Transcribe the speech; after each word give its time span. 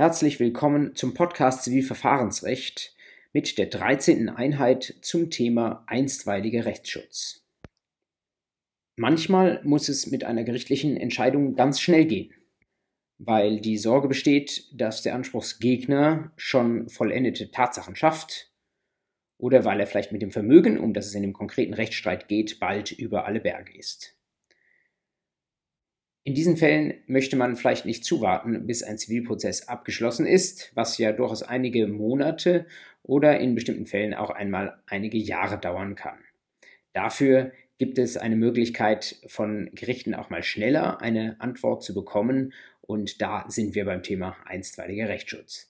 Herzlich 0.00 0.40
willkommen 0.40 0.96
zum 0.96 1.12
Podcast 1.12 1.64
Zivilverfahrensrecht 1.64 2.96
mit 3.34 3.58
der 3.58 3.66
13. 3.66 4.30
Einheit 4.30 4.94
zum 5.02 5.28
Thema 5.28 5.84
einstweiliger 5.86 6.64
Rechtsschutz. 6.64 7.44
Manchmal 8.96 9.60
muss 9.62 9.90
es 9.90 10.06
mit 10.06 10.24
einer 10.24 10.42
gerichtlichen 10.42 10.96
Entscheidung 10.96 11.54
ganz 11.54 11.82
schnell 11.82 12.06
gehen, 12.06 12.32
weil 13.18 13.60
die 13.60 13.76
Sorge 13.76 14.08
besteht, 14.08 14.70
dass 14.72 15.02
der 15.02 15.14
Anspruchsgegner 15.14 16.32
schon 16.38 16.88
vollendete 16.88 17.50
Tatsachen 17.50 17.94
schafft 17.94 18.54
oder 19.36 19.66
weil 19.66 19.80
er 19.80 19.86
vielleicht 19.86 20.12
mit 20.12 20.22
dem 20.22 20.30
Vermögen, 20.30 20.78
um 20.78 20.94
das 20.94 21.08
es 21.08 21.14
in 21.14 21.20
dem 21.20 21.34
konkreten 21.34 21.74
Rechtsstreit 21.74 22.26
geht, 22.26 22.58
bald 22.58 22.90
über 22.90 23.26
alle 23.26 23.40
Berge 23.40 23.76
ist. 23.76 24.18
In 26.22 26.34
diesen 26.34 26.58
Fällen 26.58 26.94
möchte 27.06 27.36
man 27.36 27.56
vielleicht 27.56 27.86
nicht 27.86 28.04
zuwarten, 28.04 28.66
bis 28.66 28.82
ein 28.82 28.98
Zivilprozess 28.98 29.68
abgeschlossen 29.68 30.26
ist, 30.26 30.70
was 30.74 30.98
ja 30.98 31.12
durchaus 31.12 31.42
einige 31.42 31.86
Monate 31.86 32.66
oder 33.02 33.40
in 33.40 33.54
bestimmten 33.54 33.86
Fällen 33.86 34.12
auch 34.12 34.30
einmal 34.30 34.82
einige 34.86 35.16
Jahre 35.16 35.58
dauern 35.58 35.94
kann. 35.94 36.18
Dafür 36.92 37.52
gibt 37.78 37.98
es 37.98 38.18
eine 38.18 38.36
Möglichkeit 38.36 39.16
von 39.26 39.70
Gerichten 39.72 40.14
auch 40.14 40.28
mal 40.28 40.42
schneller 40.42 41.00
eine 41.00 41.40
Antwort 41.40 41.82
zu 41.82 41.94
bekommen 41.94 42.52
und 42.82 43.22
da 43.22 43.46
sind 43.48 43.74
wir 43.74 43.86
beim 43.86 44.02
Thema 44.02 44.36
einstweiliger 44.44 45.08
Rechtsschutz. 45.08 45.69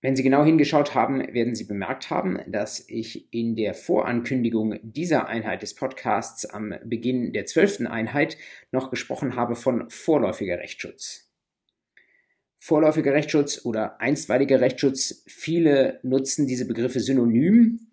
Wenn 0.00 0.14
Sie 0.14 0.22
genau 0.22 0.44
hingeschaut 0.44 0.94
haben, 0.94 1.34
werden 1.34 1.56
Sie 1.56 1.64
bemerkt 1.64 2.08
haben, 2.10 2.38
dass 2.46 2.88
ich 2.88 3.32
in 3.34 3.56
der 3.56 3.74
Vorankündigung 3.74 4.78
dieser 4.82 5.26
Einheit 5.26 5.62
des 5.62 5.74
Podcasts 5.74 6.46
am 6.46 6.72
Beginn 6.84 7.32
der 7.32 7.46
zwölften 7.46 7.88
Einheit 7.88 8.36
noch 8.70 8.90
gesprochen 8.90 9.34
habe 9.34 9.56
von 9.56 9.90
vorläufiger 9.90 10.58
Rechtsschutz. 10.58 11.32
Vorläufiger 12.60 13.12
Rechtsschutz 13.12 13.64
oder 13.64 14.00
einstweiliger 14.00 14.60
Rechtsschutz, 14.60 15.24
viele 15.26 15.98
nutzen 16.04 16.46
diese 16.46 16.66
Begriffe 16.66 17.00
synonym, 17.00 17.88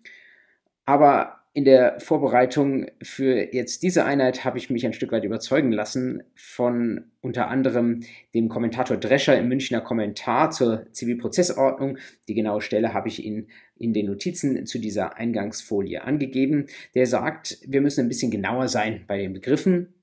aber 0.84 1.45
in 1.56 1.64
der 1.64 1.98
Vorbereitung 2.00 2.84
für 3.00 3.54
jetzt 3.54 3.82
diese 3.82 4.04
Einheit 4.04 4.44
habe 4.44 4.58
ich 4.58 4.68
mich 4.68 4.84
ein 4.84 4.92
Stück 4.92 5.10
weit 5.10 5.24
überzeugen 5.24 5.72
lassen 5.72 6.22
von 6.34 7.04
unter 7.22 7.48
anderem 7.48 8.02
dem 8.34 8.50
Kommentator 8.50 8.98
Drescher 8.98 9.38
im 9.38 9.48
Münchner 9.48 9.80
Kommentar 9.80 10.50
zur 10.50 10.86
Zivilprozessordnung. 10.92 11.96
Die 12.28 12.34
genaue 12.34 12.60
Stelle 12.60 12.92
habe 12.92 13.08
ich 13.08 13.24
Ihnen 13.24 13.48
in 13.78 13.94
den 13.94 14.04
Notizen 14.04 14.66
zu 14.66 14.78
dieser 14.78 15.16
Eingangsfolie 15.16 16.04
angegeben. 16.04 16.66
Der 16.94 17.06
sagt, 17.06 17.56
wir 17.66 17.80
müssen 17.80 18.04
ein 18.04 18.08
bisschen 18.08 18.30
genauer 18.30 18.68
sein 18.68 19.04
bei 19.06 19.16
den 19.16 19.32
Begriffen. 19.32 19.94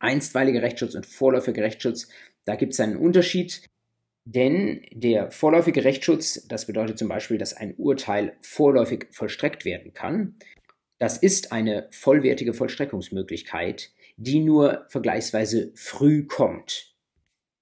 Einstweiliger 0.00 0.62
Rechtsschutz 0.62 0.96
und 0.96 1.06
vorläufiger 1.06 1.62
Rechtsschutz, 1.62 2.08
da 2.44 2.56
gibt 2.56 2.72
es 2.72 2.80
einen 2.80 2.96
Unterschied. 2.96 3.62
Denn 4.24 4.82
der 4.92 5.30
vorläufige 5.30 5.84
Rechtsschutz, 5.84 6.46
das 6.48 6.66
bedeutet 6.66 6.98
zum 6.98 7.08
Beispiel, 7.08 7.38
dass 7.38 7.54
ein 7.54 7.74
Urteil 7.76 8.36
vorläufig 8.40 9.06
vollstreckt 9.12 9.64
werden 9.64 9.92
kann. 9.94 10.34
Das 11.02 11.16
ist 11.16 11.50
eine 11.50 11.88
vollwertige 11.90 12.54
Vollstreckungsmöglichkeit, 12.54 13.90
die 14.16 14.38
nur 14.38 14.86
vergleichsweise 14.86 15.72
früh 15.74 16.28
kommt 16.28 16.94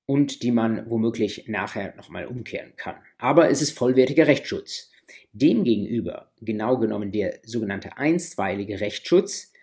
und 0.05 0.43
die 0.43 0.51
man 0.51 0.91
womöglich 0.91 1.49
nachher 1.49 1.97
nochmal 1.97 2.27
umkehren 2.27 2.75
kann. 2.77 2.97
Aber 3.17 3.49
es 3.49 3.63
ist 3.63 3.71
vollwertiger 3.71 4.27
Rechtsschutz. 4.27 4.91
Demgegenüber, 5.33 6.31
genau 6.43 6.77
genommen 6.77 7.13
der 7.13 7.39
sogenannte 7.43 7.97
einstweilige 7.97 8.79
Rechtsschutz, 8.79 9.55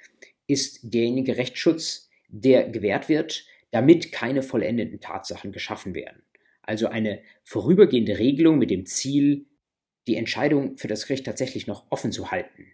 ist 0.47 0.79
derjenige 0.81 1.37
Rechtsschutz, 1.37 2.09
der 2.29 2.69
gewährt 2.69 3.09
wird, 3.09 3.45
damit 3.69 4.11
keine 4.11 4.41
vollendeten 4.41 5.01
Tatsachen 5.01 5.51
geschaffen 5.51 5.93
werden. 5.93 6.23
Also 6.63 6.87
eine 6.87 7.21
vorübergehende 7.43 8.17
Regelung 8.17 8.57
mit 8.57 8.71
dem 8.71 8.87
Ziel, 8.87 9.45
die 10.07 10.15
Entscheidung 10.15 10.79
für 10.79 10.87
das 10.87 11.05
Gericht 11.05 11.27
tatsächlich 11.27 11.67
noch 11.67 11.85
offen 11.91 12.11
zu 12.11 12.31
halten. 12.31 12.65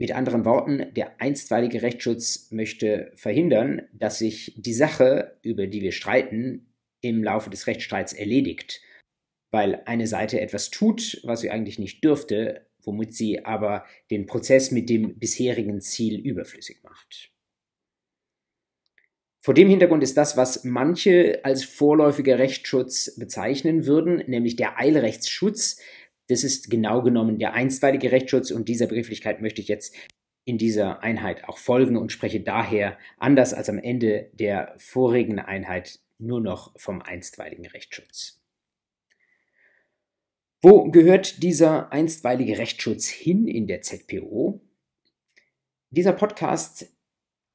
Mit 0.00 0.12
anderen 0.12 0.46
Worten, 0.46 0.94
der 0.94 1.20
einstweilige 1.20 1.82
Rechtsschutz 1.82 2.50
möchte 2.52 3.12
verhindern, 3.16 3.82
dass 3.92 4.18
sich 4.18 4.54
die 4.56 4.72
Sache, 4.72 5.36
über 5.42 5.66
die 5.66 5.82
wir 5.82 5.92
streiten, 5.92 6.72
im 7.02 7.22
Laufe 7.22 7.50
des 7.50 7.66
Rechtsstreits 7.66 8.14
erledigt, 8.14 8.80
weil 9.50 9.82
eine 9.84 10.06
Seite 10.06 10.40
etwas 10.40 10.70
tut, 10.70 11.20
was 11.24 11.42
sie 11.42 11.50
eigentlich 11.50 11.78
nicht 11.78 12.02
dürfte, 12.02 12.66
womit 12.82 13.14
sie 13.14 13.44
aber 13.44 13.84
den 14.10 14.24
Prozess 14.24 14.70
mit 14.70 14.88
dem 14.88 15.18
bisherigen 15.18 15.82
Ziel 15.82 16.18
überflüssig 16.18 16.82
macht. 16.82 17.30
Vor 19.42 19.52
dem 19.52 19.68
Hintergrund 19.68 20.02
ist 20.02 20.16
das, 20.16 20.36
was 20.38 20.64
manche 20.64 21.40
als 21.44 21.64
vorläufiger 21.64 22.38
Rechtsschutz 22.38 23.16
bezeichnen 23.18 23.84
würden, 23.84 24.22
nämlich 24.26 24.56
der 24.56 24.78
Eilrechtsschutz, 24.78 25.78
das 26.30 26.44
ist 26.44 26.70
genau 26.70 27.02
genommen 27.02 27.38
der 27.38 27.54
einstweilige 27.54 28.12
Rechtsschutz 28.12 28.50
und 28.52 28.68
dieser 28.68 28.86
Begrifflichkeit 28.86 29.42
möchte 29.42 29.60
ich 29.60 29.68
jetzt 29.68 29.96
in 30.44 30.58
dieser 30.58 31.02
Einheit 31.02 31.44
auch 31.44 31.58
folgen 31.58 31.96
und 31.96 32.12
spreche 32.12 32.40
daher 32.40 32.96
anders 33.18 33.52
als 33.52 33.68
am 33.68 33.78
Ende 33.78 34.30
der 34.32 34.74
vorigen 34.78 35.38
Einheit 35.38 35.98
nur 36.18 36.40
noch 36.40 36.72
vom 36.78 37.02
einstweiligen 37.02 37.66
Rechtsschutz. 37.66 38.40
Wo 40.62 40.90
gehört 40.90 41.42
dieser 41.42 41.90
einstweilige 41.92 42.58
Rechtsschutz 42.58 43.08
hin 43.08 43.48
in 43.48 43.66
der 43.66 43.82
ZPO? 43.82 44.60
Dieser 45.90 46.12
Podcast 46.12 46.94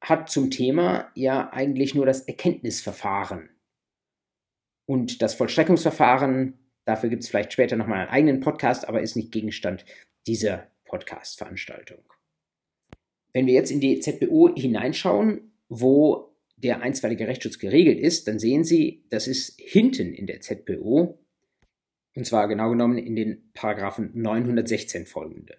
hat 0.00 0.28
zum 0.28 0.50
Thema 0.50 1.10
ja 1.14 1.50
eigentlich 1.52 1.94
nur 1.94 2.04
das 2.04 2.22
Erkenntnisverfahren 2.22 3.48
und 4.86 5.22
das 5.22 5.34
Vollstreckungsverfahren 5.34 6.65
Dafür 6.86 7.10
gibt 7.10 7.24
es 7.24 7.28
vielleicht 7.28 7.52
später 7.52 7.76
nochmal 7.76 7.98
einen 7.98 8.10
eigenen 8.10 8.40
Podcast, 8.40 8.88
aber 8.88 9.02
ist 9.02 9.16
nicht 9.16 9.32
Gegenstand 9.32 9.84
dieser 10.26 10.70
Podcast-Veranstaltung. 10.84 11.98
Wenn 13.32 13.46
wir 13.46 13.54
jetzt 13.54 13.70
in 13.70 13.80
die 13.80 14.00
ZBO 14.00 14.54
hineinschauen, 14.54 15.52
wo 15.68 16.34
der 16.56 16.80
einstweilige 16.80 17.28
Rechtsschutz 17.28 17.58
geregelt 17.58 17.98
ist, 17.98 18.28
dann 18.28 18.38
sehen 18.38 18.64
Sie, 18.64 19.04
das 19.10 19.26
ist 19.26 19.60
hinten 19.60 20.14
in 20.14 20.26
der 20.26 20.40
ZBO, 20.40 21.18
und 22.14 22.24
zwar 22.24 22.48
genau 22.48 22.70
genommen 22.70 22.96
in 22.96 23.14
den 23.14 23.50
Paragraphen 23.52 24.10
916 24.14 25.06
folgende. 25.06 25.58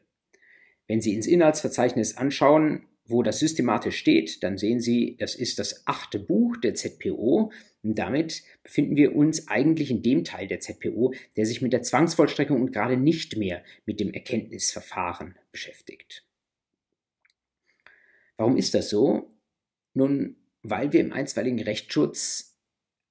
Wenn 0.87 1.01
Sie 1.01 1.13
ins 1.13 1.27
Inhaltsverzeichnis 1.27 2.17
anschauen, 2.17 2.87
wo 3.07 3.23
das 3.23 3.39
systematisch 3.39 3.97
steht, 3.97 4.43
dann 4.43 4.57
sehen 4.57 4.79
Sie, 4.79 5.15
das 5.17 5.35
ist 5.35 5.59
das 5.59 5.87
achte 5.87 6.19
Buch 6.19 6.57
der 6.57 6.73
ZPO. 6.73 7.51
Und 7.83 7.95
damit 7.97 8.43
befinden 8.63 8.95
wir 8.95 9.15
uns 9.15 9.47
eigentlich 9.47 9.91
in 9.91 10.01
dem 10.01 10.23
Teil 10.23 10.47
der 10.47 10.59
ZPO, 10.59 11.13
der 11.35 11.45
sich 11.45 11.61
mit 11.61 11.73
der 11.73 11.83
Zwangsvollstreckung 11.83 12.61
und 12.61 12.73
gerade 12.73 12.97
nicht 12.97 13.37
mehr 13.37 13.63
mit 13.85 13.99
dem 13.99 14.13
Erkenntnisverfahren 14.13 15.35
beschäftigt. 15.51 16.25
Warum 18.35 18.57
ist 18.57 18.73
das 18.73 18.89
so? 18.89 19.29
Nun, 19.93 20.35
weil 20.61 20.93
wir 20.93 20.99
im 20.99 21.13
einstweiligen 21.13 21.59
Rechtsschutz 21.59 22.59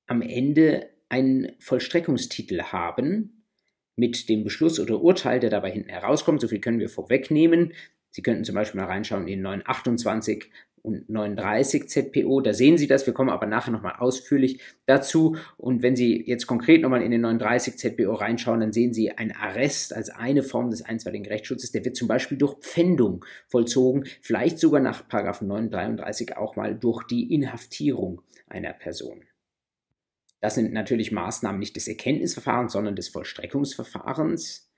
am 0.06 0.22
Ende 0.22 0.90
einen 1.08 1.52
Vollstreckungstitel 1.58 2.60
haben, 2.62 3.36
mit 3.96 4.28
dem 4.28 4.44
Beschluss 4.44 4.78
oder 4.78 5.00
Urteil, 5.00 5.40
der 5.40 5.50
dabei 5.50 5.70
hinten 5.70 5.88
herauskommt. 5.88 6.40
So 6.40 6.48
viel 6.48 6.60
können 6.60 6.78
wir 6.78 6.90
vorwegnehmen. 6.90 7.72
Sie 8.16 8.22
könnten 8.22 8.44
zum 8.44 8.54
Beispiel 8.54 8.80
mal 8.80 8.86
reinschauen 8.86 9.28
in 9.28 9.42
928 9.42 10.50
und 10.80 11.10
39 11.10 11.86
ZPO. 11.86 12.40
Da 12.40 12.54
sehen 12.54 12.78
Sie 12.78 12.86
das. 12.86 13.06
Wir 13.06 13.12
kommen 13.12 13.28
aber 13.28 13.44
nachher 13.44 13.72
nochmal 13.72 13.96
ausführlich 13.98 14.62
dazu. 14.86 15.36
Und 15.58 15.82
wenn 15.82 15.96
Sie 15.96 16.24
jetzt 16.26 16.46
konkret 16.46 16.80
nochmal 16.80 17.02
in 17.02 17.10
den 17.10 17.20
39 17.20 17.76
ZPO 17.76 18.14
reinschauen, 18.14 18.60
dann 18.60 18.72
sehen 18.72 18.94
Sie 18.94 19.10
einen 19.10 19.32
Arrest 19.32 19.94
als 19.94 20.08
eine 20.08 20.42
Form 20.42 20.70
des 20.70 20.80
einstweiligen 20.80 21.26
Rechtsschutzes. 21.26 21.72
Der 21.72 21.84
wird 21.84 21.94
zum 21.94 22.08
Beispiel 22.08 22.38
durch 22.38 22.54
Pfändung 22.60 23.22
vollzogen, 23.48 24.06
vielleicht 24.22 24.60
sogar 24.60 24.80
nach 24.80 25.04
933 25.10 26.38
auch 26.38 26.56
mal 26.56 26.74
durch 26.74 27.04
die 27.04 27.34
Inhaftierung 27.34 28.22
einer 28.46 28.72
Person. 28.72 29.24
Das 30.40 30.54
sind 30.54 30.72
natürlich 30.72 31.12
Maßnahmen 31.12 31.58
nicht 31.58 31.76
des 31.76 31.86
Erkenntnisverfahrens, 31.86 32.72
sondern 32.72 32.96
des 32.96 33.10
Vollstreckungsverfahrens. 33.10 34.70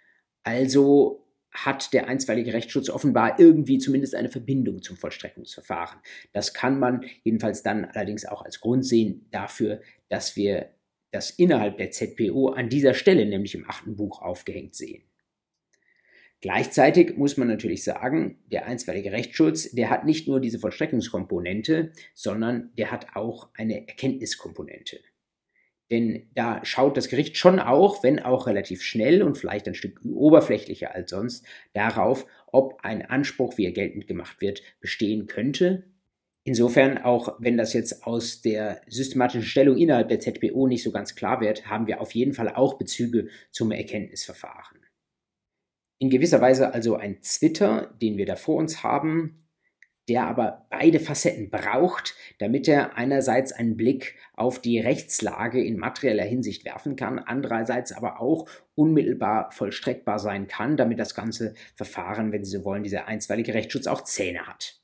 Also 0.43 1.28
hat 1.65 1.93
der 1.93 2.09
einstweilige 2.09 2.53
Rechtsschutz 2.53 2.91
offenbar 2.91 3.39
irgendwie 3.39 3.79
zumindest 3.79 4.15
eine 4.15 4.29
Verbindung 4.29 4.83
zum 4.83 4.97
Vollstreckungsverfahren. 4.97 6.01
Das 6.33 6.55
kann 6.55 6.79
man 6.79 7.05
jedenfalls 7.25 7.63
dann 7.63 7.85
allerdings 7.85 8.27
auch 8.27 8.43
als 8.43 8.61
Grund 8.61 8.85
sehen 8.85 9.27
dafür, 9.31 9.81
dass 10.09 10.37
wir 10.37 10.71
das 11.11 11.31
innerhalb 11.31 11.79
der 11.79 11.91
ZPO 11.91 12.49
an 12.49 12.69
dieser 12.69 12.95
Stelle, 12.95 13.27
nämlich 13.27 13.55
im 13.55 13.69
achten 13.69 13.97
Buch, 13.97 14.21
aufgehängt 14.21 14.75
sehen. 14.75 15.05
Gleichzeitig 16.41 17.17
muss 17.17 17.37
man 17.37 17.49
natürlich 17.49 17.83
sagen, 17.83 18.39
der 18.53 18.67
einstweilige 18.67 19.11
Rechtsschutz, 19.11 19.73
der 19.73 19.91
hat 19.91 20.05
nicht 20.05 20.29
nur 20.29 20.39
diese 20.39 20.61
Vollstreckungskomponente, 20.61 21.93
sondern 22.15 22.71
der 22.79 22.93
hat 22.93 23.17
auch 23.17 23.49
eine 23.55 23.89
Erkenntniskomponente. 23.89 25.01
Denn 25.91 26.29
da 26.35 26.65
schaut 26.65 26.97
das 26.97 27.09
Gericht 27.09 27.39
schon 27.39 27.59
auch, 27.59 28.03
wenn 28.03 28.19
auch 28.19 28.47
relativ 28.47 28.83
schnell 28.83 29.23
und 29.23 29.39
vielleicht 29.39 29.67
ein 29.67 29.75
Stück 29.75 30.01
oberflächlicher 30.05 30.95
als 30.95 31.11
sonst, 31.11 31.47
darauf, 31.73 32.27
ob 32.47 32.81
ein 32.83 33.03
Anspruch, 33.03 33.57
wie 33.57 33.65
er 33.65 33.73
geltend 33.73 34.07
gemacht 34.07 34.41
wird, 34.41 34.63
bestehen 34.81 35.27
könnte. 35.27 35.85
Insofern, 36.45 36.99
auch 36.99 37.37
wenn 37.39 37.57
das 37.57 37.73
jetzt 37.73 38.07
aus 38.07 38.41
der 38.41 38.81
systematischen 38.87 39.43
Stellung 39.43 39.77
innerhalb 39.77 40.09
der 40.09 40.21
ZPO 40.21 40.67
nicht 40.67 40.83
so 40.83 40.91
ganz 40.91 41.15
klar 41.15 41.41
wird, 41.41 41.67
haben 41.67 41.87
wir 41.87 42.01
auf 42.01 42.13
jeden 42.13 42.33
Fall 42.33 42.49
auch 42.49 42.79
Bezüge 42.79 43.29
zum 43.51 43.71
Erkenntnisverfahren. 43.71 44.79
In 45.99 46.11
gewisser 46.11 46.41
Weise 46.41 46.73
also 46.73 46.97
ein 46.97 47.23
Zwitter, 47.23 47.95
den 48.01 48.17
wir 48.17 48.27
da 48.27 48.37
vor 48.37 48.57
uns 48.57 48.83
haben, 48.83 49.48
der 50.09 50.27
aber 50.27 50.67
beide 50.71 51.01
Facetten 51.01 51.51
braucht, 51.51 52.15
damit 52.39 52.67
er 52.67 52.97
einerseits 52.97 53.53
einen 53.53 53.77
Blick 53.77 54.17
auf 54.35 54.61
die 54.61 54.81
Rechtslage 54.81 55.63
in 55.63 55.79
materieller 55.79 56.25
Hinsicht 56.25 56.65
werfen 56.65 56.97
kann, 56.97 57.19
andererseits 57.19 57.93
aber 57.93 58.21
auch 58.21 58.49
unmittelbar 58.75 59.51
vollstreckbar 59.53 60.19
sein 60.19 60.49
kann, 60.49 60.77
damit 60.77 60.99
das 60.99 61.15
ganze 61.15 61.55
Verfahren, 61.75 62.33
wenn 62.33 62.45
Sie 62.45 62.57
so 62.57 62.65
wollen, 62.65 62.83
dieser 62.83 63.07
einstweilige 63.07 63.55
Rechtsschutz 63.55 63.87
auch 63.87 64.03
Zähne 64.03 64.47
hat. 64.47 64.81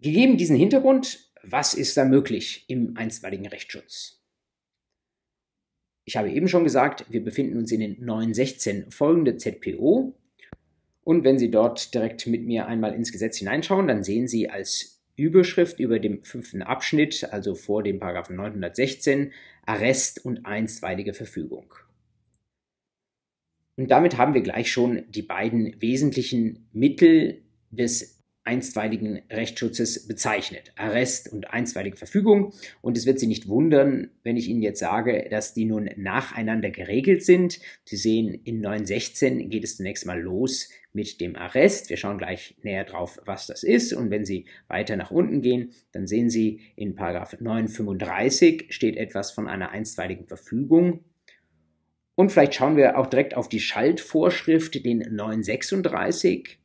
Gegeben 0.00 0.36
diesen 0.36 0.56
Hintergrund, 0.56 1.32
was 1.42 1.74
ist 1.74 1.96
da 1.96 2.04
möglich 2.04 2.64
im 2.68 2.96
einstweiligen 2.96 3.46
Rechtsschutz? 3.46 4.18
Ich 6.04 6.16
habe 6.16 6.30
eben 6.30 6.48
schon 6.48 6.64
gesagt, 6.64 7.04
wir 7.10 7.22
befinden 7.22 7.58
uns 7.58 7.70
in 7.70 7.80
den 7.80 8.04
916 8.04 8.90
folgende 8.90 9.36
ZPO. 9.36 10.17
Und 11.08 11.24
wenn 11.24 11.38
Sie 11.38 11.50
dort 11.50 11.94
direkt 11.94 12.26
mit 12.26 12.44
mir 12.44 12.66
einmal 12.66 12.92
ins 12.92 13.12
Gesetz 13.12 13.38
hineinschauen, 13.38 13.88
dann 13.88 14.04
sehen 14.04 14.28
Sie 14.28 14.50
als 14.50 15.00
Überschrift 15.16 15.80
über 15.80 16.00
dem 16.00 16.22
fünften 16.22 16.60
Abschnitt, 16.60 17.32
also 17.32 17.54
vor 17.54 17.82
dem 17.82 17.98
Paragraphen 17.98 18.36
916, 18.36 19.32
Arrest 19.64 20.22
und 20.22 20.44
einstweilige 20.44 21.14
Verfügung. 21.14 21.72
Und 23.76 23.90
damit 23.90 24.18
haben 24.18 24.34
wir 24.34 24.42
gleich 24.42 24.70
schon 24.70 25.04
die 25.08 25.22
beiden 25.22 25.80
wesentlichen 25.80 26.68
Mittel 26.74 27.40
des 27.70 28.18
einstweiligen 28.44 29.20
Rechtsschutzes 29.30 30.08
bezeichnet. 30.08 30.72
Arrest 30.76 31.30
und 31.30 31.50
einstweilige 31.50 31.96
Verfügung. 31.96 32.54
Und 32.80 32.96
es 32.96 33.04
wird 33.04 33.18
Sie 33.18 33.26
nicht 33.26 33.46
wundern, 33.46 34.10
wenn 34.24 34.38
ich 34.38 34.48
Ihnen 34.48 34.62
jetzt 34.62 34.80
sage, 34.80 35.26
dass 35.30 35.52
die 35.52 35.66
nun 35.66 35.90
nacheinander 35.96 36.70
geregelt 36.70 37.24
sind. 37.24 37.60
Sie 37.84 37.96
sehen, 37.96 38.40
in 38.44 38.60
916 38.60 39.50
geht 39.50 39.64
es 39.64 39.76
zunächst 39.76 40.06
mal 40.06 40.20
los 40.20 40.70
mit 40.98 41.20
dem 41.20 41.36
Arrest. 41.36 41.90
Wir 41.90 41.96
schauen 41.96 42.18
gleich 42.18 42.56
näher 42.62 42.82
drauf, 42.82 43.20
was 43.24 43.46
das 43.46 43.62
ist. 43.62 43.92
Und 43.92 44.10
wenn 44.10 44.24
Sie 44.24 44.46
weiter 44.66 44.96
nach 44.96 45.12
unten 45.12 45.42
gehen, 45.42 45.70
dann 45.92 46.08
sehen 46.08 46.28
Sie 46.28 46.60
in 46.74 46.96
Paragraph 46.96 47.36
935 47.38 48.66
steht 48.70 48.96
etwas 48.96 49.30
von 49.30 49.46
einer 49.46 49.70
einstweiligen 49.70 50.26
Verfügung. 50.26 51.04
Und 52.16 52.32
vielleicht 52.32 52.56
schauen 52.56 52.76
wir 52.76 52.98
auch 52.98 53.06
direkt 53.06 53.36
auf 53.36 53.48
die 53.48 53.60
Schaltvorschrift, 53.60 54.84
den 54.84 54.98
936. 55.14 56.58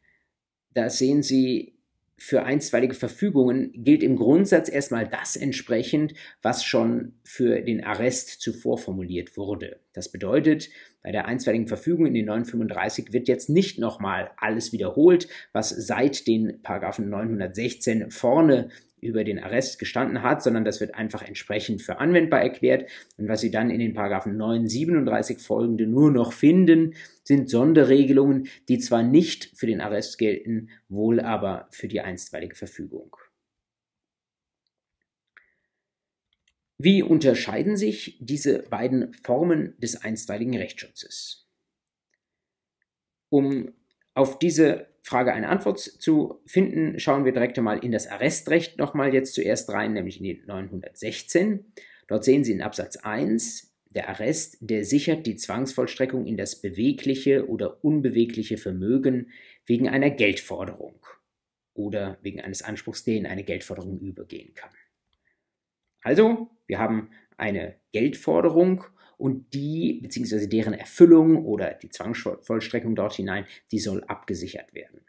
Da 0.73 0.89
sehen 0.89 1.21
Sie 1.21 1.72
für 2.23 2.43
einstweilige 2.43 2.93
Verfügungen 2.93 3.73
gilt 3.83 4.01
im 4.01 4.15
Grundsatz 4.15 4.69
erstmal 4.69 5.05
das 5.05 5.35
entsprechend, 5.35 6.13
was 6.41 6.63
schon 6.63 7.15
für 7.25 7.59
den 7.61 7.83
Arrest 7.83 8.39
zuvor 8.39 8.77
formuliert 8.77 9.35
wurde. 9.35 9.81
Das 9.91 10.09
bedeutet, 10.09 10.69
bei 11.01 11.11
der 11.11 11.25
einstweiligen 11.25 11.67
Verfügung 11.67 12.05
in 12.05 12.13
den 12.13 12.27
935 12.27 13.11
wird 13.11 13.27
jetzt 13.27 13.49
nicht 13.49 13.77
nochmal 13.77 14.31
alles 14.37 14.71
wiederholt, 14.71 15.27
was 15.51 15.69
seit 15.69 16.25
den 16.25 16.61
Paragraphen 16.61 17.09
916 17.09 18.09
vorne 18.09 18.69
über 19.03 19.23
den 19.23 19.39
Arrest 19.39 19.79
gestanden 19.79 20.23
hat, 20.23 20.41
sondern 20.41 20.65
das 20.65 20.79
wird 20.79 20.95
einfach 20.95 21.21
entsprechend 21.21 21.81
für 21.81 21.99
anwendbar 21.99 22.41
erklärt. 22.41 22.89
Und 23.17 23.27
was 23.27 23.41
Sie 23.41 23.51
dann 23.51 23.69
in 23.69 23.79
den 23.79 23.93
Paragraphen 23.93 24.37
937 24.37 25.39
folgende 25.39 25.87
nur 25.87 26.11
noch 26.11 26.33
finden, 26.33 26.95
sind 27.23 27.49
Sonderregelungen, 27.49 28.47
die 28.69 28.79
zwar 28.79 29.03
nicht 29.03 29.51
für 29.55 29.67
den 29.67 29.81
Arrest 29.81 30.17
gelten, 30.17 30.69
wohl 30.89 31.19
aber 31.19 31.67
für 31.71 31.87
die 31.87 32.01
einstweilige 32.01 32.55
Verfügung. 32.55 33.15
Wie 36.77 37.03
unterscheiden 37.03 37.77
sich 37.77 38.17
diese 38.19 38.63
beiden 38.63 39.13
Formen 39.13 39.75
des 39.79 40.01
einstweiligen 40.01 40.57
Rechtsschutzes? 40.57 41.47
Um 43.29 43.73
auf 44.13 44.37
diese 44.37 44.92
Frage 45.03 45.33
eine 45.33 45.49
Antwort 45.49 45.79
zu 45.79 46.41
finden, 46.45 46.97
schauen 46.97 47.25
wir 47.25 47.33
direkt 47.33 47.57
einmal 47.57 47.79
in 47.79 47.91
das 47.91 48.07
Arrestrecht 48.07 48.79
nochmal 48.79 49.13
jetzt 49.13 49.33
zuerst 49.33 49.69
rein, 49.69 49.91
nämlich 49.93 50.17
in 50.17 50.23
die 50.23 50.43
916. 50.45 51.73
Dort 52.07 52.23
sehen 52.23 52.45
Sie 52.45 52.53
in 52.53 52.61
Absatz 52.61 52.95
1, 52.95 53.73
der 53.89 54.07
Arrest, 54.09 54.57
der 54.61 54.85
sichert 54.85 55.27
die 55.27 55.35
Zwangsvollstreckung 55.35 56.25
in 56.25 56.37
das 56.37 56.61
bewegliche 56.61 57.49
oder 57.49 57.83
unbewegliche 57.83 58.57
Vermögen 58.57 59.29
wegen 59.65 59.89
einer 59.89 60.09
Geldforderung 60.09 61.05
oder 61.73 62.17
wegen 62.21 62.39
eines 62.39 62.61
Anspruchs, 62.61 63.03
der 63.03 63.15
in 63.15 63.25
eine 63.25 63.43
Geldforderung 63.43 63.99
übergehen 63.99 64.53
kann. 64.55 64.71
Also, 66.01 66.49
wir 66.65 66.79
haben 66.79 67.11
eine 67.35 67.75
Geldforderung 67.91 68.85
und 69.23 69.53
die 69.53 70.01
bzw. 70.01 70.47
deren 70.47 70.73
Erfüllung 70.73 71.45
oder 71.45 71.75
die 71.75 71.87
Zwangsvollstreckung 71.87 72.93
dort 72.93 73.13
hinein, 73.13 73.45
die 73.71 73.79
soll 73.79 74.03
abgesichert 74.03 74.73
werden. 74.73 74.99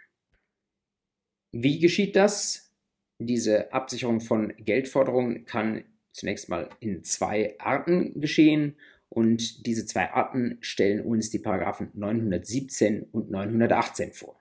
Wie 1.50 1.80
geschieht 1.80 2.14
das? 2.14 2.72
Diese 3.18 3.72
Absicherung 3.72 4.20
von 4.20 4.54
Geldforderungen 4.56 5.46
kann 5.46 5.82
zunächst 6.12 6.48
mal 6.48 6.68
in 6.78 7.02
zwei 7.02 7.58
Arten 7.58 8.20
geschehen 8.20 8.76
und 9.08 9.66
diese 9.66 9.84
zwei 9.84 10.12
Arten 10.12 10.58
stellen 10.60 11.04
uns 11.04 11.30
die 11.30 11.40
Paragraphen 11.40 11.90
917 11.94 13.02
und 13.10 13.32
918 13.32 14.12
vor. 14.12 14.40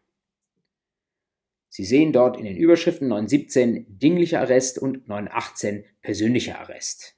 Sie 1.69 1.85
sehen 1.85 2.13
dort 2.13 2.37
in 2.37 2.45
den 2.45 2.57
Überschriften 2.57 3.07
917 3.07 3.97
dinglicher 3.97 4.41
Arrest 4.41 4.77
und 4.77 5.07
918 5.07 5.83
persönlicher 6.03 6.59
Arrest. 6.59 7.17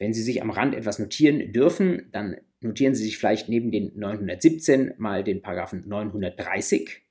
Wenn 0.00 0.14
Sie 0.14 0.22
sich 0.22 0.40
am 0.40 0.48
Rand 0.48 0.74
etwas 0.74 0.98
notieren 0.98 1.52
dürfen, 1.52 2.08
dann 2.10 2.38
notieren 2.60 2.94
Sie 2.94 3.04
sich 3.04 3.18
vielleicht 3.18 3.50
neben 3.50 3.70
den 3.70 3.92
917 3.98 4.94
mal 4.96 5.22
den 5.22 5.42
Paragraphen 5.42 5.86
930 5.86 7.02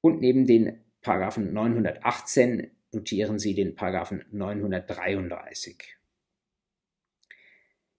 und 0.00 0.20
neben 0.20 0.46
den 0.46 0.84
Paragraphen 1.02 1.52
918 1.52 2.70
notieren 2.92 3.40
Sie 3.40 3.54
den 3.54 3.74
Paragraphen 3.74 4.24
933. 4.30 5.96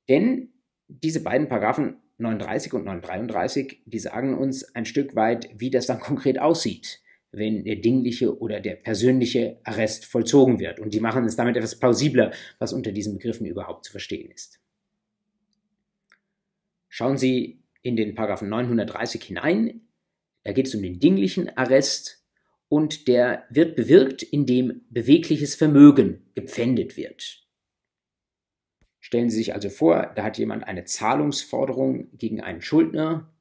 Denn 0.07 0.53
diese 0.87 1.21
beiden 1.21 1.49
Paragraphen 1.49 1.97
930 2.19 2.73
und 2.73 2.85
933, 2.85 3.83
die 3.85 3.99
sagen 3.99 4.37
uns 4.37 4.63
ein 4.75 4.85
Stück 4.85 5.17
weit, 5.17 5.49
wie 5.53 5.71
das 5.71 5.87
dann 5.87 5.99
konkret 5.99 6.39
aussieht 6.39 7.01
wenn 7.31 7.63
der 7.63 7.75
dingliche 7.77 8.39
oder 8.39 8.59
der 8.59 8.75
persönliche 8.75 9.59
Arrest 9.63 10.05
vollzogen 10.05 10.59
wird. 10.59 10.79
Und 10.79 10.93
die 10.93 10.99
machen 10.99 11.25
es 11.25 11.35
damit 11.35 11.57
etwas 11.57 11.79
plausibler, 11.79 12.31
was 12.57 12.73
unter 12.73 12.91
diesen 12.91 13.13
Begriffen 13.13 13.45
überhaupt 13.45 13.85
zu 13.85 13.91
verstehen 13.91 14.31
ist. 14.31 14.59
Schauen 16.87 17.17
Sie 17.17 17.61
in 17.81 17.95
den 17.95 18.15
Paragraphen 18.15 18.49
930 18.49 19.23
hinein. 19.23 19.81
Da 20.43 20.53
geht 20.53 20.67
es 20.67 20.75
um 20.75 20.81
den 20.81 20.99
dinglichen 20.99 21.55
Arrest 21.55 22.25
und 22.67 23.07
der 23.07 23.45
wird 23.49 23.75
bewirkt, 23.75 24.23
indem 24.23 24.81
bewegliches 24.89 25.55
Vermögen 25.55 26.31
gepfändet 26.35 26.97
wird. 26.97 27.45
Stellen 28.99 29.29
Sie 29.29 29.37
sich 29.37 29.53
also 29.53 29.69
vor, 29.69 30.11
da 30.15 30.23
hat 30.23 30.37
jemand 30.37 30.65
eine 30.65 30.83
Zahlungsforderung 30.83 32.15
gegen 32.17 32.41
einen 32.41 32.61
Schuldner 32.61 33.33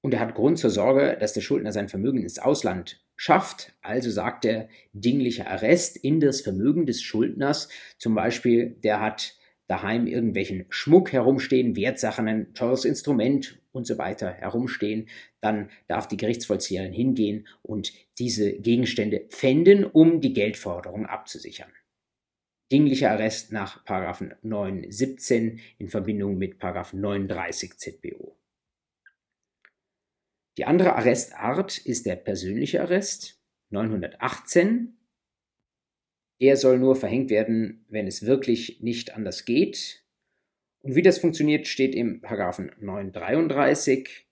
und 0.00 0.14
er 0.14 0.20
hat 0.20 0.34
Grund 0.34 0.58
zur 0.58 0.70
Sorge, 0.70 1.16
dass 1.18 1.32
der 1.32 1.40
Schuldner 1.40 1.72
sein 1.72 1.88
Vermögen 1.88 2.22
ins 2.22 2.38
Ausland 2.38 3.00
schafft. 3.16 3.74
Also 3.82 4.10
sagt 4.10 4.44
der 4.44 4.68
dingliche 4.92 5.46
Arrest 5.48 5.96
in 5.96 6.20
das 6.20 6.40
Vermögen 6.40 6.86
des 6.86 7.02
Schuldners. 7.02 7.68
Zum 7.98 8.14
Beispiel, 8.14 8.70
der 8.84 9.00
hat 9.00 9.34
daheim 9.66 10.06
irgendwelchen 10.06 10.66
Schmuck 10.70 11.12
herumstehen, 11.12 11.76
Wertsachen, 11.76 12.28
ein 12.28 12.54
teures 12.54 12.84
Instrument 12.84 13.60
und 13.72 13.86
so 13.86 13.98
weiter 13.98 14.32
herumstehen, 14.32 15.08
dann 15.40 15.70
darf 15.88 16.08
die 16.08 16.16
Gerichtsvollzieherin 16.16 16.92
hingehen 16.92 17.46
und 17.62 17.92
diese 18.18 18.52
Gegenstände 18.52 19.20
pfänden, 19.28 19.84
um 19.84 20.20
die 20.20 20.32
Geldforderung 20.32 21.06
abzusichern. 21.06 21.70
Dinglicher 22.72 23.10
Arrest 23.10 23.52
nach 23.52 23.84
917 24.42 25.60
in 25.78 25.88
Verbindung 25.88 26.38
mit 26.38 26.62
930 26.62 27.78
ZBO. 27.78 28.37
Die 30.58 30.64
andere 30.64 30.96
Arrestart 30.96 31.78
ist 31.78 32.04
der 32.04 32.16
persönliche 32.16 32.82
Arrest, 32.82 33.40
918. 33.70 34.98
Der 36.40 36.56
soll 36.56 36.78
nur 36.78 36.96
verhängt 36.96 37.30
werden, 37.30 37.86
wenn 37.88 38.08
es 38.08 38.26
wirklich 38.26 38.80
nicht 38.80 39.14
anders 39.14 39.44
geht. 39.44 40.04
Und 40.80 40.96
wie 40.96 41.02
das 41.02 41.18
funktioniert, 41.18 41.68
steht 41.68 41.94
im 41.94 42.20
Paragraphen 42.20 42.72
933. 42.80 44.26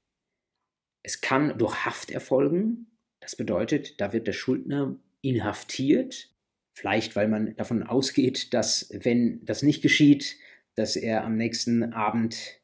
Es 1.05 1.21
kann 1.21 1.57
durch 1.59 1.87
Haft 1.87 2.11
erfolgen. 2.11 2.99
Das 3.21 3.37
bedeutet, 3.37 4.01
da 4.01 4.13
wird 4.13 4.27
der 4.27 4.33
Schuldner 4.33 4.99
inhaftiert. 5.21 6.35
Vielleicht, 6.73 7.15
weil 7.15 7.29
man 7.29 7.55
davon 7.55 7.85
ausgeht, 7.85 8.53
dass, 8.53 8.91
wenn 8.93 9.45
das 9.45 9.63
nicht 9.63 9.81
geschieht, 9.81 10.37
dass 10.75 10.97
er 10.97 11.23
am 11.23 11.37
nächsten 11.37 11.93
Abend 11.93 12.61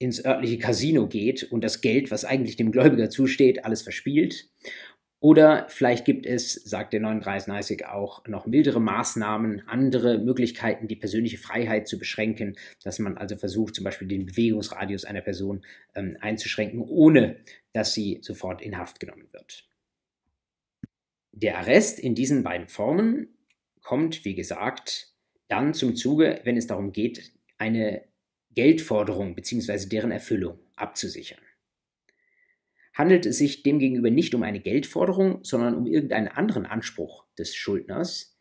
ins 0.00 0.24
örtliche 0.24 0.58
Casino 0.58 1.06
geht 1.06 1.44
und 1.44 1.62
das 1.62 1.82
Geld, 1.82 2.10
was 2.10 2.24
eigentlich 2.24 2.56
dem 2.56 2.72
Gläubiger 2.72 3.10
zusteht, 3.10 3.64
alles 3.66 3.82
verspielt. 3.82 4.48
Oder 5.22 5.66
vielleicht 5.68 6.06
gibt 6.06 6.24
es, 6.24 6.54
sagt 6.54 6.94
der 6.94 7.00
39 7.00 7.84
auch, 7.84 8.26
noch 8.26 8.46
mildere 8.46 8.80
Maßnahmen, 8.80 9.68
andere 9.68 10.16
Möglichkeiten, 10.16 10.88
die 10.88 10.96
persönliche 10.96 11.36
Freiheit 11.36 11.86
zu 11.86 11.98
beschränken, 11.98 12.56
dass 12.82 12.98
man 12.98 13.18
also 13.18 13.36
versucht, 13.36 13.74
zum 13.74 13.84
Beispiel 13.84 14.08
den 14.08 14.24
Bewegungsradius 14.24 15.04
einer 15.04 15.20
Person 15.20 15.60
ähm, 15.94 16.16
einzuschränken, 16.20 16.80
ohne 16.80 17.36
dass 17.74 17.92
sie 17.92 18.20
sofort 18.22 18.62
in 18.62 18.78
Haft 18.78 18.98
genommen 18.98 19.28
wird. 19.32 19.68
Der 21.32 21.58
Arrest 21.58 22.00
in 22.00 22.14
diesen 22.14 22.42
beiden 22.42 22.68
Formen 22.68 23.28
kommt, 23.82 24.24
wie 24.24 24.34
gesagt, 24.34 25.12
dann 25.48 25.74
zum 25.74 25.94
Zuge, 25.94 26.40
wenn 26.44 26.56
es 26.56 26.66
darum 26.66 26.92
geht, 26.92 27.32
eine 27.58 28.09
Geldforderung 28.60 29.34
bzw. 29.34 29.86
deren 29.88 30.10
Erfüllung 30.10 30.58
abzusichern. 30.76 31.40
Handelt 32.92 33.24
es 33.24 33.38
sich 33.38 33.62
demgegenüber 33.62 34.10
nicht 34.10 34.34
um 34.34 34.42
eine 34.42 34.60
Geldforderung, 34.60 35.42
sondern 35.42 35.74
um 35.74 35.86
irgendeinen 35.86 36.28
anderen 36.28 36.66
Anspruch 36.66 37.24
des 37.38 37.54
Schuldners, 37.54 38.36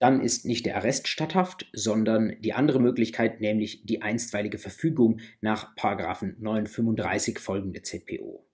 dann 0.00 0.20
ist 0.20 0.44
nicht 0.44 0.66
der 0.66 0.76
Arrest 0.76 1.08
statthaft, 1.08 1.66
sondern 1.72 2.36
die 2.42 2.52
andere 2.52 2.78
Möglichkeit, 2.78 3.40
nämlich 3.40 3.86
die 3.86 4.02
einstweilige 4.02 4.58
Verfügung 4.58 5.20
nach 5.40 5.74
935 5.74 7.38
folgende 7.38 7.80
ZPO. 7.80 8.46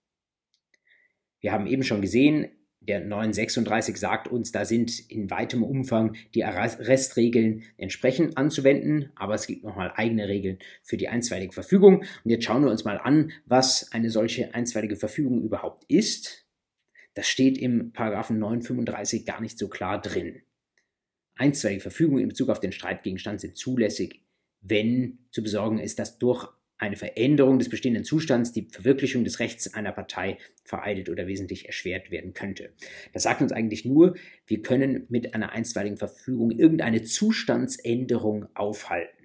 Wir 1.40 1.50
haben 1.50 1.66
eben 1.66 1.82
schon 1.82 2.02
gesehen, 2.02 2.52
der 2.86 3.00
936 3.00 3.96
sagt 3.96 4.28
uns, 4.28 4.52
da 4.52 4.64
sind 4.64 5.10
in 5.10 5.30
weitem 5.30 5.62
Umfang 5.62 6.16
die 6.34 6.44
Arrestregeln 6.44 7.62
entsprechend 7.76 8.36
anzuwenden, 8.36 9.10
aber 9.14 9.34
es 9.34 9.46
gibt 9.46 9.64
nochmal 9.64 9.92
eigene 9.96 10.28
Regeln 10.28 10.58
für 10.82 10.96
die 10.96 11.08
einstweilige 11.08 11.52
Verfügung. 11.52 12.04
Und 12.24 12.30
jetzt 12.30 12.44
schauen 12.44 12.64
wir 12.64 12.70
uns 12.70 12.84
mal 12.84 12.98
an, 12.98 13.32
was 13.46 13.90
eine 13.92 14.10
solche 14.10 14.54
einstweilige 14.54 14.96
Verfügung 14.96 15.42
überhaupt 15.42 15.84
ist. 15.88 16.46
Das 17.14 17.28
steht 17.28 17.58
im 17.58 17.92
Paragraphen 17.92 18.38
935 18.38 19.24
gar 19.24 19.40
nicht 19.40 19.58
so 19.58 19.68
klar 19.68 20.00
drin. 20.00 20.42
Einstweilige 21.36 21.82
Verfügungen 21.82 22.22
in 22.22 22.28
Bezug 22.28 22.48
auf 22.48 22.60
den 22.60 22.72
Streitgegenstand 22.72 23.40
sind 23.40 23.56
zulässig, 23.56 24.24
wenn 24.60 25.18
zu 25.30 25.42
besorgen 25.42 25.78
ist, 25.78 25.98
dass 25.98 26.18
durch 26.18 26.48
eine 26.78 26.96
Veränderung 26.96 27.58
des 27.58 27.68
bestehenden 27.68 28.04
Zustands 28.04 28.52
die 28.52 28.68
Verwirklichung 28.70 29.24
des 29.24 29.38
Rechts 29.38 29.72
einer 29.74 29.92
Partei 29.92 30.38
vereidet 30.64 31.08
oder 31.08 31.26
wesentlich 31.26 31.66
erschwert 31.66 32.10
werden 32.10 32.34
könnte. 32.34 32.72
Das 33.12 33.22
sagt 33.22 33.42
uns 33.42 33.52
eigentlich 33.52 33.84
nur, 33.84 34.16
wir 34.46 34.62
können 34.62 35.06
mit 35.08 35.34
einer 35.34 35.52
einstweiligen 35.52 35.98
Verfügung 35.98 36.50
irgendeine 36.50 37.02
Zustandsänderung 37.02 38.46
aufhalten. 38.54 39.24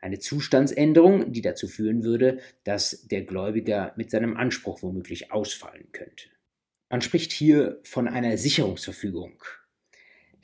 Eine 0.00 0.20
Zustandsänderung, 0.20 1.32
die 1.32 1.42
dazu 1.42 1.66
führen 1.66 2.04
würde, 2.04 2.38
dass 2.62 3.08
der 3.08 3.22
Gläubiger 3.22 3.92
mit 3.96 4.10
seinem 4.10 4.36
Anspruch 4.36 4.82
womöglich 4.82 5.32
ausfallen 5.32 5.88
könnte. 5.90 6.28
Man 6.88 7.00
spricht 7.00 7.32
hier 7.32 7.80
von 7.82 8.06
einer 8.06 8.38
Sicherungsverfügung. 8.38 9.42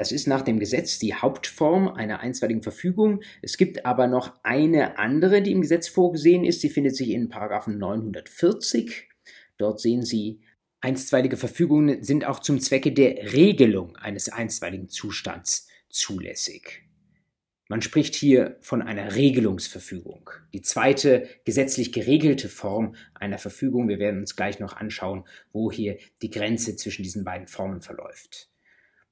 Das 0.02 0.11
ist 0.11 0.26
nach 0.26 0.42
dem 0.42 0.59
Gesetz 0.59 0.99
die 0.99 1.14
Hauptform 1.14 1.87
einer 1.87 2.18
einstweiligen 2.18 2.64
Verfügung. 2.64 3.23
Es 3.40 3.56
gibt 3.56 3.87
aber 3.87 4.09
noch 4.09 4.35
eine 4.42 4.99
andere, 4.99 5.42
die 5.42 5.52
im 5.52 5.61
Gesetz 5.61 5.87
vorgesehen 5.87 6.44
ist. 6.44 6.61
Sie 6.61 6.71
findet 6.71 6.97
sich 6.97 7.11
in 7.11 7.28
Paragraphen 7.28 7.78
940. 7.78 9.09
Dort 9.59 9.78
sehen 9.78 10.02
Sie, 10.02 10.40
einstweilige 10.80 11.37
Verfügungen 11.37 12.02
sind 12.02 12.25
auch 12.25 12.40
zum 12.40 12.59
Zwecke 12.59 12.90
der 12.90 13.32
Regelung 13.32 13.94
eines 13.94 14.28
einstweiligen 14.28 14.88
Zustands 14.88 15.68
zulässig. 15.88 16.82
Man 17.68 17.80
spricht 17.80 18.16
hier 18.16 18.56
von 18.61 18.82
einer 18.82 19.14
Regelungsverfügung. 19.14 20.30
Die 20.52 20.62
zweite 20.62 21.28
gesetzlich 21.44 21.92
geregelte 21.92 22.49
Form 22.49 22.97
einer 23.14 23.38
Verfügung. 23.38 23.88
Wir 23.88 24.00
werden 24.00 24.18
uns 24.18 24.35
gleich 24.35 24.59
noch 24.59 24.75
anschauen, 24.75 25.28
wo 25.52 25.71
hier 25.71 25.97
die 26.23 26.30
Grenze 26.30 26.75
zwischen 26.75 27.04
diesen 27.04 27.23
beiden 27.23 27.47
Formen 27.47 27.82
verläuft. 27.82 28.49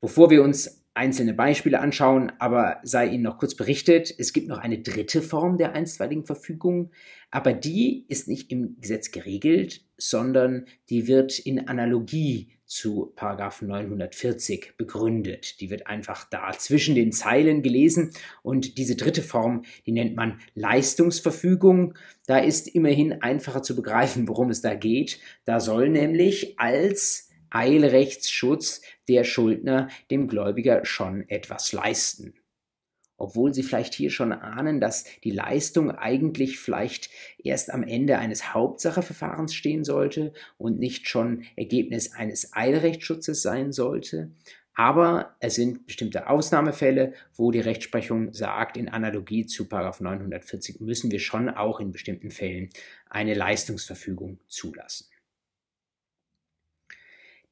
Bevor 0.00 0.30
wir 0.30 0.42
uns 0.42 0.79
einzelne 0.94 1.34
Beispiele 1.34 1.80
anschauen, 1.80 2.32
aber 2.38 2.80
sei 2.82 3.08
Ihnen 3.08 3.22
noch 3.22 3.38
kurz 3.38 3.54
berichtet, 3.54 4.12
es 4.18 4.32
gibt 4.32 4.48
noch 4.48 4.58
eine 4.58 4.80
dritte 4.80 5.22
Form 5.22 5.56
der 5.56 5.72
einstweiligen 5.72 6.26
Verfügung, 6.26 6.90
aber 7.30 7.52
die 7.52 8.06
ist 8.08 8.28
nicht 8.28 8.50
im 8.50 8.76
Gesetz 8.80 9.10
geregelt, 9.10 9.84
sondern 9.96 10.66
die 10.88 11.06
wird 11.06 11.38
in 11.38 11.68
Analogie 11.68 12.52
zu 12.70 13.12
Paragraph 13.16 13.62
940 13.62 14.74
begründet. 14.76 15.60
Die 15.60 15.70
wird 15.70 15.88
einfach 15.88 16.28
da 16.30 16.52
zwischen 16.56 16.94
den 16.94 17.12
Zeilen 17.12 17.62
gelesen 17.62 18.12
und 18.42 18.78
diese 18.78 18.94
dritte 18.94 19.22
Form, 19.22 19.62
die 19.86 19.92
nennt 19.92 20.14
man 20.14 20.40
Leistungsverfügung. 20.54 21.94
Da 22.26 22.38
ist 22.38 22.68
immerhin 22.68 23.22
einfacher 23.22 23.62
zu 23.62 23.74
begreifen, 23.74 24.28
worum 24.28 24.50
es 24.50 24.60
da 24.60 24.74
geht. 24.74 25.18
Da 25.44 25.58
soll 25.58 25.88
nämlich 25.88 26.60
als 26.60 27.29
Eilrechtsschutz 27.50 28.80
der 29.08 29.24
Schuldner 29.24 29.88
dem 30.10 30.28
Gläubiger 30.28 30.84
schon 30.84 31.28
etwas 31.28 31.72
leisten. 31.72 32.34
Obwohl 33.20 33.52
Sie 33.52 33.62
vielleicht 33.62 33.92
hier 33.92 34.08
schon 34.08 34.32
ahnen, 34.32 34.80
dass 34.80 35.04
die 35.24 35.30
Leistung 35.30 35.90
eigentlich 35.90 36.58
vielleicht 36.58 37.10
erst 37.36 37.70
am 37.70 37.82
Ende 37.82 38.16
eines 38.16 38.54
Hauptsacheverfahrens 38.54 39.54
stehen 39.54 39.84
sollte 39.84 40.32
und 40.56 40.78
nicht 40.78 41.06
schon 41.06 41.44
Ergebnis 41.54 42.14
eines 42.14 42.54
Eilrechtsschutzes 42.54 43.42
sein 43.42 43.72
sollte. 43.72 44.30
Aber 44.74 45.36
es 45.40 45.56
sind 45.56 45.84
bestimmte 45.84 46.30
Ausnahmefälle, 46.30 47.12
wo 47.34 47.50
die 47.50 47.60
Rechtsprechung 47.60 48.32
sagt, 48.32 48.78
in 48.78 48.88
Analogie 48.88 49.44
zu 49.44 49.66
940 49.68 50.80
müssen 50.80 51.10
wir 51.10 51.18
schon 51.18 51.50
auch 51.50 51.80
in 51.80 51.92
bestimmten 51.92 52.30
Fällen 52.30 52.70
eine 53.10 53.34
Leistungsverfügung 53.34 54.38
zulassen. 54.48 55.09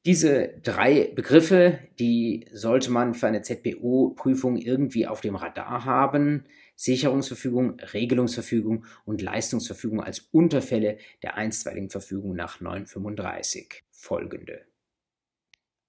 Diese 0.05 0.59
drei 0.63 1.11
Begriffe, 1.13 1.79
die 1.99 2.47
sollte 2.53 2.89
man 2.89 3.13
für 3.13 3.27
eine 3.27 3.41
ZBO-Prüfung 3.41 4.55
irgendwie 4.55 5.05
auf 5.05 5.19
dem 5.19 5.35
Radar 5.35 5.83
haben. 5.83 6.45
Sicherungsverfügung, 6.77 7.77
Regelungsverfügung 7.81 8.85
und 9.03 9.21
Leistungsverfügung 9.21 10.01
als 10.01 10.19
Unterfälle 10.31 10.97
der 11.21 11.35
einstweiligen 11.35 11.89
Verfügung 11.89 12.33
nach 12.33 12.61
935 12.61 13.83
folgende. 13.91 14.65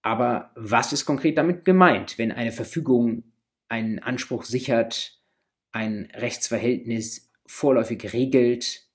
Aber 0.03 0.51
was 0.57 0.93
ist 0.93 1.05
konkret 1.05 1.39
damit 1.39 1.65
gemeint, 1.65 2.19
wenn 2.19 2.33
eine 2.33 2.51
Verfügung 2.51 3.23
einen 3.69 4.01
Anspruch 4.01 4.45
sichert, 4.45 5.21
ein 5.71 6.11
Rechtsverhältnis 6.15 7.31
vorläufig 7.47 8.13
regelt 8.13 8.89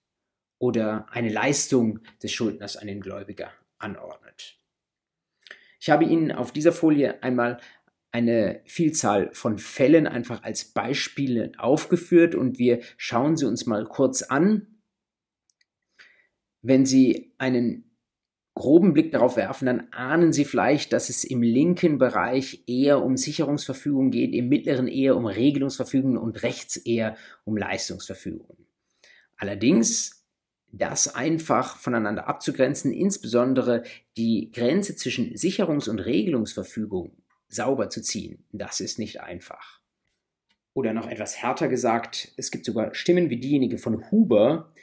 oder 0.60 1.07
eine 1.12 1.29
Leistung 1.29 2.00
des 2.22 2.34
Schuldners 2.34 2.75
an 2.75 2.88
den 2.88 3.00
Gläubiger 3.00 3.51
anordnet? 3.77 4.25
Ich 5.86 5.92
habe 5.92 6.04
Ihnen 6.04 6.32
auf 6.32 6.51
dieser 6.51 6.72
Folie 6.72 7.22
einmal 7.22 7.60
eine 8.12 8.62
Vielzahl 8.65 9.30
von 9.34 9.60
Fällen 9.60 10.08
einfach 10.08 10.42
als 10.42 10.65
Beispiele 10.65 11.51
aufgeführt 11.60 12.34
und 12.34 12.58
wir 12.58 12.80
schauen 12.98 13.38
sie 13.38 13.46
uns 13.46 13.68
mal 13.68 13.86
kurz 13.86 14.24
an. 14.24 14.80
Wenn 16.63 16.88
Sie 16.88 17.36
einen 17.38 17.96
groben 18.56 18.94
Blick 18.94 19.12
darauf 19.12 19.38
werfen, 19.38 19.68
dann 19.68 19.88
ahnen 19.92 20.34
Sie 20.34 20.44
vielleicht, 20.44 20.92
dass 20.92 21.10
es 21.10 21.24
im 21.24 21.44
linken 21.44 22.00
Bereich 22.00 22.63
eher 22.65 23.04
um 23.04 23.15
Sicherungsverfügung 23.15 24.10
geht, 24.10 24.34
im 24.34 24.50
mittleren 24.50 24.88
eher 24.88 25.15
um 25.15 25.27
Regelungsverfügungen 25.27 26.18
und 26.18 26.42
rechts 26.42 26.77
eher 26.77 27.15
um 27.44 27.58
Leistungsverfügungen. 27.58 28.65
Allerdings 29.38 30.25
das 30.77 31.13
einfach 31.13 31.77
voneinander 31.77 32.27
abzugrenzen, 32.27 32.91
insbesondere 32.91 33.84
die 34.17 34.51
Grenze 34.51 34.96
zwischen 34.96 35.34
Sicherungs- 35.36 35.89
und 35.89 36.00
Regelungsverfügung 36.00 37.12
sauber 37.48 37.89
zu 37.89 38.01
ziehen, 38.01 38.44
das 38.51 38.79
ist 38.79 39.00
nicht 39.00 39.22
einfach. 39.22 39.79
Oder 40.74 40.94
noch 40.94 41.08
etwas 41.08 41.38
härter 41.38 41.70
gesagt, 41.70 42.34
es 42.36 42.51
gibt 42.51 42.65
sogar 42.65 42.94
Stimmen 42.94 43.29
wie 43.29 43.38
diejenige 43.38 43.77
von 43.77 44.12
Huber, 44.12 44.74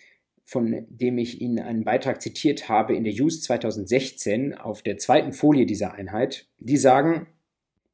von 0.44 0.87
dem 0.88 1.18
ich 1.18 1.40
Ihnen 1.40 1.58
einen 1.58 1.84
Beitrag 1.84 2.22
zitiert 2.22 2.68
habe 2.68 2.96
in 2.96 3.04
der 3.04 3.12
JUS 3.12 3.42
2016 3.42 4.54
auf 4.54 4.82
der 4.82 4.96
zweiten 4.99 5.32
Folie 5.32 5.66
dieser 5.66 5.94
Einheit, 5.94 6.46
die 6.58 6.78
sagen, 6.78 7.26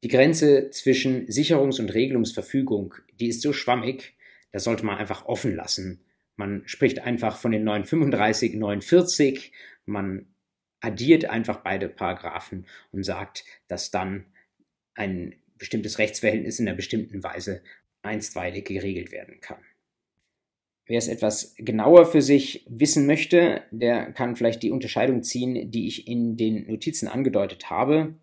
die 0.05 0.09
Grenze 0.09 0.71
zwischen 0.71 1.27
Sicherungs- 1.27 1.81
und 1.81 1.93
Regelungsverfügung, 1.93 2.95
die 3.19 3.29
ist 3.29 3.43
so 3.43 3.53
schwammig, 3.53 4.15
das 4.53 4.65
sollte 4.65 4.87
man 4.87 4.97
einfach 4.97 5.27
offen 5.27 5.55
lassen 5.57 6.01
man 6.39 6.63
spricht 6.67 7.01
einfach 7.01 7.37
von 7.37 7.51
den 7.51 7.65
935, 7.65 8.55
940. 8.55 9.53
Man 9.87 10.27
addiert 10.81 11.25
einfach 11.25 11.59
beide 11.59 11.89
Paragraphen 11.89 12.67
und 12.93 13.03
sagt, 13.03 13.45
dass 13.67 13.91
dann 13.91 14.27
ein 14.95 15.35
bestimmtes 15.57 15.99
Rechtsverhältnis 15.99 16.61
in 16.61 16.69
einer 16.69 16.77
bestimmten 16.77 17.25
Weise 17.25 17.63
einstweilig 18.03 18.67
geregelt 18.67 19.11
werden 19.11 19.41
kann. 19.41 19.59
Wer 20.87 20.99
es 20.99 21.09
etwas 21.09 21.57
genauer 21.59 22.07
für 22.07 22.23
sich 22.23 22.65
wissen 22.69 23.07
möchte, 23.07 23.65
der 23.73 24.13
kann 24.13 24.37
vielleicht 24.37 24.63
die 24.63 24.71
Unterscheidung 24.71 25.25
ziehen, 25.25 25.73
die 25.73 25.89
ich 25.89 26.07
in 26.07 26.37
den 26.37 26.69
Notizen 26.69 27.09
angedeutet 27.09 27.69
habe, 27.69 28.15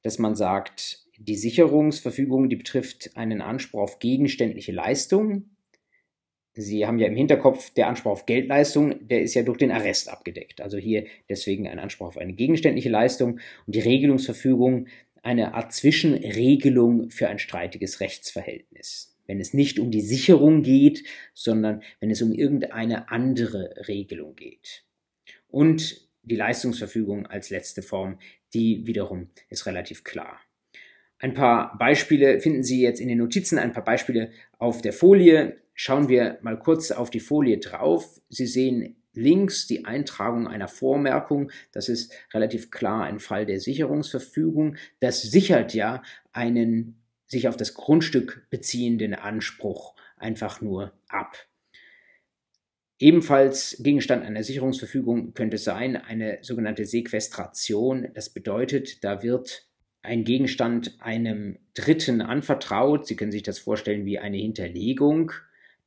dass 0.00 0.18
man 0.18 0.34
sagt, 0.34 1.06
die 1.18 1.36
Sicherungsverfügung, 1.36 2.48
die 2.48 2.56
betrifft 2.56 3.16
einen 3.18 3.42
Anspruch 3.42 3.82
auf 3.82 3.98
gegenständliche 3.98 4.72
Leistung, 4.72 5.49
Sie 6.54 6.86
haben 6.86 6.98
ja 6.98 7.06
im 7.06 7.16
Hinterkopf, 7.16 7.70
der 7.70 7.88
Anspruch 7.88 8.10
auf 8.10 8.26
Geldleistung, 8.26 9.06
der 9.06 9.22
ist 9.22 9.34
ja 9.34 9.42
durch 9.42 9.58
den 9.58 9.70
Arrest 9.70 10.08
abgedeckt. 10.08 10.60
Also 10.60 10.78
hier 10.78 11.06
deswegen 11.28 11.68
ein 11.68 11.78
Anspruch 11.78 12.08
auf 12.08 12.18
eine 12.18 12.32
gegenständliche 12.32 12.88
Leistung 12.88 13.38
und 13.66 13.74
die 13.74 13.80
Regelungsverfügung 13.80 14.88
eine 15.22 15.54
Art 15.54 15.72
Zwischenregelung 15.72 17.10
für 17.10 17.28
ein 17.28 17.38
streitiges 17.38 18.00
Rechtsverhältnis. 18.00 19.16
Wenn 19.26 19.40
es 19.40 19.54
nicht 19.54 19.78
um 19.78 19.90
die 19.90 20.00
Sicherung 20.00 20.62
geht, 20.62 21.04
sondern 21.34 21.82
wenn 22.00 22.10
es 22.10 22.20
um 22.20 22.32
irgendeine 22.32 23.10
andere 23.10 23.86
Regelung 23.86 24.34
geht. 24.34 24.84
Und 25.48 26.08
die 26.22 26.36
Leistungsverfügung 26.36 27.26
als 27.26 27.50
letzte 27.50 27.82
Form, 27.82 28.18
die 28.54 28.86
wiederum 28.86 29.28
ist 29.48 29.66
relativ 29.66 30.04
klar. 30.04 30.40
Ein 31.18 31.34
paar 31.34 31.76
Beispiele 31.78 32.40
finden 32.40 32.62
Sie 32.62 32.80
jetzt 32.80 33.00
in 33.00 33.08
den 33.08 33.18
Notizen, 33.18 33.58
ein 33.58 33.72
paar 33.72 33.84
Beispiele 33.84 34.30
auf 34.58 34.80
der 34.80 34.92
Folie. 34.92 35.58
Schauen 35.82 36.10
wir 36.10 36.38
mal 36.42 36.58
kurz 36.58 36.90
auf 36.90 37.08
die 37.08 37.20
Folie 37.20 37.56
drauf. 37.56 38.20
Sie 38.28 38.46
sehen 38.46 39.02
links 39.14 39.66
die 39.66 39.86
Eintragung 39.86 40.46
einer 40.46 40.68
Vormerkung. 40.68 41.50
Das 41.72 41.88
ist 41.88 42.12
relativ 42.34 42.70
klar 42.70 43.04
ein 43.04 43.18
Fall 43.18 43.46
der 43.46 43.60
Sicherungsverfügung. 43.60 44.76
Das 44.98 45.22
sichert 45.22 45.72
ja 45.72 46.02
einen 46.32 47.00
sich 47.24 47.48
auf 47.48 47.56
das 47.56 47.72
Grundstück 47.72 48.46
beziehenden 48.50 49.14
Anspruch 49.14 49.94
einfach 50.18 50.60
nur 50.60 50.92
ab. 51.08 51.34
Ebenfalls 52.98 53.78
Gegenstand 53.82 54.22
einer 54.22 54.42
Sicherungsverfügung 54.42 55.32
könnte 55.32 55.56
sein 55.56 55.96
eine 55.96 56.40
sogenannte 56.42 56.84
Sequestration. 56.84 58.10
Das 58.12 58.28
bedeutet, 58.28 59.02
da 59.02 59.22
wird 59.22 59.66
ein 60.02 60.24
Gegenstand 60.24 61.00
einem 61.00 61.58
Dritten 61.72 62.20
anvertraut. 62.20 63.06
Sie 63.06 63.16
können 63.16 63.32
sich 63.32 63.44
das 63.44 63.58
vorstellen 63.58 64.04
wie 64.04 64.18
eine 64.18 64.36
Hinterlegung. 64.36 65.32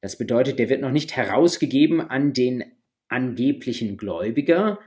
Das 0.03 0.17
bedeutet, 0.17 0.59
der 0.59 0.67
wird 0.67 0.81
noch 0.81 0.91
nicht 0.91 1.15
herausgegeben 1.15 2.01
an 2.01 2.33
den 2.33 2.65
angeblichen 3.07 3.95
Gläubiger, 3.95 4.79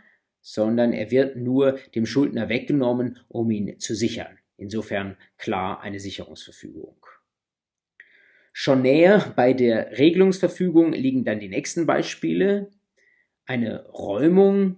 sondern 0.42 0.92
er 0.92 1.10
wird 1.10 1.36
nur 1.36 1.78
dem 1.94 2.04
Schuldner 2.04 2.50
weggenommen, 2.50 3.18
um 3.28 3.50
ihn 3.50 3.80
zu 3.80 3.94
sichern. 3.94 4.36
Insofern 4.58 5.16
klar 5.38 5.80
eine 5.80 6.00
Sicherungsverfügung. 6.00 6.98
Schon 8.52 8.82
näher 8.82 9.32
bei 9.34 9.54
der 9.54 9.96
Regelungsverfügung 9.96 10.92
liegen 10.92 11.24
dann 11.24 11.40
die 11.40 11.48
nächsten 11.48 11.86
Beispiele. 11.86 12.70
Eine 13.46 13.86
Räumung 13.86 14.76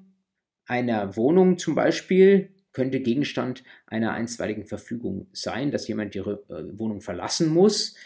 einer 0.66 1.16
Wohnung 1.16 1.58
zum 1.58 1.74
Beispiel 1.74 2.54
könnte 2.70 3.00
Gegenstand 3.00 3.64
einer 3.86 4.12
einstweiligen 4.12 4.66
Verfügung 4.66 5.26
sein, 5.32 5.72
dass 5.72 5.88
jemand 5.88 6.14
die 6.14 6.20
äh, 6.20 6.38
Wohnung 6.78 7.00
verlassen 7.00 7.48
muss. 7.48 7.96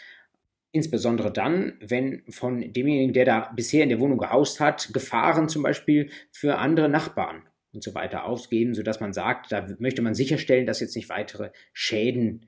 Insbesondere 0.75 1.31
dann, 1.31 1.77
wenn 1.81 2.23
von 2.29 2.73
demjenigen, 2.73 3.13
der 3.13 3.25
da 3.25 3.51
bisher 3.55 3.83
in 3.83 3.89
der 3.89 3.99
Wohnung 3.99 4.17
gehaust 4.17 4.59
hat, 4.59 4.91
Gefahren 4.91 5.47
zum 5.47 5.61
Beispiel 5.61 6.09
für 6.31 6.57
andere 6.57 6.89
Nachbarn 6.89 7.43
und 7.73 7.83
so 7.83 7.93
weiter 7.93 8.25
ausgeben, 8.25 8.73
sodass 8.73 8.99
man 8.99 9.13
sagt, 9.13 9.51
da 9.51 9.67
möchte 9.77 10.01
man 10.01 10.15
sicherstellen, 10.15 10.65
dass 10.65 10.79
jetzt 10.79 10.95
nicht 10.95 11.09
weitere 11.09 11.51
Schäden 11.73 12.47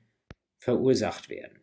verursacht 0.58 1.30
werden. 1.30 1.60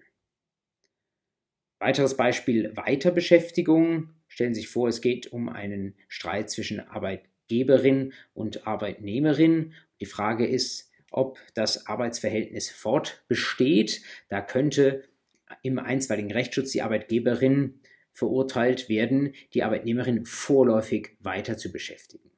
Weiteres 1.80 2.16
Beispiel 2.16 2.72
Weiterbeschäftigung. 2.78 4.12
Stellen 4.30 4.54
Sie 4.54 4.62
sich 4.62 4.70
vor, 4.70 4.88
es 4.88 5.02
geht 5.02 5.34
um 5.34 5.50
einen 5.50 5.96
Streit 6.08 6.50
zwischen 6.50 6.80
Arbeitgeberin 6.80 8.14
und 8.34 8.66
Arbeitnehmerin. 8.66 9.74
Die 10.00 10.06
Frage 10.06 10.48
ist, 10.48 10.94
ob 11.12 11.40
das 11.56 11.88
Arbeitsverhältnis 11.88 12.70
fortbesteht. 12.70 14.02
Da 14.30 14.40
könnte 14.40 15.04
im 15.62 15.80
einstweiligen 15.80 16.32
Rechtsschutz 16.32 16.72
die 16.72 16.82
Arbeitgeberin 16.82 17.80
verurteilt 18.12 18.90
werden, 18.90 19.34
die 19.54 19.64
Arbeitnehmerin 19.64 20.26
vorläufig 20.26 21.18
weiter 21.20 21.58
zu 21.58 21.72
beschäftigen. 21.72 22.32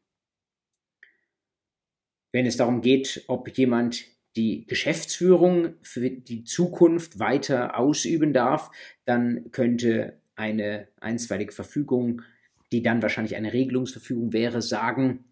Wenn 2.31 2.45
es 2.45 2.57
darum 2.57 2.81
geht, 2.81 3.23
ob 3.27 3.49
jemand 3.57 4.05
die 4.35 4.65
Geschäftsführung 4.67 5.75
für 5.81 6.09
die 6.09 6.43
Zukunft 6.43 7.19
weiter 7.19 7.77
ausüben 7.77 8.33
darf, 8.33 8.71
dann 9.05 9.51
könnte 9.51 10.19
eine 10.35 10.89
einstweilige 10.99 11.53
Verfügung, 11.53 12.21
die 12.71 12.83
dann 12.83 13.01
wahrscheinlich 13.01 13.35
eine 13.35 13.53
Regelungsverfügung 13.53 14.33
wäre, 14.33 14.61
sagen, 14.61 15.25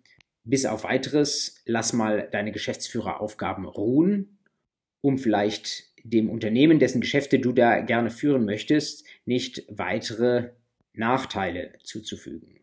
bis 0.46 0.65
auf 0.65 0.84
weiteres, 0.84 1.62
lass 1.65 1.93
mal 1.93 2.28
deine 2.32 2.52
Geschäftsführeraufgaben 2.52 3.65
ruhen, 3.65 4.38
um 5.04 5.18
vielleicht 5.18 5.84
dem 6.04 6.30
Unternehmen, 6.30 6.80
dessen 6.80 7.02
Geschäfte 7.02 7.38
du 7.38 7.52
da 7.52 7.82
gerne 7.82 8.10
führen 8.10 8.46
möchtest, 8.46 9.06
nicht 9.26 9.63
weitere 9.68 10.52
Nachteile 10.94 11.74
zuzufügen. 11.84 12.60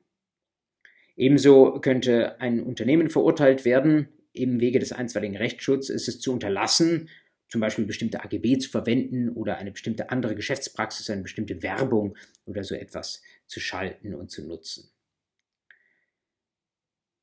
Ebenso 1.17 1.81
könnte 1.81 2.41
ein 2.41 2.63
Unternehmen 2.63 3.11
verurteilt 3.11 3.65
werden, 3.65 4.09
im 4.33 4.61
Wege 4.61 4.79
des 4.79 4.93
einstweiligen 4.93 5.37
Rechtsschutzes 5.37 6.09
es 6.09 6.21
zu 6.21 6.33
unterlassen, 6.33 7.11
zum 7.49 7.61
Beispiel 7.61 7.85
bestimmte 7.85 8.23
AGB 8.25 8.59
zu 8.59 8.71
verwenden 8.71 9.29
oder 9.29 9.59
eine 9.59 9.73
bestimmte 9.73 10.09
andere 10.11 10.35
Geschäftspraxis, 10.35 11.11
eine 11.11 11.23
bestimmte 11.23 11.63
Werbung 11.63 12.17
oder 12.47 12.65
so 12.65 12.75
etwas 12.75 13.23
zu 13.47 13.61
schalten 13.61 14.15
und 14.15 14.31
zu 14.31 14.47
nutzen. 14.47 14.89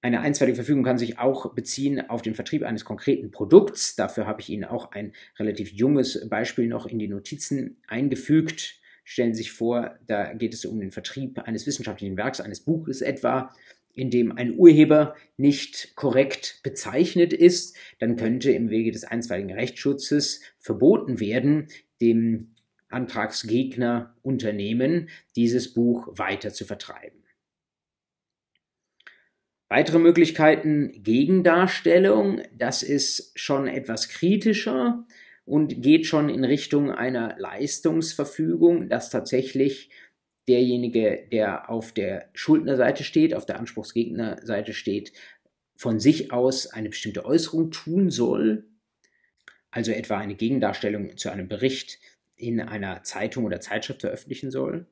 Eine 0.01 0.21
einstweilige 0.21 0.57
Verfügung 0.57 0.83
kann 0.83 0.99
sich 0.99 1.17
auch 1.17 1.53
beziehen 1.53 2.09
auf 2.09 2.21
den 2.21 2.35
Vertrieb 2.35 2.63
eines 2.63 2.85
konkreten 2.85 3.31
Produkts. 3.31 3.95
Dafür 3.95 4.27
habe 4.27 4.41
ich 4.41 4.49
Ihnen 4.49 4.63
auch 4.63 4.91
ein 4.91 5.13
relativ 5.39 5.71
junges 5.71 6.27
Beispiel 6.29 6.67
noch 6.67 6.85
in 6.85 6.99
die 6.99 7.07
Notizen 7.07 7.81
eingefügt. 7.87 8.79
Stellen 9.03 9.33
Sie 9.33 9.43
sich 9.43 9.51
vor, 9.51 9.97
da 10.05 10.33
geht 10.33 10.53
es 10.53 10.65
um 10.65 10.79
den 10.79 10.91
Vertrieb 10.91 11.39
eines 11.39 11.65
wissenschaftlichen 11.65 12.15
Werks, 12.15 12.41
eines 12.41 12.59
Buches 12.59 13.01
etwa, 13.01 13.53
in 13.93 14.11
dem 14.11 14.31
ein 14.31 14.55
Urheber 14.55 15.15
nicht 15.37 15.95
korrekt 15.95 16.59
bezeichnet 16.61 17.33
ist, 17.33 17.75
dann 17.99 18.15
könnte 18.15 18.51
im 18.51 18.69
Wege 18.69 18.91
des 18.91 19.03
einstweiligen 19.03 19.53
Rechtsschutzes 19.53 20.41
verboten 20.59 21.19
werden, 21.19 21.69
dem 21.99 22.53
Antragsgegner 22.89 24.15
Unternehmen 24.21 25.09
dieses 25.35 25.73
Buch 25.73 26.09
weiter 26.11 26.53
zu 26.53 26.65
vertreiben. 26.65 27.16
Weitere 29.69 29.99
Möglichkeiten 29.99 31.03
Gegendarstellung, 31.03 32.41
das 32.57 32.83
ist 32.83 33.37
schon 33.37 33.67
etwas 33.67 34.07
kritischer 34.07 35.05
und 35.45 35.81
geht 35.81 36.05
schon 36.05 36.29
in 36.29 36.45
Richtung 36.45 36.91
einer 36.91 37.35
Leistungsverfügung, 37.37 38.87
dass 38.87 39.09
tatsächlich 39.09 39.89
derjenige, 40.47 41.27
der 41.31 41.69
auf 41.69 41.91
der 41.91 42.29
Schuldnerseite 42.33 43.03
steht, 43.03 43.33
auf 43.33 43.45
der 43.45 43.59
Anspruchsgegnerseite 43.59 44.73
steht, 44.73 45.11
von 45.75 45.99
sich 45.99 46.31
aus 46.31 46.67
eine 46.67 46.89
bestimmte 46.89 47.25
Äußerung 47.25 47.71
tun 47.71 48.09
soll, 48.09 48.65
also 49.69 49.91
etwa 49.91 50.17
eine 50.17 50.35
Gegendarstellung 50.35 51.17
zu 51.17 51.29
einem 51.29 51.49
Bericht 51.49 51.99
in 52.37 52.61
einer 52.61 53.03
Zeitung 53.03 53.43
oder 53.43 53.59
Zeitschrift 53.59 54.01
veröffentlichen 54.01 54.49
soll. 54.49 54.85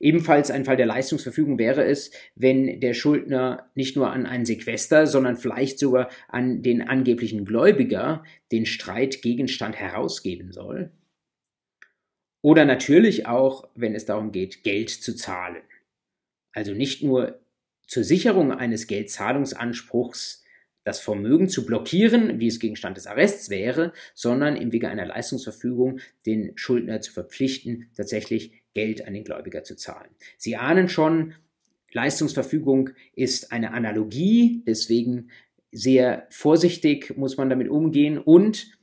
Ebenfalls 0.00 0.50
ein 0.50 0.64
Fall 0.64 0.78
der 0.78 0.86
Leistungsverfügung 0.86 1.58
wäre 1.58 1.84
es, 1.84 2.10
wenn 2.34 2.80
der 2.80 2.94
Schuldner 2.94 3.70
nicht 3.74 3.96
nur 3.96 4.10
an 4.10 4.24
einen 4.24 4.46
Sequester, 4.46 5.06
sondern 5.06 5.36
vielleicht 5.36 5.78
sogar 5.78 6.08
an 6.26 6.62
den 6.62 6.80
angeblichen 6.80 7.44
Gläubiger 7.44 8.24
den 8.50 8.64
Streitgegenstand 8.64 9.76
herausgeben 9.76 10.52
soll. 10.52 10.90
Oder 12.42 12.64
natürlich 12.64 13.26
auch, 13.26 13.68
wenn 13.74 13.94
es 13.94 14.06
darum 14.06 14.32
geht, 14.32 14.64
Geld 14.64 14.88
zu 14.88 15.14
zahlen. 15.14 15.62
Also 16.52 16.72
nicht 16.72 17.02
nur 17.02 17.38
zur 17.86 18.02
Sicherung 18.02 18.52
eines 18.52 18.86
Geldzahlungsanspruchs 18.86 20.42
das 20.82 21.00
Vermögen 21.00 21.50
zu 21.50 21.66
blockieren, 21.66 22.40
wie 22.40 22.46
es 22.46 22.58
Gegenstand 22.58 22.96
des 22.96 23.06
Arrests 23.06 23.50
wäre, 23.50 23.92
sondern 24.14 24.56
im 24.56 24.72
Wege 24.72 24.88
einer 24.88 25.04
Leistungsverfügung 25.04 26.00
den 26.24 26.56
Schuldner 26.56 27.02
zu 27.02 27.12
verpflichten, 27.12 27.90
tatsächlich 27.94 28.59
Geld 28.74 29.06
an 29.06 29.14
den 29.14 29.24
Gläubiger 29.24 29.64
zu 29.64 29.76
zahlen. 29.76 30.10
Sie 30.36 30.56
ahnen 30.56 30.88
schon, 30.88 31.34
Leistungsverfügung 31.92 32.90
ist 33.14 33.52
eine 33.52 33.72
Analogie, 33.72 34.62
deswegen 34.66 35.30
sehr 35.72 36.26
vorsichtig 36.30 37.16
muss 37.16 37.36
man 37.36 37.50
damit 37.50 37.68
umgehen 37.68 38.18
und 38.18 38.78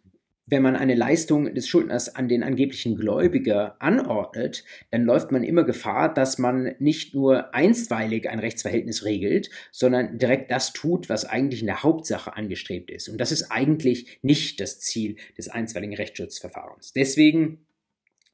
wenn 0.49 0.61
man 0.61 0.77
eine 0.77 0.95
Leistung 0.95 1.53
des 1.53 1.67
Schuldners 1.67 2.15
an 2.15 2.29
den 2.29 2.41
angeblichen 2.41 2.95
Gläubiger 2.95 3.75
anordnet, 3.79 4.63
dann 4.91 5.03
läuft 5.03 5.31
man 5.31 5.43
immer 5.43 5.65
Gefahr, 5.65 6.13
dass 6.13 6.37
man 6.37 6.73
nicht 6.79 7.13
nur 7.13 7.53
einstweilig 7.53 8.29
ein 8.29 8.39
Rechtsverhältnis 8.39 9.03
regelt, 9.03 9.49
sondern 9.73 10.17
direkt 10.17 10.49
das 10.49 10.71
tut, 10.71 11.09
was 11.09 11.25
eigentlich 11.25 11.59
in 11.59 11.67
der 11.67 11.83
Hauptsache 11.83 12.33
angestrebt 12.33 12.89
ist. 12.89 13.09
Und 13.09 13.17
das 13.19 13.33
ist 13.33 13.51
eigentlich 13.51 14.19
nicht 14.21 14.61
das 14.61 14.79
Ziel 14.79 15.17
des 15.37 15.49
einstweiligen 15.49 15.95
Rechtsschutzverfahrens. 15.95 16.93
Deswegen 16.93 17.66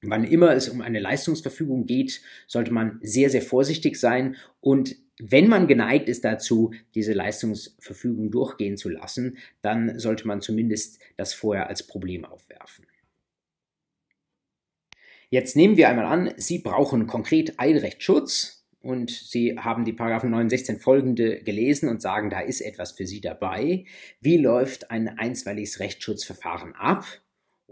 Wann 0.04 0.24
immer 0.24 0.54
es 0.54 0.70
um 0.70 0.82
eine 0.82 1.00
Leistungsverfügung 1.00 1.86
geht, 1.86 2.22
sollte 2.48 2.72
man 2.72 3.00
sehr, 3.02 3.30
sehr 3.30 3.42
vorsichtig 3.42 3.98
sein 3.98 4.36
und 4.60 4.96
wenn 5.20 5.48
man 5.48 5.68
geneigt 5.68 6.10
ist 6.10 6.26
dazu, 6.26 6.74
diese 6.96 7.14
Leistungsverfügung 7.14 8.32
durchgehen 8.32 8.78
zu 8.78 8.90
lassen, 8.90 9.38
dann 9.62 10.00
sollte 10.00 10.28
man 10.28 10.42
zumindest 10.42 11.00
das 11.18 11.34
vorher 11.34 11.68
als 11.68 11.84
Problem 11.86 12.26
aufwerfen. 12.26 12.88
Jetzt 15.30 15.56
nehmen 15.56 15.78
wir 15.78 15.90
einmal 15.90 16.06
an, 16.06 16.34
Sie 16.38 16.60
brauchen 16.60 17.08
konkret 17.08 17.60
Eilrechtsschutz 17.60 18.66
und 18.82 19.12
Sie 19.12 19.58
haben 19.58 19.86
die 19.86 19.94
Paragraphen 19.94 20.30
9, 20.30 20.50
16 20.50 20.80
folgende 20.80 21.42
gelesen 21.42 21.90
und 21.90 22.02
sagen, 22.02 22.30
da 22.30 22.40
ist 22.40 22.62
etwas 22.62 22.92
für 22.92 23.08
Sie 23.08 23.22
dabei. 23.22 23.86
Wie 24.20 24.38
läuft 24.38 24.92
ein 24.92 25.08
einstweiliges 25.08 25.80
Rechtsschutzverfahren 25.80 26.76
ab? 26.76 27.06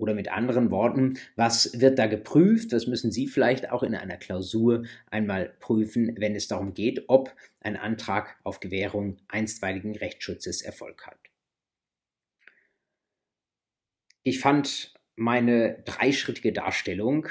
Oder 0.01 0.15
mit 0.15 0.31
anderen 0.31 0.71
Worten, 0.71 1.19
was 1.35 1.79
wird 1.79 1.99
da 1.99 2.07
geprüft? 2.07 2.73
Das 2.73 2.87
müssen 2.87 3.11
Sie 3.11 3.27
vielleicht 3.27 3.69
auch 3.69 3.83
in 3.83 3.93
einer 3.93 4.17
Klausur 4.17 4.83
einmal 5.11 5.53
prüfen, 5.59 6.15
wenn 6.17 6.33
es 6.33 6.47
darum 6.47 6.73
geht, 6.73 7.03
ob 7.07 7.35
ein 7.59 7.77
Antrag 7.77 8.35
auf 8.43 8.59
Gewährung 8.59 9.17
einstweiligen 9.27 9.95
Rechtsschutzes 9.95 10.63
Erfolg 10.63 11.05
hat. 11.05 11.19
Ich 14.23 14.39
fand 14.39 14.95
meine 15.15 15.83
dreischrittige 15.85 16.51
Darstellung 16.51 17.27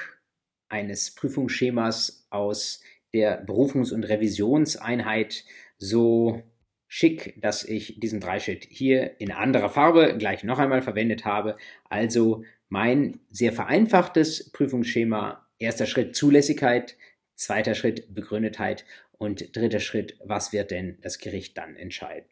eines 0.68 1.12
Prüfungsschemas 1.12 2.28
aus 2.30 2.84
der 3.12 3.44
Berufungs- 3.44 3.92
und 3.92 4.04
Revisionseinheit 4.04 5.44
so 5.76 6.44
schick, 6.86 7.40
dass 7.40 7.64
ich 7.64 8.00
diesen 8.00 8.20
Dreischritt 8.20 8.66
hier 8.68 9.20
in 9.20 9.30
anderer 9.30 9.70
Farbe 9.70 10.16
gleich 10.18 10.42
noch 10.42 10.58
einmal 10.58 10.82
verwendet 10.82 11.24
habe. 11.24 11.56
Also 11.88 12.44
mein 12.70 13.20
sehr 13.30 13.52
vereinfachtes 13.52 14.50
Prüfungsschema. 14.52 15.46
Erster 15.58 15.84
Schritt 15.84 16.16
Zulässigkeit, 16.16 16.96
zweiter 17.34 17.74
Schritt 17.74 18.14
Begründetheit 18.14 18.86
und 19.18 19.54
dritter 19.54 19.80
Schritt, 19.80 20.16
was 20.24 20.54
wird 20.54 20.70
denn 20.70 20.96
das 21.02 21.18
Gericht 21.18 21.58
dann 21.58 21.76
entscheiden? 21.76 22.30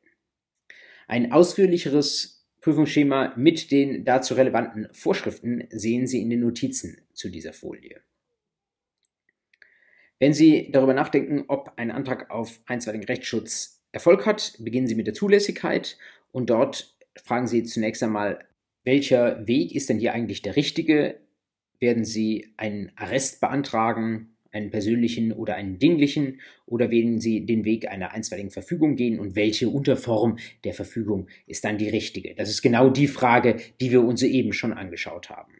Ein 1.06 1.32
ausführlicheres 1.32 2.46
Prüfungsschema 2.62 3.34
mit 3.36 3.70
den 3.70 4.04
dazu 4.04 4.34
relevanten 4.34 4.88
Vorschriften 4.92 5.66
sehen 5.70 6.06
Sie 6.06 6.22
in 6.22 6.30
den 6.30 6.40
Notizen 6.40 7.00
zu 7.12 7.28
dieser 7.28 7.52
Folie. 7.52 8.00
Wenn 10.18 10.32
Sie 10.34 10.70
darüber 10.72 10.94
nachdenken, 10.94 11.44
ob 11.48 11.72
ein 11.76 11.90
Antrag 11.90 12.30
auf 12.30 12.60
einstweiligen 12.66 13.06
Rechtsschutz 13.06 13.84
Erfolg 13.92 14.26
hat, 14.26 14.54
beginnen 14.58 14.86
Sie 14.86 14.94
mit 14.94 15.06
der 15.06 15.14
Zulässigkeit 15.14 15.98
und 16.32 16.50
dort 16.50 16.96
fragen 17.16 17.46
Sie 17.46 17.64
zunächst 17.64 18.02
einmal, 18.02 18.47
welcher 18.88 19.46
Weg 19.46 19.74
ist 19.74 19.90
denn 19.90 19.98
hier 19.98 20.14
eigentlich 20.14 20.40
der 20.40 20.56
richtige? 20.56 21.20
Werden 21.78 22.06
Sie 22.06 22.54
einen 22.56 22.90
Arrest 22.96 23.38
beantragen, 23.38 24.34
einen 24.50 24.70
persönlichen 24.70 25.30
oder 25.30 25.56
einen 25.56 25.78
dinglichen, 25.78 26.40
oder 26.64 26.90
werden 26.90 27.20
Sie 27.20 27.44
den 27.44 27.66
Weg 27.66 27.86
einer 27.86 28.12
einstweiligen 28.12 28.50
Verfügung 28.50 28.96
gehen 28.96 29.20
und 29.20 29.36
welche 29.36 29.68
Unterform 29.68 30.38
der 30.64 30.72
Verfügung 30.72 31.28
ist 31.46 31.64
dann 31.64 31.76
die 31.76 31.90
richtige? 31.90 32.34
Das 32.34 32.48
ist 32.48 32.62
genau 32.62 32.88
die 32.88 33.08
Frage, 33.08 33.56
die 33.78 33.92
wir 33.92 34.02
uns 34.02 34.22
eben 34.22 34.54
schon 34.54 34.72
angeschaut 34.72 35.28
haben. 35.28 35.52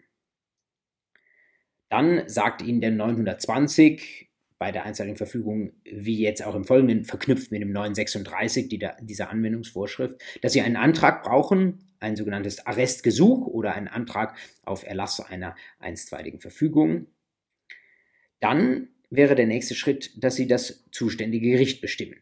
Dann 1.90 2.26
sagt 2.28 2.62
Ihnen 2.62 2.80
der 2.80 2.92
920, 2.92 4.30
bei 4.58 4.72
der 4.72 4.86
einstweiligen 4.86 5.18
Verfügung, 5.18 5.72
wie 5.84 6.18
jetzt 6.18 6.42
auch 6.42 6.54
im 6.54 6.64
Folgenden, 6.64 7.04
verknüpft 7.04 7.52
mit 7.52 7.60
dem 7.60 7.72
936, 7.72 8.70
die 8.70 8.78
da, 8.78 8.96
dieser 9.02 9.28
Anwendungsvorschrift, 9.28 10.18
dass 10.40 10.54
Sie 10.54 10.62
einen 10.62 10.76
Antrag 10.76 11.22
brauchen, 11.22 11.87
ein 12.00 12.16
sogenanntes 12.16 12.66
Arrestgesuch 12.66 13.46
oder 13.46 13.74
einen 13.74 13.88
Antrag 13.88 14.36
auf 14.64 14.86
Erlass 14.86 15.20
einer 15.20 15.56
einstweiligen 15.78 16.40
Verfügung. 16.40 17.06
Dann 18.40 18.88
wäre 19.10 19.34
der 19.34 19.46
nächste 19.46 19.74
Schritt, 19.74 20.12
dass 20.22 20.36
Sie 20.36 20.46
das 20.46 20.84
zuständige 20.90 21.50
Gericht 21.50 21.80
bestimmen. 21.80 22.18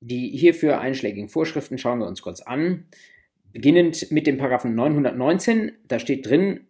Die 0.00 0.28
hierfür 0.28 0.80
einschlägigen 0.80 1.28
Vorschriften 1.28 1.78
schauen 1.78 1.98
wir 1.98 2.06
uns 2.06 2.22
kurz 2.22 2.40
an. 2.40 2.86
Beginnend 3.52 4.10
mit 4.10 4.26
dem 4.26 4.38
Paragraphen 4.38 4.74
919, 4.74 5.72
da 5.88 5.98
steht 5.98 6.26
drin, 6.26 6.66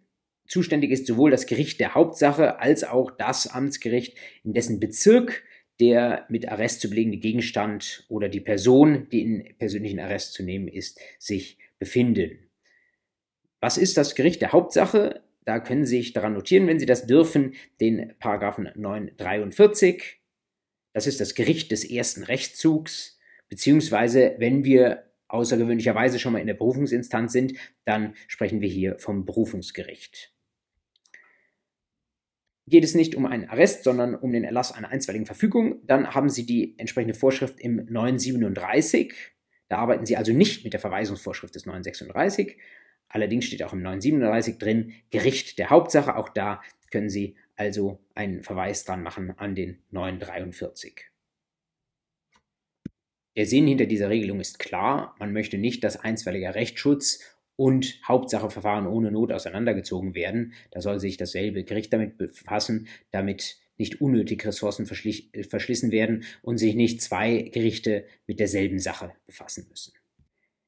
Zuständig 0.51 0.91
ist 0.91 1.07
sowohl 1.07 1.31
das 1.31 1.45
Gericht 1.45 1.79
der 1.79 1.95
Hauptsache 1.95 2.59
als 2.59 2.83
auch 2.83 3.09
das 3.09 3.47
Amtsgericht, 3.47 4.17
in 4.43 4.53
dessen 4.53 4.81
Bezirk 4.81 5.43
der 5.79 6.25
mit 6.27 6.47
Arrest 6.47 6.81
zu 6.81 6.89
belegende 6.89 7.19
Gegenstand 7.19 8.05
oder 8.09 8.27
die 8.27 8.41
Person, 8.41 9.07
die 9.13 9.21
in 9.21 9.57
persönlichen 9.57 10.01
Arrest 10.01 10.33
zu 10.33 10.43
nehmen 10.43 10.67
ist, 10.67 10.99
sich 11.19 11.57
befinden. 11.81 12.49
Was 13.59 13.77
ist 13.77 13.97
das 13.97 14.15
Gericht 14.15 14.41
der 14.41 14.53
Hauptsache? 14.53 15.23
Da 15.43 15.59
können 15.59 15.85
Sie 15.85 15.97
sich 15.97 16.13
daran 16.13 16.33
notieren, 16.33 16.67
wenn 16.67 16.79
Sie 16.79 16.85
das 16.85 17.07
dürfen, 17.07 17.55
den 17.81 18.13
Paragraphen 18.19 18.69
943. 18.75 20.21
Das 20.93 21.07
ist 21.07 21.19
das 21.19 21.35
Gericht 21.35 21.71
des 21.71 21.83
ersten 21.83 22.23
Rechtszugs, 22.23 23.19
beziehungsweise 23.49 24.35
wenn 24.37 24.63
wir 24.63 25.11
außergewöhnlicherweise 25.27 26.19
schon 26.19 26.33
mal 26.33 26.39
in 26.39 26.47
der 26.47 26.53
Berufungsinstanz 26.53 27.33
sind, 27.33 27.53
dann 27.85 28.13
sprechen 28.27 28.61
wir 28.61 28.69
hier 28.69 28.99
vom 28.99 29.25
Berufungsgericht 29.25 30.31
geht 32.71 32.83
es 32.83 32.95
nicht 32.95 33.15
um 33.15 33.25
einen 33.27 33.49
Arrest, 33.49 33.83
sondern 33.83 34.15
um 34.15 34.31
den 34.31 34.43
Erlass 34.43 34.71
einer 34.71 34.89
einstweiligen 34.89 35.27
Verfügung, 35.27 35.85
dann 35.85 36.15
haben 36.15 36.29
Sie 36.29 36.45
die 36.45 36.73
entsprechende 36.79 37.13
Vorschrift 37.13 37.59
im 37.59 37.85
937. 37.89 39.13
Da 39.71 39.77
arbeiten 39.77 40.05
Sie 40.05 40.17
also 40.17 40.33
nicht 40.33 40.65
mit 40.65 40.73
der 40.73 40.81
Verweisungsvorschrift 40.81 41.55
des 41.55 41.65
936. 41.65 42.57
Allerdings 43.07 43.45
steht 43.45 43.63
auch 43.63 43.71
im 43.71 43.81
937 43.81 44.57
drin 44.57 44.91
Gericht 45.11 45.57
der 45.59 45.69
Hauptsache. 45.69 46.17
Auch 46.17 46.27
da 46.27 46.61
können 46.91 47.09
Sie 47.09 47.37
also 47.55 47.97
einen 48.13 48.43
Verweis 48.43 48.83
dran 48.83 49.01
machen 49.01 49.31
an 49.37 49.55
den 49.55 49.81
943. 49.91 51.05
Der 53.37 53.45
Sinn 53.45 53.65
hinter 53.65 53.85
dieser 53.85 54.09
Regelung 54.09 54.41
ist 54.41 54.59
klar. 54.59 55.15
Man 55.19 55.31
möchte 55.31 55.57
nicht, 55.57 55.85
dass 55.85 55.95
einstweiliger 55.95 56.53
Rechtsschutz 56.53 57.21
und 57.55 57.97
Hauptsache 58.05 58.49
Verfahren 58.49 58.87
ohne 58.87 59.09
Not 59.09 59.31
auseinandergezogen 59.31 60.15
werden. 60.15 60.51
Da 60.71 60.81
soll 60.81 60.99
sich 60.99 61.15
dasselbe 61.15 61.63
Gericht 61.63 61.93
damit 61.93 62.17
befassen, 62.17 62.89
damit 63.11 63.57
nicht 63.77 64.01
unnötig 64.01 64.45
Ressourcen 64.45 64.85
äh, 64.85 65.43
verschlissen 65.43 65.91
werden 65.91 66.23
und 66.41 66.57
sich 66.57 66.75
nicht 66.75 67.01
zwei 67.01 67.49
Gerichte 67.51 68.05
mit 68.27 68.39
derselben 68.39 68.79
Sache 68.79 69.13
befassen 69.25 69.67
müssen. 69.69 69.93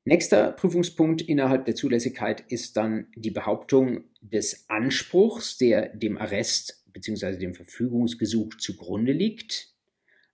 Nächster 0.06 0.52
Prüfungspunkt 0.52 1.22
innerhalb 1.22 1.66
der 1.66 1.76
Zulässigkeit 1.76 2.44
ist 2.50 2.76
dann 2.76 3.08
die 3.16 3.32
Behauptung 3.32 4.04
des 4.20 4.70
Anspruchs, 4.70 5.58
der 5.58 5.96
dem 5.96 6.18
Arrest 6.18 6.84
bzw. 6.92 7.38
dem 7.38 7.54
Verfügungsgesuch 7.54 8.58
zugrunde 8.58 9.14
liegt. 9.14 9.74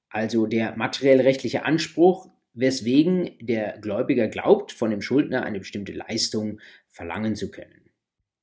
Also 0.09 0.47
der 0.47 0.75
materiell 0.75 1.21
rechtliche 1.21 1.65
Anspruch 1.65 2.31
weswegen 2.53 3.37
der 3.39 3.77
Gläubiger 3.79 4.27
glaubt, 4.27 4.71
von 4.71 4.89
dem 4.89 5.01
Schuldner 5.01 5.43
eine 5.43 5.59
bestimmte 5.59 5.93
Leistung 5.93 6.59
verlangen 6.89 7.35
zu 7.35 7.51
können. 7.51 7.88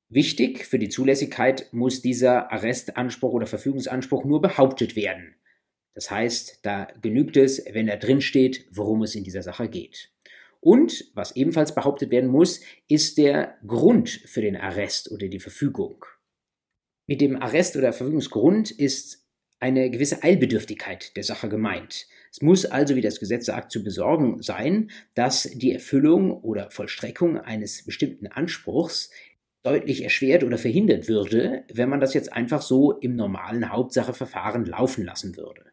Wichtig 0.08 0.66
für 0.66 0.78
die 0.78 0.88
Zulässigkeit 0.88 1.68
muss 1.72 2.00
dieser 2.00 2.52
Arrestanspruch 2.52 3.32
oder 3.32 3.46
Verfügungsanspruch 3.46 4.24
nur 4.24 4.40
behauptet 4.40 4.94
werden. 4.94 5.34
Das 5.94 6.10
heißt, 6.10 6.60
da 6.62 6.88
genügt 7.02 7.36
es, 7.36 7.64
wenn 7.72 7.86
da 7.88 7.96
drin 7.96 8.20
steht, 8.20 8.66
worum 8.70 9.02
es 9.02 9.14
in 9.14 9.24
dieser 9.24 9.42
Sache 9.42 9.68
geht. 9.68 10.12
Und 10.60 11.10
was 11.14 11.34
ebenfalls 11.34 11.74
behauptet 11.74 12.10
werden 12.10 12.30
muss, 12.30 12.60
ist 12.86 13.18
der 13.18 13.56
Grund 13.66 14.08
für 14.10 14.42
den 14.42 14.56
Arrest 14.56 15.10
oder 15.10 15.28
die 15.28 15.40
Verfügung. 15.40 16.04
Mit 17.06 17.20
dem 17.20 17.40
Arrest 17.40 17.76
oder 17.76 17.92
Verfügungsgrund 17.92 18.70
ist 18.70 19.26
eine 19.58 19.90
gewisse 19.90 20.22
Eilbedürftigkeit 20.22 21.16
der 21.16 21.24
Sache 21.24 21.48
gemeint. 21.48 22.06
Es 22.30 22.42
muss 22.42 22.66
also, 22.66 22.96
wie 22.96 23.00
das 23.00 23.20
Gesetz 23.20 23.46
sagt, 23.46 23.72
zu 23.72 23.82
besorgen 23.82 24.42
sein, 24.42 24.90
dass 25.14 25.44
die 25.44 25.72
Erfüllung 25.72 26.32
oder 26.42 26.70
Vollstreckung 26.70 27.38
eines 27.38 27.84
bestimmten 27.84 28.26
Anspruchs 28.26 29.10
deutlich 29.66 30.04
erschwert 30.04 30.44
oder 30.44 30.58
verhindert 30.58 31.08
würde, 31.08 31.64
wenn 31.72 31.88
man 31.88 32.00
das 32.00 32.14
jetzt 32.14 32.32
einfach 32.32 32.62
so 32.62 32.92
im 32.92 33.16
normalen 33.16 33.70
Hauptsacheverfahren 33.70 34.64
laufen 34.64 35.04
lassen 35.04 35.36
würde. 35.36 35.64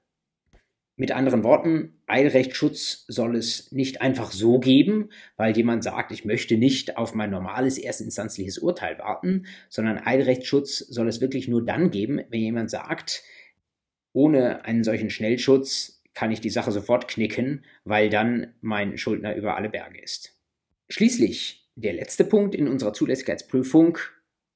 Mit 0.96 1.12
anderen 1.12 1.44
Worten, 1.44 2.02
Eilrechtsschutz 2.06 3.06
soll 3.08 3.36
es 3.36 3.72
nicht 3.72 4.02
einfach 4.02 4.32
so 4.32 4.60
geben, 4.60 5.10
weil 5.38 5.56
jemand 5.56 5.84
sagt, 5.84 6.12
ich 6.12 6.24
möchte 6.24 6.56
nicht 6.56 6.98
auf 6.98 7.16
mein 7.16 7.32
normales 7.32 7.80
erstinstanzliches 7.80 8.60
Urteil 8.60 9.00
warten, 9.00 9.48
sondern 9.70 9.98
Eilrechtsschutz 9.98 10.80
soll 10.80 11.08
es 11.08 11.20
wirklich 11.20 11.48
nur 11.48 11.66
dann 11.66 11.90
geben, 11.90 12.22
wenn 12.30 12.42
jemand 12.42 12.70
sagt, 12.70 13.24
ohne 14.12 14.66
einen 14.66 14.84
solchen 14.84 15.10
Schnellschutz 15.10 16.04
kann 16.14 16.32
ich 16.32 16.42
die 16.42 16.52
Sache 16.52 16.72
sofort 16.72 17.08
knicken, 17.08 17.66
weil 17.86 18.10
dann 18.10 18.54
mein 18.62 18.98
Schuldner 18.98 19.36
über 19.36 19.56
alle 19.56 19.70
Berge 19.70 20.00
ist. 20.00 20.40
Schließlich 20.90 21.63
der 21.76 21.94
letzte 21.94 22.24
Punkt 22.24 22.56
in 22.56 22.68
unserer 22.68 22.94
Zulässigkeitsprüfung, 22.94 23.98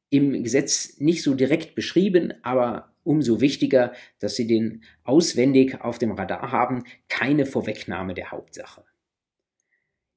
im 0.09 0.43
Gesetz 0.43 0.99
nicht 0.99 1.23
so 1.23 1.33
direkt 1.33 1.75
beschrieben, 1.75 2.33
aber 2.43 2.93
umso 3.03 3.41
wichtiger, 3.41 3.93
dass 4.19 4.35
Sie 4.35 4.47
den 4.47 4.83
auswendig 5.03 5.81
auf 5.81 5.97
dem 5.97 6.11
Radar 6.11 6.51
haben, 6.51 6.83
keine 7.09 7.45
Vorwegnahme 7.45 8.13
der 8.13 8.31
Hauptsache. 8.31 8.83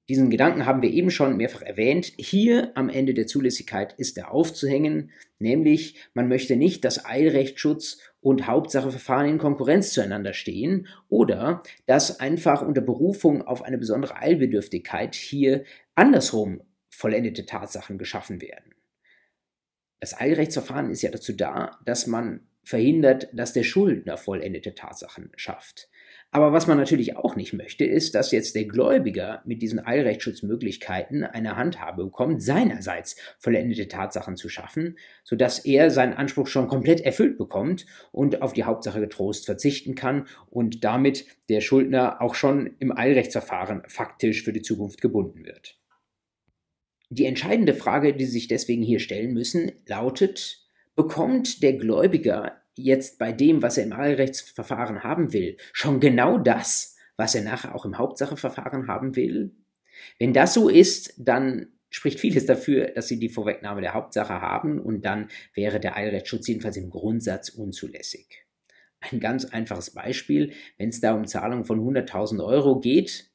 Diesen 0.09 0.29
Gedanken 0.29 0.67
haben 0.67 0.83
wir 0.83 0.91
eben 0.91 1.13
schon 1.13 1.37
mehrfach 1.37 1.63
erwähnt. 1.63 2.13
Hier 2.19 2.73
am 2.75 2.89
Ende 2.89 3.15
der 3.15 3.29
Zulässigkeit 3.29 3.93
ist 3.97 4.19
er 4.19 4.33
aufzuhängen, 4.33 5.13
nämlich 5.39 6.01
man 6.15 6.27
möchte 6.27 6.57
nicht, 6.57 6.85
dass 6.85 7.05
Eilrechtsschutz 7.05 7.99
und 8.21 8.49
Hauptsacheverfahren 8.49 9.29
in 9.29 9.39
Konkurrenz 9.39 9.93
zueinander 9.93 10.33
stehen 10.33 10.89
oder 11.09 11.63
dass 11.87 12.19
einfach 12.19 12.61
unter 12.61 12.81
Berufung 12.81 13.43
auf 13.43 13.63
eine 13.63 13.79
besondere 13.79 14.17
Eilbedürftigkeit 14.17 15.15
hier 15.15 15.63
andersrum 15.95 16.61
vollendete 16.91 17.47
Tatsachen 17.47 17.99
geschaffen 17.99 18.41
werden. 18.41 18.75
Das 20.01 20.19
Eilrechtsverfahren 20.19 20.91
ist 20.91 21.03
ja 21.03 21.11
dazu 21.11 21.33
da, 21.33 21.79
dass 21.85 22.07
man 22.07 22.47
verhindert, 22.63 23.29
dass 23.33 23.53
der 23.53 23.65
Schuldner 23.65 24.17
vollendete 24.17 24.75
Tatsachen 24.75 25.31
schafft. 25.37 25.89
Aber 26.33 26.53
was 26.53 26.69
man 26.69 26.79
natürlich 26.79 27.17
auch 27.17 27.35
nicht 27.35 27.53
möchte, 27.53 27.85
ist, 27.85 28.15
dass 28.15 28.31
jetzt 28.31 28.55
der 28.55 28.65
Gläubiger 28.65 29.43
mit 29.45 29.63
diesen 29.63 29.85
Eilrechtsschutzmöglichkeiten 29.85 31.25
eine 31.25 31.57
Handhabe 31.57 32.05
bekommt, 32.05 32.41
seinerseits 32.41 33.17
vollendete 33.39 33.89
Tatsachen 33.89 34.37
zu 34.37 34.49
schaffen, 34.49 34.97
sodass 35.25 35.65
er 35.65 35.91
seinen 35.91 36.13
Anspruch 36.15 36.47
schon 36.47 36.69
komplett 36.69 37.01
erfüllt 37.01 37.37
bekommt 37.37 37.87
und 38.13 38.43
auf 38.43 38.53
die 38.53 38.65
Hauptsache 38.65 39.01
getrost 39.01 39.47
verzichten 39.47 39.97
kann 39.97 40.29
und 40.51 40.85
damit 40.85 41.25
der 41.49 41.61
Schuldner 41.61 42.23
auch 42.23 42.37
schon 42.37 42.77
im 42.79 42.97
Eilrechtsverfahren 42.97 43.83
faktisch 43.89 44.45
für 44.45 44.53
die 44.53 44.63
Zukunft 44.63 45.01
gebunden 45.01 45.45
wird. 45.45 45.80
Die 47.11 47.27
entscheidende 47.27 47.75
Frage, 47.75 48.15
die 48.15 48.25
Sie 48.25 48.31
sich 48.31 48.49
deswegen 48.49 48.83
hier 48.83 49.01
stellen 49.01 49.33
müssen, 49.33 49.73
lautet, 49.87 50.65
bekommt 50.95 51.63
der 51.63 51.73
Gläubiger 51.73 52.63
jetzt 52.77 53.19
bei 53.19 53.33
dem, 53.33 53.63
was 53.63 53.79
er 53.79 53.85
im 53.85 53.93
Eilrechtsverfahren 53.93 55.03
haben 55.03 55.33
will, 55.33 55.57
schon 55.73 55.99
genau 55.99 56.39
das, 56.39 56.97
was 57.17 57.35
er 57.35 57.43
nachher 57.43 57.75
auch 57.75 57.85
im 57.85 57.99
Hauptsacheverfahren 57.99 58.87
haben 58.87 59.17
will? 59.17 59.51
Wenn 60.19 60.33
das 60.33 60.55
so 60.55 60.69
ist, 60.69 61.15
dann 61.19 61.67
spricht 61.91 62.21
vieles 62.21 62.47
dafür, 62.47 62.93
dass 62.93 63.09
sie 63.09 63.19
die 63.19 63.29
Vorwegnahme 63.29 63.81
der 63.81 63.95
Hauptsache 63.95 64.41
haben 64.41 64.81
und 64.81 65.05
dann 65.05 65.29
wäre 65.55 65.81
der 65.81 65.97
Eilrechtsschutz 65.97 66.47
jedenfalls 66.47 66.77
im 66.77 66.91
Grundsatz 66.91 67.49
unzulässig. 67.49 68.47
Ein 69.01 69.19
ganz 69.19 69.47
einfaches 69.47 69.91
Beispiel, 69.91 70.53
wenn 70.79 70.91
es 70.91 71.01
da 71.01 71.15
um 71.15 71.27
Zahlungen 71.27 71.65
von 71.65 71.81
100.000 71.81 72.45
Euro 72.45 72.79
geht, 72.79 73.30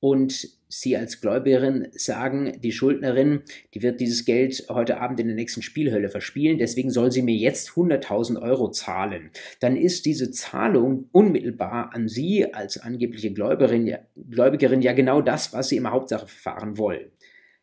und 0.00 0.58
Sie 0.70 0.98
als 0.98 1.22
Gläubigerin 1.22 1.88
sagen, 1.92 2.60
die 2.62 2.72
Schuldnerin, 2.72 3.42
die 3.72 3.82
wird 3.82 4.00
dieses 4.00 4.26
Geld 4.26 4.66
heute 4.68 5.00
Abend 5.00 5.18
in 5.18 5.26
der 5.26 5.34
nächsten 5.34 5.62
Spielhölle 5.62 6.10
verspielen, 6.10 6.58
deswegen 6.58 6.90
soll 6.90 7.10
sie 7.10 7.22
mir 7.22 7.34
jetzt 7.34 7.70
100.000 7.70 8.40
Euro 8.42 8.70
zahlen. 8.70 9.30
Dann 9.60 9.76
ist 9.78 10.04
diese 10.04 10.30
Zahlung 10.30 11.08
unmittelbar 11.10 11.94
an 11.94 12.06
Sie 12.06 12.52
als 12.52 12.78
angebliche 12.78 13.32
Gläubigerin, 13.32 13.96
Gläubigerin 14.28 14.82
ja 14.82 14.92
genau 14.92 15.22
das, 15.22 15.54
was 15.54 15.70
Sie 15.70 15.78
im 15.78 15.90
Hauptsacheverfahren 15.90 16.76
wollen. 16.76 17.10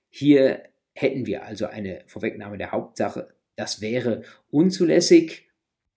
Hier 0.09 0.63
hätten 0.93 1.27
wir 1.27 1.45
also 1.45 1.67
eine 1.67 2.01
Vorwegnahme 2.07 2.57
der 2.57 2.71
Hauptsache. 2.71 3.35
Das 3.55 3.81
wäre 3.81 4.23
unzulässig 4.49 5.44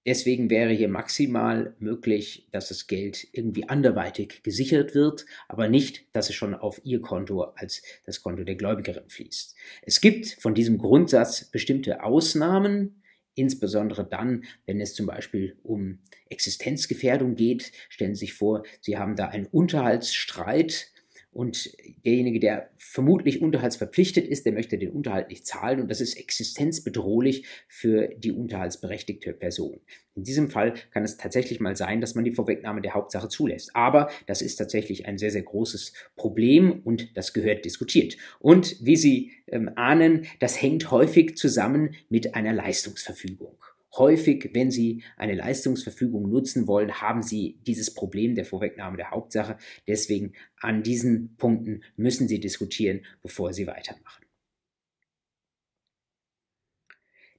Deswegen 0.06 0.48
wäre 0.48 0.72
hier 0.72 0.88
maximal 0.88 1.74
möglich, 1.78 2.48
dass 2.50 2.68
das 2.68 2.86
Geld 2.86 3.26
irgendwie 3.32 3.68
anderweitig 3.68 4.42
gesichert 4.42 4.94
wird, 4.94 5.26
aber 5.48 5.68
nicht, 5.68 6.06
dass 6.14 6.30
es 6.30 6.34
schon 6.34 6.54
auf 6.54 6.80
ihr 6.84 7.00
Konto 7.00 7.42
als 7.42 7.82
das 8.06 8.22
Konto 8.22 8.44
der 8.44 8.54
Gläubigerin 8.54 9.08
fließt. 9.08 9.54
Es 9.82 10.00
gibt 10.00 10.26
von 10.40 10.54
diesem 10.54 10.78
Grundsatz 10.78 11.44
bestimmte 11.50 12.02
Ausnahmen, 12.02 13.02
insbesondere 13.34 14.04
dann, 14.08 14.44
wenn 14.66 14.80
es 14.80 14.94
zum 14.94 15.06
Beispiel 15.06 15.56
um 15.62 16.00
Existenzgefährdung 16.28 17.34
geht. 17.34 17.72
Stellen 17.88 18.14
Sie 18.14 18.26
sich 18.26 18.34
vor, 18.34 18.64
Sie 18.80 18.98
haben 18.98 19.16
da 19.16 19.28
einen 19.28 19.46
Unterhaltsstreit 19.46 20.90
und 21.38 21.70
derjenige, 22.04 22.40
der 22.40 22.68
vermutlich 22.78 23.40
unterhaltsverpflichtet 23.40 24.26
ist, 24.26 24.44
der 24.44 24.52
möchte 24.52 24.76
den 24.76 24.90
Unterhalt 24.90 25.28
nicht 25.28 25.46
zahlen 25.46 25.80
und 25.80 25.88
das 25.88 26.00
ist 26.00 26.18
existenzbedrohlich 26.18 27.46
für 27.68 28.08
die 28.08 28.32
unterhaltsberechtigte 28.32 29.34
Person. 29.34 29.78
In 30.16 30.24
diesem 30.24 30.50
Fall 30.50 30.74
kann 30.90 31.04
es 31.04 31.16
tatsächlich 31.16 31.60
mal 31.60 31.76
sein, 31.76 32.00
dass 32.00 32.16
man 32.16 32.24
die 32.24 32.32
Vorwegnahme 32.32 32.80
der 32.80 32.94
Hauptsache 32.94 33.28
zulässt. 33.28 33.70
Aber 33.76 34.10
das 34.26 34.42
ist 34.42 34.56
tatsächlich 34.56 35.06
ein 35.06 35.16
sehr, 35.16 35.30
sehr 35.30 35.42
großes 35.42 35.92
Problem 36.16 36.80
und 36.82 37.16
das 37.16 37.32
gehört 37.32 37.64
diskutiert. 37.64 38.16
Und 38.40 38.74
wie 38.84 38.96
Sie 38.96 39.30
ähm, 39.46 39.70
ahnen, 39.76 40.26
das 40.40 40.60
hängt 40.60 40.90
häufig 40.90 41.36
zusammen 41.36 41.94
mit 42.08 42.34
einer 42.34 42.52
Leistungsverfügung. 42.52 43.54
Häufig, 43.98 44.50
wenn 44.54 44.70
Sie 44.70 45.02
eine 45.16 45.34
Leistungsverfügung 45.34 46.28
nutzen 46.28 46.66
wollen, 46.66 47.00
haben 47.00 47.22
Sie 47.22 47.58
dieses 47.66 47.92
Problem 47.92 48.34
der 48.34 48.44
Vorwegnahme 48.44 48.96
der 48.96 49.10
Hauptsache. 49.10 49.58
Deswegen 49.86 50.32
an 50.60 50.82
diesen 50.82 51.36
Punkten 51.36 51.82
müssen 51.96 52.28
Sie 52.28 52.38
diskutieren, 52.38 53.04
bevor 53.22 53.52
Sie 53.52 53.66
weitermachen. 53.66 54.24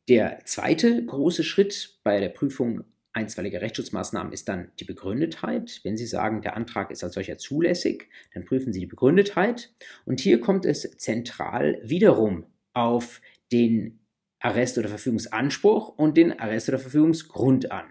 Der 0.10 0.40
zweite 0.44 1.06
große 1.06 1.44
Schritt 1.44 2.00
bei 2.04 2.20
der 2.20 2.30
Prüfung 2.30 2.84
einstweiliger 3.14 3.62
Rechtsschutzmaßnahmen 3.62 4.34
ist 4.34 4.50
dann 4.50 4.72
die 4.80 4.86
Begründetheit. 4.86 5.82
Wenn 5.84 5.98
Sie 5.98 6.08
sagen, 6.08 6.42
der 6.42 6.58
Antrag 6.58 6.92
ist 6.92 7.04
als 7.04 7.14
solcher 7.14 7.38
zulässig, 7.38 8.10
dann 8.34 8.46
prüfen 8.46 8.74
Sie 8.74 8.80
die 8.80 8.86
Begründetheit. 8.88 9.72
Und 10.06 10.20
hier 10.20 10.42
kommt 10.42 10.66
es 10.66 10.82
zentral 10.98 11.80
wiederum 11.84 12.46
auf 12.74 13.22
den 13.52 13.99
Arrest- 14.40 14.78
oder 14.78 14.90
Verfügungsanspruch 14.90 15.90
und 15.98 16.18
den 16.18 16.40
Arrest- 16.40 16.70
oder 16.70 16.80
Verfügungsgrund 16.80 17.72
an. 17.72 17.86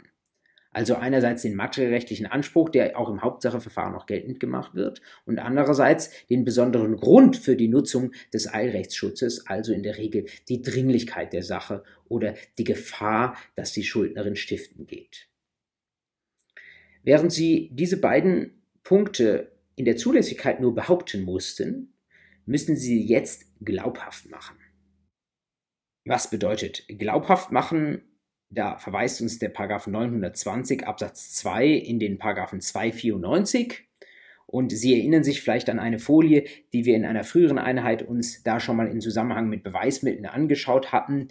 Also 0.70 0.96
einerseits 0.96 1.42
den 1.42 1.54
materiellrechtlichen 1.54 2.26
Anspruch, 2.26 2.68
der 2.68 2.98
auch 2.98 3.08
im 3.08 3.22
Hauptsacheverfahren 3.22 3.92
noch 3.92 4.06
geltend 4.06 4.38
gemacht 4.38 4.74
wird, 4.74 5.00
und 5.24 5.38
andererseits 5.38 6.10
den 6.26 6.44
besonderen 6.44 6.96
Grund 6.96 7.36
für 7.36 7.56
die 7.56 7.68
Nutzung 7.68 8.12
des 8.32 8.52
Eilrechtsschutzes, 8.52 9.46
also 9.46 9.72
in 9.72 9.82
der 9.82 9.96
Regel 9.96 10.26
die 10.48 10.62
Dringlichkeit 10.62 11.32
der 11.32 11.42
Sache 11.42 11.84
oder 12.08 12.34
die 12.58 12.64
Gefahr, 12.64 13.36
dass 13.56 13.72
die 13.72 13.82
Schuldnerin 13.82 14.36
stiften 14.36 14.86
geht. 14.86 15.26
Während 17.02 17.32
Sie 17.32 17.70
diese 17.72 17.96
beiden 17.98 18.62
Punkte 18.84 19.50
in 19.74 19.86
der 19.86 19.96
Zulässigkeit 19.96 20.60
nur 20.60 20.74
behaupten 20.74 21.22
mussten, 21.22 21.94
müssen 22.44 22.76
Sie 22.76 23.02
jetzt 23.04 23.46
glaubhaft 23.64 24.30
machen. 24.30 24.57
Was 26.08 26.30
bedeutet 26.30 26.86
glaubhaft 26.88 27.52
machen? 27.52 28.00
Da 28.48 28.78
verweist 28.78 29.20
uns 29.20 29.38
der 29.38 29.50
Paragraph 29.50 29.86
920 29.86 30.86
Absatz 30.86 31.34
2 31.34 31.68
in 31.68 31.98
den 31.98 32.18
Paragraphen 32.18 32.62
294. 32.62 33.86
Und 34.46 34.72
Sie 34.72 34.94
erinnern 34.98 35.22
sich 35.22 35.42
vielleicht 35.42 35.68
an 35.68 35.78
eine 35.78 35.98
Folie, 35.98 36.44
die 36.72 36.86
wir 36.86 36.96
in 36.96 37.04
einer 37.04 37.24
früheren 37.24 37.58
Einheit 37.58 38.02
uns 38.02 38.42
da 38.42 38.58
schon 38.58 38.78
mal 38.78 38.88
in 38.88 39.02
Zusammenhang 39.02 39.50
mit 39.50 39.62
Beweismitteln 39.62 40.24
angeschaut 40.24 40.92
hatten. 40.92 41.28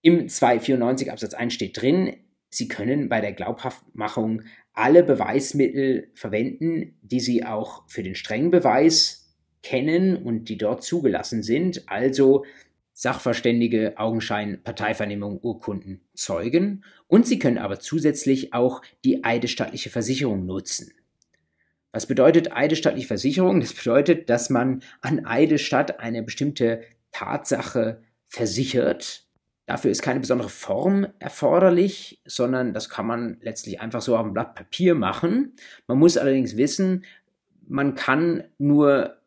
Im 0.00 0.28
294 0.28 1.10
Absatz 1.10 1.34
1 1.34 1.52
steht 1.52 1.82
drin, 1.82 2.14
Sie 2.48 2.68
können 2.68 3.08
bei 3.08 3.20
der 3.20 3.32
Glaubhaftmachung 3.32 4.42
alle 4.74 5.02
Beweismittel 5.02 6.12
verwenden, 6.14 7.00
die 7.02 7.18
Sie 7.18 7.44
auch 7.44 7.82
für 7.88 8.04
den 8.04 8.14
strengen 8.14 8.52
Beweis 8.52 9.34
kennen 9.64 10.16
und 10.16 10.48
die 10.48 10.56
dort 10.56 10.84
zugelassen 10.84 11.42
sind. 11.42 11.88
Also 11.88 12.44
Sachverständige, 12.98 13.98
Augenschein, 13.98 14.62
Parteivernehmung, 14.64 15.38
Urkunden, 15.42 16.00
Zeugen 16.14 16.82
und 17.08 17.26
sie 17.26 17.38
können 17.38 17.58
aber 17.58 17.78
zusätzlich 17.78 18.54
auch 18.54 18.80
die 19.04 19.22
eidesstattliche 19.22 19.90
Versicherung 19.90 20.46
nutzen. 20.46 20.92
Was 21.92 22.06
bedeutet 22.06 22.52
eidesstattliche 22.52 23.06
Versicherung? 23.06 23.60
Das 23.60 23.74
bedeutet, 23.74 24.30
dass 24.30 24.48
man 24.48 24.82
an 25.02 25.26
Eidesstatt 25.26 26.00
eine 26.00 26.22
bestimmte 26.22 26.84
Tatsache 27.12 28.02
versichert. 28.24 29.26
Dafür 29.66 29.90
ist 29.90 30.00
keine 30.00 30.20
besondere 30.20 30.48
Form 30.48 31.06
erforderlich, 31.18 32.22
sondern 32.24 32.72
das 32.72 32.88
kann 32.88 33.06
man 33.06 33.36
letztlich 33.42 33.78
einfach 33.78 34.00
so 34.00 34.16
auf 34.16 34.24
einem 34.24 34.32
Blatt 34.32 34.54
Papier 34.54 34.94
machen. 34.94 35.52
Man 35.86 35.98
muss 35.98 36.16
allerdings 36.16 36.56
wissen, 36.56 37.04
man 37.68 37.94
kann 37.94 38.44
nur 38.56 39.18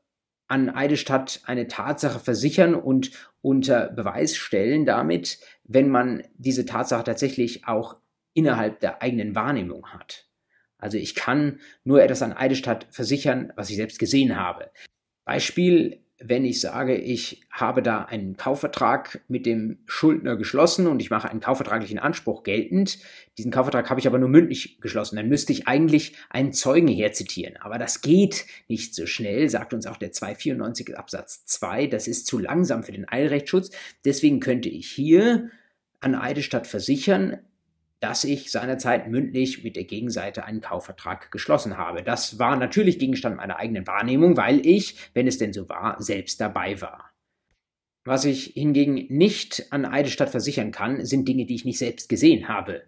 an 0.50 0.70
Eidesstadt 0.70 1.42
eine 1.46 1.68
Tatsache 1.68 2.20
versichern 2.20 2.76
und 2.76 3.12
unter 3.42 3.88
Beweis 3.88 4.36
stellen 4.36 4.86
damit, 4.86 5.40
wenn 5.64 5.90
man 5.90 6.24
diese 6.36 6.66
Tatsache 6.66 7.04
tatsächlich 7.04 7.68
auch 7.68 7.98
innerhalb 8.34 8.80
der 8.80 9.02
eigenen 9.02 9.36
Wahrnehmung 9.36 9.88
hat. 9.88 10.28
Also 10.78 10.98
ich 10.98 11.16
kann 11.16 11.60
nur 11.84 12.02
etwas 12.02 12.22
an 12.22 12.34
Eidesstadt 12.34 12.88
versichern, 12.90 13.54
was 13.56 13.70
ich 13.70 13.76
selbst 13.76 14.00
gesehen 14.00 14.38
habe. 14.38 14.72
Beispiel, 15.26 16.04
wenn 16.22 16.44
ich 16.44 16.60
sage, 16.60 16.96
ich 16.96 17.42
habe 17.50 17.82
da 17.82 18.04
einen 18.04 18.36
Kaufvertrag 18.36 19.22
mit 19.30 19.46
dem 19.46 19.78
Schuldner 19.86 20.36
geschlossen 20.36 20.88
und 20.88 21.02
ich 21.02 21.10
mache 21.10 21.30
einen 21.30 21.40
kaufvertraglichen 21.40 21.98
Anspruch 21.98 22.44
geltend, 22.44 23.00
diesen 23.38 23.52
Kaufvertrag 23.52 23.90
habe 23.90 24.02
ich 24.02 24.08
aber 24.08 24.20
nur 24.20 24.28
mündlich 24.28 24.82
geschlossen, 24.82 25.16
dann 25.16 25.30
müsste 25.30 25.54
ich 25.54 25.68
eigentlich 25.68 26.16
einen 26.30 26.52
Zeugen 26.52 26.90
herzitieren. 26.90 27.56
Aber 27.58 27.78
das 27.78 28.02
geht 28.02 28.46
nicht 28.68 28.94
so 28.96 29.06
schnell, 29.06 29.50
sagt 29.50 29.74
uns 29.74 29.88
auch 29.88 29.96
der 29.96 30.12
294 30.12 30.98
Absatz 30.98 31.46
2, 31.46 31.88
das 31.88 32.08
ist 32.08 32.28
zu 32.28 32.38
langsam 32.38 32.84
für 32.84 32.92
den 32.92 33.08
Eilrechtsschutz. 33.08 33.72
Deswegen 34.04 34.42
könnte 34.42 34.68
ich 34.68 34.90
hier 34.90 35.50
an 36.02 36.16
Eidesstadt 36.16 36.68
versichern, 36.68 37.38
dass 38.00 38.24
ich 38.24 38.52
seinerzeit 38.52 39.10
mündlich 39.10 39.64
mit 39.64 39.76
der 39.76 39.84
Gegenseite 39.84 40.46
einen 40.46 40.62
Kaufvertrag 40.62 41.32
geschlossen 41.32 41.78
habe. 41.78 42.02
Das 42.02 42.40
war 42.40 42.56
natürlich 42.56 43.00
Gegenstand 43.00 43.38
meiner 43.38 43.58
eigenen 43.58 43.86
Wahrnehmung, 43.88 44.38
weil 44.38 44.66
ich, 44.66 44.96
wenn 45.14 45.28
es 45.28 45.38
denn 45.38 45.54
so 45.54 45.68
war, 45.68 46.02
selbst 46.02 46.40
dabei 46.40 46.80
war. 46.82 47.12
Was 48.06 48.26
ich 48.26 48.54
hingegen 48.56 49.06
nicht 49.10 49.72
an 49.72 49.86
Eidesstadt 49.86 50.30
versichern 50.30 50.72
kann, 50.72 51.06
sind 51.06 51.28
Dinge, 51.28 51.46
die 51.46 51.56
ich 51.56 51.66
nicht 51.66 51.78
selbst 51.78 52.08
gesehen 52.08 52.48
habe. 52.48 52.84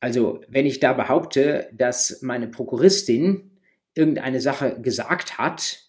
Also, 0.00 0.40
wenn 0.48 0.66
ich 0.66 0.80
da 0.80 0.92
behaupte, 0.92 1.68
dass 1.72 2.22
meine 2.22 2.48
Prokuristin 2.48 3.50
irgendeine 3.94 4.40
Sache 4.40 4.80
gesagt 4.80 5.38
hat, 5.38 5.85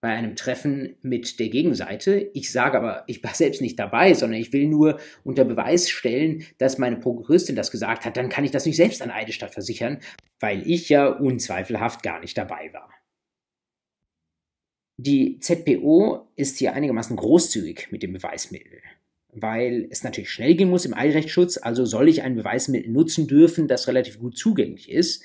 bei 0.00 0.10
einem 0.10 0.36
Treffen 0.36 0.96
mit 1.02 1.40
der 1.40 1.48
Gegenseite. 1.48 2.30
Ich 2.32 2.52
sage 2.52 2.78
aber, 2.78 3.04
ich 3.08 3.22
war 3.24 3.34
selbst 3.34 3.60
nicht 3.60 3.78
dabei, 3.78 4.14
sondern 4.14 4.40
ich 4.40 4.52
will 4.52 4.68
nur 4.68 5.00
unter 5.24 5.44
Beweis 5.44 5.90
stellen, 5.90 6.44
dass 6.58 6.78
meine 6.78 6.96
Prokuristin 6.96 7.56
das 7.56 7.70
gesagt 7.70 8.04
hat. 8.04 8.16
Dann 8.16 8.28
kann 8.28 8.44
ich 8.44 8.52
das 8.52 8.64
nicht 8.64 8.76
selbst 8.76 9.02
an 9.02 9.10
Eidesstadt 9.10 9.52
versichern, 9.52 9.98
weil 10.38 10.68
ich 10.70 10.88
ja 10.88 11.08
unzweifelhaft 11.08 12.02
gar 12.02 12.20
nicht 12.20 12.38
dabei 12.38 12.72
war. 12.72 12.90
Die 15.00 15.38
ZPO 15.38 16.28
ist 16.34 16.58
hier 16.58 16.72
einigermaßen 16.74 17.16
großzügig 17.16 17.92
mit 17.92 18.02
dem 18.02 18.12
Beweismittel, 18.12 18.80
weil 19.32 19.86
es 19.90 20.02
natürlich 20.02 20.30
schnell 20.30 20.56
gehen 20.56 20.70
muss 20.70 20.86
im 20.86 20.94
Eilrechtsschutz, 20.94 21.56
also 21.56 21.84
soll 21.84 22.08
ich 22.08 22.22
ein 22.22 22.34
Beweismittel 22.34 22.90
nutzen 22.90 23.28
dürfen, 23.28 23.68
das 23.68 23.86
relativ 23.86 24.18
gut 24.18 24.36
zugänglich 24.36 24.90
ist. 24.90 25.22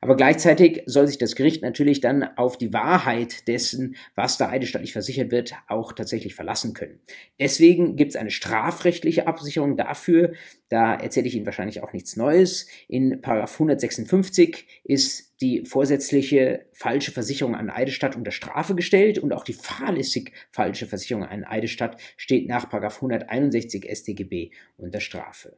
Aber 0.00 0.16
gleichzeitig 0.16 0.82
soll 0.86 1.06
sich 1.06 1.18
das 1.18 1.34
Gericht 1.34 1.62
natürlich 1.62 2.00
dann 2.00 2.22
auf 2.36 2.56
die 2.58 2.72
Wahrheit 2.72 3.48
dessen, 3.48 3.96
was 4.14 4.38
da 4.38 4.48
eidesstattlich 4.48 4.92
versichert 4.92 5.30
wird, 5.30 5.54
auch 5.66 5.92
tatsächlich 5.92 6.34
verlassen 6.34 6.74
können. 6.74 7.00
Deswegen 7.40 7.96
gibt 7.96 8.12
es 8.12 8.16
eine 8.16 8.30
strafrechtliche 8.30 9.26
Absicherung 9.26 9.76
dafür. 9.76 10.32
Da 10.68 10.94
erzähle 10.94 11.26
ich 11.26 11.34
Ihnen 11.34 11.46
wahrscheinlich 11.46 11.82
auch 11.82 11.92
nichts 11.92 12.16
Neues. 12.16 12.66
In 12.88 13.20
Paragraph 13.20 13.54
156 13.54 14.66
ist 14.84 15.28
die 15.40 15.64
vorsätzliche 15.64 16.66
falsche 16.72 17.12
Versicherung 17.12 17.54
an 17.54 17.70
Eidesstatt 17.70 18.16
unter 18.16 18.32
Strafe 18.32 18.74
gestellt 18.74 19.18
und 19.18 19.32
auch 19.32 19.44
die 19.44 19.52
fahrlässig 19.52 20.32
falsche 20.50 20.86
Versicherung 20.86 21.24
an 21.24 21.44
Eidesstatt 21.44 22.00
steht 22.16 22.48
nach 22.48 22.68
Paragraph 22.68 22.96
161 22.96 23.88
StGB 23.90 24.50
unter 24.76 25.00
Strafe. 25.00 25.56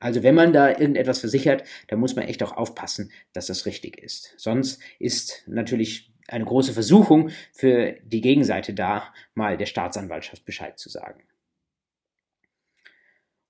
Also 0.00 0.22
wenn 0.22 0.34
man 0.34 0.52
da 0.52 0.70
irgendetwas 0.70 1.20
versichert, 1.20 1.62
dann 1.88 2.00
muss 2.00 2.16
man 2.16 2.26
echt 2.26 2.42
auch 2.42 2.56
aufpassen, 2.56 3.12
dass 3.32 3.46
das 3.46 3.66
richtig 3.66 4.02
ist. 4.02 4.34
Sonst 4.38 4.80
ist 4.98 5.44
natürlich 5.46 6.10
eine 6.26 6.44
große 6.44 6.72
Versuchung 6.72 7.30
für 7.52 7.96
die 8.04 8.20
Gegenseite 8.20 8.72
da, 8.72 9.12
mal 9.34 9.56
der 9.56 9.66
Staatsanwaltschaft 9.66 10.44
Bescheid 10.44 10.78
zu 10.78 10.88
sagen. 10.88 11.22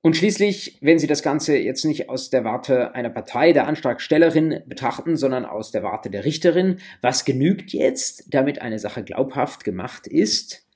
Und 0.02 0.16
schließlich, 0.16 0.78
wenn 0.80 0.98
Sie 0.98 1.06
das 1.06 1.22
Ganze 1.22 1.58
jetzt 1.58 1.84
nicht 1.84 2.08
aus 2.08 2.30
der 2.30 2.42
Warte 2.42 2.94
einer 2.94 3.10
Partei, 3.10 3.52
der 3.52 3.66
Antragstellerin 3.66 4.62
betrachten, 4.66 5.18
sondern 5.18 5.44
aus 5.44 5.72
der 5.72 5.82
Warte 5.82 6.08
der 6.08 6.24
Richterin, 6.24 6.78
was 7.02 7.26
genügt 7.26 7.72
jetzt, 7.72 8.32
damit 8.32 8.62
eine 8.62 8.78
Sache 8.78 9.04
glaubhaft 9.04 9.62
gemacht 9.62 10.06
ist? 10.06 10.66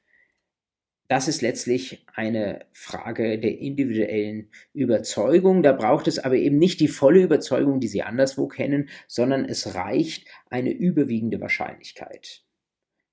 Das 1.09 1.29
ist 1.29 1.43
letztlich 1.43 2.05
eine 2.15 2.65
Frage 2.73 3.39
der 3.39 3.59
individuellen 3.59 4.49
Überzeugung. 4.73 5.63
Da 5.63 5.73
braucht 5.73 6.09
es 6.09 6.19
aber 6.19 6.37
eben 6.37 6.59
nicht 6.59 6.81
die 6.81 6.89
volle 6.89 7.23
Überzeugung, 7.23 7.81
die 7.81 7.89
Sie 7.89 8.03
anderswo 8.03 8.49
kennen, 8.49 8.89
sondern 9.07 9.45
es 9.45 9.75
reicht 9.75 10.27
eine 10.49 10.73
überwiegende 10.73 11.41
Wahrscheinlichkeit. 11.41 12.43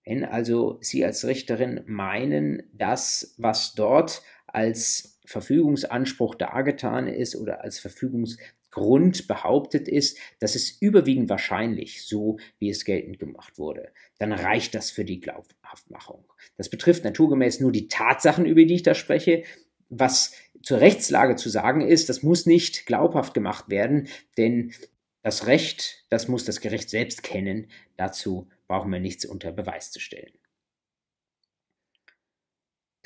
Wenn 0.06 0.24
also 0.24 0.78
Sie 0.82 1.04
als 1.06 1.26
Richterin 1.26 1.82
meinen, 1.86 2.64
das, 2.74 3.36
was 3.38 3.76
dort 3.76 4.24
als 4.48 5.20
Verfügungsanspruch 5.26 6.36
dargetan 6.36 7.08
ist 7.08 7.36
oder 7.36 7.64
als 7.64 7.80
Verfügungs 7.80 8.38
Grund 8.72 9.28
behauptet 9.28 9.88
ist, 9.88 10.18
das 10.40 10.56
ist 10.56 10.82
überwiegend 10.82 11.30
wahrscheinlich 11.30 12.06
so, 12.06 12.40
wie 12.60 12.70
es 12.70 12.86
geltend 12.86 13.20
gemacht 13.20 13.58
wurde, 13.58 13.92
dann 14.18 14.32
reicht 14.32 14.74
das 14.76 14.92
für 14.92 15.06
die 15.06 15.20
Glaubhaftmachung. 15.20 16.26
Das 16.58 16.70
betrifft 16.70 17.04
naturgemäß 17.04 17.60
nur 17.60 17.72
die 17.72 17.90
Tatsachen, 17.90 18.46
über 18.46 18.64
die 18.64 18.76
ich 18.76 18.84
da 18.84 18.96
spreche. 18.96 19.44
Was 19.90 20.34
zur 20.64 20.80
Rechtslage 20.80 21.36
zu 21.36 21.50
sagen 21.50 21.82
ist, 21.82 22.08
das 22.08 22.24
muss 22.24 22.46
nicht 22.46 22.86
glaubhaft 22.86 23.34
gemacht 23.34 23.70
werden, 23.70 24.08
denn 24.38 24.74
das 25.22 25.48
Recht, 25.48 26.06
das 26.10 26.28
muss 26.28 26.46
das 26.46 26.62
Gericht 26.62 26.90
selbst 26.90 27.24
kennen. 27.24 27.68
Dazu 27.98 28.48
brauchen 28.68 28.92
wir 28.92 29.00
nichts 29.00 29.26
unter 29.26 29.52
Beweis 29.52 29.92
zu 29.92 30.00
stellen. 30.00 30.32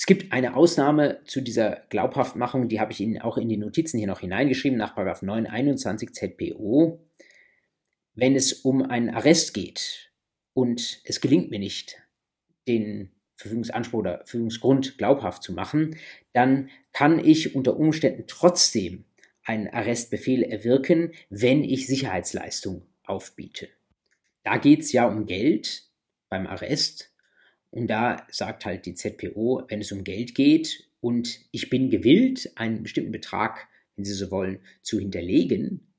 Es 0.06 0.08
gibt 0.08 0.32
eine 0.34 0.56
Ausnahme 0.56 1.22
zu 1.26 1.42
dieser 1.42 1.82
Glaubhaftmachung, 1.90 2.70
die 2.70 2.80
habe 2.80 2.92
ich 2.92 3.00
Ihnen 3.00 3.20
auch 3.20 3.38
in 3.38 3.50
die 3.50 3.58
Notizen 3.58 3.98
hier 3.98 4.06
noch 4.06 4.20
hineingeschrieben, 4.20 4.78
nach 4.78 4.96
921 4.96 6.14
ZPO. 6.14 7.04
Wenn 8.14 8.36
es 8.36 8.54
um 8.54 8.84
einen 8.84 9.10
Arrest 9.10 9.56
geht 9.56 10.12
und 10.54 11.02
es 11.06 11.22
gelingt 11.22 11.50
mir 11.50 11.58
nicht, 11.58 11.98
den 12.68 13.14
Verfügungsanspruch 13.38 13.98
oder 13.98 14.18
Verfügungsgrund 14.20 15.00
glaubhaft 15.00 15.42
zu 15.42 15.54
machen, 15.54 15.96
dann 16.34 16.70
kann 16.94 17.18
ich 17.18 17.56
unter 17.56 17.76
Umständen 17.76 18.26
trotzdem 18.28 19.06
einen 19.44 19.70
Arrestbefehl 19.70 20.44
erwirken, 20.44 21.14
wenn 21.32 21.64
ich 21.64 21.88
Sicherheitsleistung 21.88 22.86
aufbiete. 23.06 23.70
Da 24.44 24.58
geht 24.58 24.82
es 24.82 24.92
ja 24.92 25.08
um 25.08 25.26
Geld 25.26 25.90
beim 26.30 26.46
Arrest 26.46 27.15
und 27.76 27.88
da 27.88 28.26
sagt 28.32 28.66
halt 28.66 28.86
die 28.86 28.94
ZPO, 28.94 29.66
wenn 29.68 29.82
es 29.82 29.92
um 29.92 30.06
Geld 30.06 30.34
geht 30.34 30.88
und 31.02 31.42
ich 31.52 31.70
bin 31.70 31.90
gewillt, 31.90 32.54
einen 32.56 32.84
bestimmten 32.84 33.12
Betrag, 33.12 33.68
wenn 33.98 34.06
Sie 34.06 34.14
so 34.14 34.32
wollen, 34.32 34.60
zu 34.82 34.98
hinterlegen, 34.98 35.94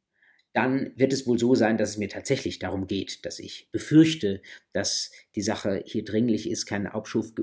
dann 0.54 0.92
wird 0.96 1.12
es 1.12 1.26
wohl 1.26 1.38
so 1.38 1.54
sein, 1.54 1.76
dass 1.76 1.90
es 1.90 1.98
mir 1.98 2.08
tatsächlich 2.08 2.58
darum 2.58 2.86
geht, 2.86 3.26
dass 3.26 3.38
ich 3.38 3.68
befürchte, 3.72 4.40
dass 4.72 5.12
die 5.34 5.42
Sache 5.42 5.82
hier 5.84 6.02
dringlich 6.02 6.48
ist, 6.48 6.64
keinen 6.64 6.86
Aufschub, 6.86 7.42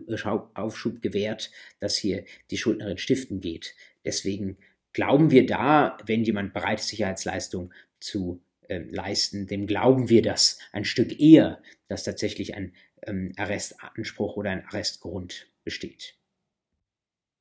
Aufschub 0.56 1.04
gewährt, 1.04 1.52
dass 1.80 1.96
hier 1.96 2.26
die 2.50 2.58
Schuldnerin 2.58 2.98
stiften 2.98 3.40
geht. 3.40 3.76
Deswegen 4.04 4.58
glauben 4.94 5.30
wir 5.30 5.46
da, 5.46 6.00
wenn 6.08 6.24
jemand 6.24 6.56
bereit 6.56 6.80
ist, 6.80 6.88
Sicherheitsleistung 6.88 7.72
zu 8.00 8.42
äh, 8.68 8.80
leisten, 8.80 9.46
dem 9.46 9.68
glauben 9.68 10.10
wir 10.10 10.24
das 10.24 10.58
ein 10.72 10.86
Stück 10.86 11.20
eher, 11.20 11.62
dass 11.88 12.04
tatsächlich 12.04 12.56
ein 12.56 12.74
ähm, 13.08 13.34
Arrestanspruch 13.38 14.36
oder 14.38 14.52
ein 14.52 14.66
Arrestgrund 14.66 15.48
besteht. 15.64 16.16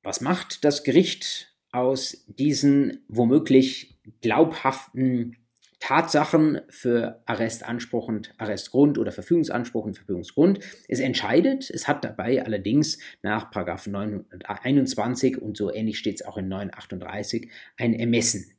Was 0.03 0.21
macht 0.21 0.65
das 0.65 0.85
Gericht 0.85 1.55
aus 1.71 2.25
diesen 2.27 3.05
womöglich 3.09 3.99
glaubhaften 4.21 5.37
Tatsachen 5.83 6.61
für 6.69 7.23
Arrestanspruch 7.27 8.07
und 8.07 8.33
Arrestgrund 8.39 8.99
oder 8.99 9.11
Verfügungsanspruch 9.11 9.85
und 9.85 9.97
Verfügungsgrund. 9.97 10.61
Es 10.87 11.01
entscheidet, 11.01 11.69
es 11.71 11.89
hat 11.89 12.05
dabei 12.05 12.45
allerdings 12.45 13.01
nach 13.23 13.53
921 13.53 15.43
und 15.43 15.57
so 15.57 15.75
ähnlich 15.75 15.99
steht 15.99 16.21
es 16.21 16.23
auch 16.25 16.37
in 16.37 16.47
938 16.47 17.51
ein 17.77 17.95
Ermessen. 17.95 18.53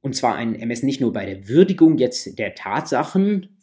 Und 0.00 0.16
zwar 0.16 0.34
ein 0.34 0.56
Ermessen 0.56 0.86
nicht 0.86 1.00
nur 1.00 1.12
bei 1.12 1.24
der 1.24 1.48
Würdigung 1.48 1.98
jetzt 1.98 2.36
der 2.36 2.56
Tatsachen 2.56 3.55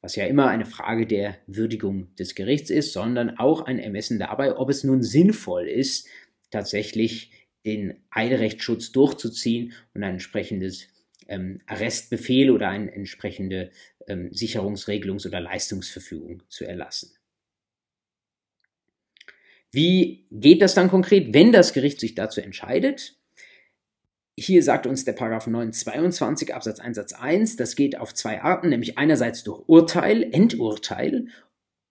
was 0.00 0.16
ja 0.16 0.26
immer 0.26 0.48
eine 0.48 0.66
Frage 0.66 1.06
der 1.06 1.38
Würdigung 1.46 2.14
des 2.16 2.34
Gerichts 2.34 2.70
ist, 2.70 2.92
sondern 2.92 3.38
auch 3.38 3.62
ein 3.62 3.78
Ermessen 3.78 4.18
dabei, 4.18 4.56
ob 4.56 4.70
es 4.70 4.84
nun 4.84 5.02
sinnvoll 5.02 5.66
ist, 5.66 6.08
tatsächlich 6.50 7.32
den 7.66 8.02
Eidrechtsschutz 8.10 8.92
durchzuziehen 8.92 9.72
und 9.94 10.02
ein 10.02 10.14
entsprechendes 10.14 10.88
ähm, 11.26 11.60
Arrestbefehl 11.66 12.50
oder 12.50 12.68
eine 12.68 12.92
entsprechende 12.92 13.70
ähm, 14.06 14.30
Sicherungsregelungs- 14.30 15.26
oder 15.26 15.40
Leistungsverfügung 15.40 16.42
zu 16.48 16.64
erlassen. 16.64 17.12
Wie 19.70 20.26
geht 20.30 20.62
das 20.62 20.74
dann 20.74 20.88
konkret, 20.88 21.34
wenn 21.34 21.52
das 21.52 21.74
Gericht 21.74 22.00
sich 22.00 22.14
dazu 22.14 22.40
entscheidet? 22.40 23.17
Hier 24.40 24.62
sagt 24.62 24.86
uns 24.86 25.04
der 25.04 25.14
Paragraph 25.14 25.48
922 25.48 26.54
Absatz 26.54 26.78
1 26.78 26.94
Satz 26.94 27.12
1, 27.12 27.56
das 27.56 27.74
geht 27.74 27.98
auf 27.98 28.14
zwei 28.14 28.40
Arten, 28.40 28.68
nämlich 28.68 28.96
einerseits 28.96 29.42
durch 29.42 29.64
Urteil, 29.66 30.22
Endurteil 30.32 31.26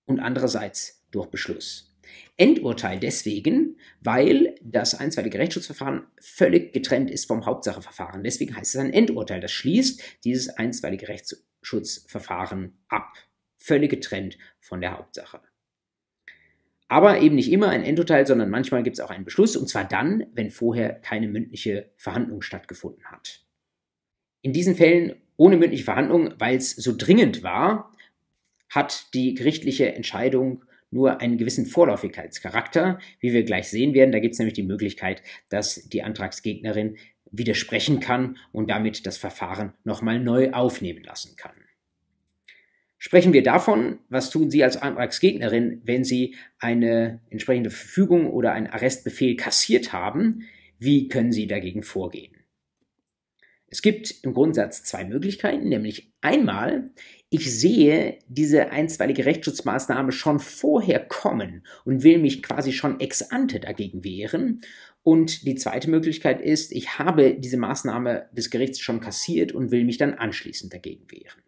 und 0.05 0.21
andererseits 0.21 1.05
durch 1.12 1.27
Beschluss. 1.27 1.93
Endurteil 2.38 3.01
deswegen, 3.01 3.75
weil 3.99 4.55
das 4.63 4.95
einstweilige 4.95 5.39
Rechtsschutzverfahren 5.39 6.07
völlig 6.21 6.71
getrennt 6.71 7.12
ist 7.12 7.25
vom 7.25 7.45
Hauptsacheverfahren. 7.45 8.23
Deswegen 8.23 8.55
heißt 8.55 8.75
es 8.75 8.79
ein 8.79 8.93
Endurteil. 8.93 9.41
Das 9.41 9.51
schließt 9.51 10.01
dieses 10.23 10.47
einstweilige 10.47 11.10
Rechtsschutzverfahren 11.10 12.77
ab. 12.88 13.12
Völlig 13.57 13.89
getrennt 13.89 14.38
von 14.62 14.79
der 14.79 14.97
Hauptsache. 14.97 15.41
Aber 16.88 17.19
eben 17.19 17.36
nicht 17.36 17.52
immer 17.52 17.69
ein 17.69 17.84
Endurteil, 17.84 18.26
sondern 18.26 18.50
manchmal 18.50 18.84
gibt 18.84 18.97
es 18.97 19.04
auch 19.04 19.10
einen 19.10 19.26
Beschluss, 19.26 19.58
und 19.58 19.67
zwar 19.67 19.86
dann, 19.86 20.26
wenn 20.34 20.52
vorher 20.52 20.93
keine 20.93 21.28
mündliche 21.28 21.91
Verhandlung 21.97 22.41
stattgefunden 22.41 23.06
hat. 23.06 23.41
In 24.41 24.54
diesen 24.54 24.76
Fällen 24.76 25.15
ohne 25.36 25.58
mündliche 25.58 25.84
Verhandlung, 25.84 26.34
weil 26.39 26.58
es 26.58 26.71
so 26.71 26.95
dringend 26.97 27.43
war, 27.43 27.91
hat 28.69 29.13
die 29.13 29.34
gerichtliche 29.34 29.93
Entscheidung 29.93 30.63
nur 30.89 31.19
einen 31.19 31.38
gewissen 31.38 31.65
Vorläufigkeitscharakter, 31.65 33.00
wie 33.19 33.33
wir 33.33 33.44
gleich 33.44 33.67
sehen 33.69 33.94
werden. 33.94 34.12
Da 34.12 34.19
gibt 34.19 34.33
es 34.33 34.40
nämlich 34.40 34.54
die 34.54 34.63
Möglichkeit, 34.63 35.21
dass 35.50 35.75
die 35.90 36.04
Antragsgegnerin 36.04 36.98
widersprechen 37.31 38.00
kann 38.00 38.38
und 38.54 38.69
damit 38.69 39.06
das 39.06 39.17
Verfahren 39.17 39.73
nochmal 39.83 40.19
neu 40.19 40.52
aufnehmen 40.52 41.04
lassen 41.04 41.35
kann. 41.35 41.67
Sprechen 43.08 43.31
wir 43.31 43.41
davon, 43.41 43.99
was 44.10 44.29
tun 44.29 44.51
Sie 44.51 44.65
als 44.65 44.75
Antragsgegnerin, 44.75 45.81
wenn 45.85 46.03
Sie 46.03 46.35
eine 46.60 47.21
entsprechende 47.29 47.69
Verfügung 47.69 48.29
oder 48.29 48.51
einen 48.51 48.67
Arrestbefehl 48.67 49.37
kassiert 49.37 49.93
haben? 49.93 50.41
Wie 50.77 51.08
können 51.08 51.31
Sie 51.31 51.47
dagegen 51.47 51.83
vorgehen? 51.83 52.35
Es 53.67 53.81
gibt 53.81 54.13
im 54.23 54.33
Grundsatz 54.33 54.83
zwei 54.83 55.05
Möglichkeiten, 55.05 55.69
nämlich 55.69 56.12
einmal, 56.19 56.89
ich 57.29 57.49
sehe 57.49 58.19
diese 58.27 58.71
einstweilige 58.71 59.25
Rechtsschutzmaßnahme 59.25 60.12
schon 60.12 60.41
vorher 60.41 60.99
kommen 60.99 61.65
und 61.85 62.03
will 62.03 62.17
mich 62.17 62.43
quasi 62.43 62.73
schon 62.73 62.99
ex 62.99 63.21
ante 63.21 63.62
dagegen 63.62 64.03
wehren. 64.03 64.60
Und 65.03 65.47
die 65.47 65.55
zweite 65.55 65.89
Möglichkeit 65.89 66.41
ist, 66.41 66.73
ich 66.73 66.99
habe 66.99 67.35
diese 67.35 67.55
Maßnahme 67.55 68.27
des 68.33 68.49
Gerichts 68.49 68.81
schon 68.81 68.99
kassiert 68.99 69.53
und 69.53 69.71
will 69.71 69.85
mich 69.85 69.97
dann 69.97 70.13
anschließend 70.13 70.73
dagegen 70.73 71.10
wehren. 71.10 71.46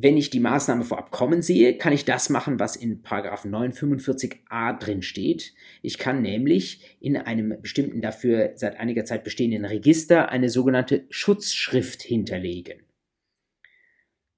Wenn 0.00 0.16
ich 0.16 0.30
die 0.30 0.38
Maßnahme 0.38 0.84
vorab 0.84 1.10
kommen 1.10 1.42
sehe, 1.42 1.76
kann 1.76 1.92
ich 1.92 2.04
das 2.04 2.30
machen, 2.30 2.60
was 2.60 2.76
in 2.76 3.02
945a 3.02 4.78
drin 4.78 5.02
steht. 5.02 5.54
Ich 5.82 5.98
kann 5.98 6.22
nämlich 6.22 6.96
in 7.00 7.16
einem 7.16 7.60
bestimmten 7.60 8.00
dafür 8.00 8.52
seit 8.54 8.78
einiger 8.78 9.04
Zeit 9.04 9.24
bestehenden 9.24 9.64
Register 9.64 10.28
eine 10.28 10.50
sogenannte 10.50 11.06
Schutzschrift 11.10 12.00
hinterlegen. 12.02 12.78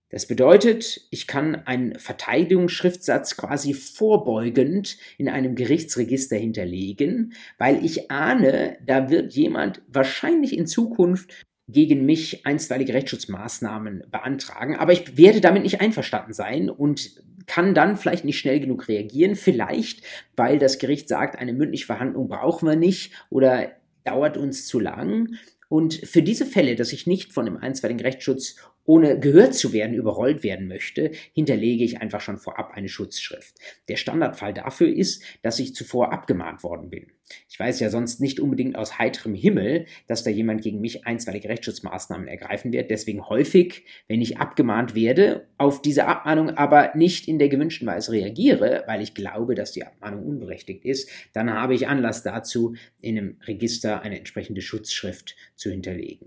Das 0.08 0.26
bedeutet, 0.26 1.06
ich 1.10 1.26
kann 1.26 1.54
einen 1.54 1.98
Verteidigungsschriftsatz 1.98 3.36
quasi 3.36 3.74
vorbeugend 3.74 4.96
in 5.18 5.28
einem 5.28 5.56
Gerichtsregister 5.56 6.36
hinterlegen, 6.36 7.34
weil 7.58 7.84
ich 7.84 8.10
ahne, 8.10 8.78
da 8.86 9.10
wird 9.10 9.34
jemand 9.34 9.82
wahrscheinlich 9.88 10.56
in 10.56 10.66
Zukunft 10.66 11.34
gegen 11.72 12.06
mich 12.06 12.46
einstweilige 12.46 12.94
Rechtsschutzmaßnahmen 12.94 14.04
beantragen, 14.10 14.76
aber 14.76 14.92
ich 14.92 15.16
werde 15.16 15.40
damit 15.40 15.62
nicht 15.62 15.80
einverstanden 15.80 16.32
sein 16.32 16.70
und 16.70 17.22
kann 17.46 17.74
dann 17.74 17.96
vielleicht 17.96 18.24
nicht 18.24 18.38
schnell 18.38 18.60
genug 18.60 18.88
reagieren, 18.88 19.34
vielleicht 19.34 20.02
weil 20.36 20.58
das 20.58 20.78
Gericht 20.78 21.08
sagt, 21.08 21.38
eine 21.38 21.52
mündliche 21.52 21.86
Verhandlung 21.86 22.28
brauchen 22.28 22.68
wir 22.68 22.76
nicht 22.76 23.12
oder 23.28 23.72
dauert 24.04 24.36
uns 24.36 24.66
zu 24.66 24.78
lang. 24.78 25.34
Und 25.68 25.94
für 25.94 26.22
diese 26.22 26.46
Fälle, 26.46 26.74
dass 26.74 26.92
ich 26.92 27.06
nicht 27.06 27.32
von 27.32 27.44
dem 27.44 27.56
einstweiligen 27.56 28.02
Rechtsschutz 28.02 28.56
ohne 28.90 29.20
gehört 29.20 29.54
zu 29.54 29.72
werden 29.72 29.94
überrollt 29.94 30.42
werden 30.42 30.66
möchte, 30.66 31.12
hinterlege 31.32 31.84
ich 31.84 32.00
einfach 32.00 32.20
schon 32.20 32.38
vorab 32.38 32.72
eine 32.74 32.88
Schutzschrift. 32.88 33.54
Der 33.88 33.94
Standardfall 33.94 34.52
dafür 34.52 34.88
ist, 34.88 35.22
dass 35.42 35.60
ich 35.60 35.76
zuvor 35.76 36.12
abgemahnt 36.12 36.64
worden 36.64 36.90
bin. 36.90 37.06
Ich 37.48 37.60
weiß 37.60 37.78
ja 37.78 37.88
sonst 37.88 38.20
nicht 38.20 38.40
unbedingt 38.40 38.74
aus 38.74 38.98
heiterem 38.98 39.34
Himmel, 39.34 39.86
dass 40.08 40.24
da 40.24 40.30
jemand 40.30 40.62
gegen 40.62 40.80
mich 40.80 41.06
einstweilige 41.06 41.48
Rechtsschutzmaßnahmen 41.48 42.26
ergreifen 42.26 42.72
wird. 42.72 42.90
Deswegen 42.90 43.28
häufig, 43.28 43.84
wenn 44.08 44.20
ich 44.20 44.38
abgemahnt 44.38 44.96
werde, 44.96 45.46
auf 45.56 45.80
diese 45.80 46.08
Abmahnung 46.08 46.50
aber 46.50 46.90
nicht 46.96 47.28
in 47.28 47.38
der 47.38 47.48
gewünschten 47.48 47.86
Weise 47.86 48.10
reagiere, 48.10 48.82
weil 48.88 49.02
ich 49.02 49.14
glaube, 49.14 49.54
dass 49.54 49.70
die 49.70 49.84
Abmahnung 49.84 50.26
unberechtigt 50.26 50.84
ist, 50.84 51.08
dann 51.32 51.52
habe 51.52 51.76
ich 51.76 51.86
Anlass 51.86 52.24
dazu, 52.24 52.74
in 53.00 53.16
einem 53.16 53.36
Register 53.46 54.02
eine 54.02 54.18
entsprechende 54.18 54.62
Schutzschrift 54.62 55.36
zu 55.54 55.70
hinterlegen. 55.70 56.26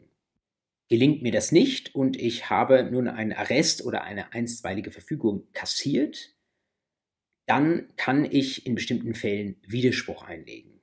Gelingt 0.90 1.22
mir 1.22 1.32
das 1.32 1.52
nicht 1.52 1.96
und 1.96 2.20
ich 2.20 2.50
habe 2.50 2.84
nun 2.84 3.08
einen 3.08 3.34
Arrest 3.34 3.86
oder 3.86 4.04
eine 4.04 4.34
einstweilige 4.34 4.92
Verfügung 4.92 5.48
kassiert, 5.54 6.34
dann 7.46 7.88
kann 7.98 8.26
ich 8.26 8.66
in 8.66 8.76
bestimmten 8.76 9.16
Fällen 9.16 9.56
Widerspruch 9.68 10.24
einlegen. 10.24 10.74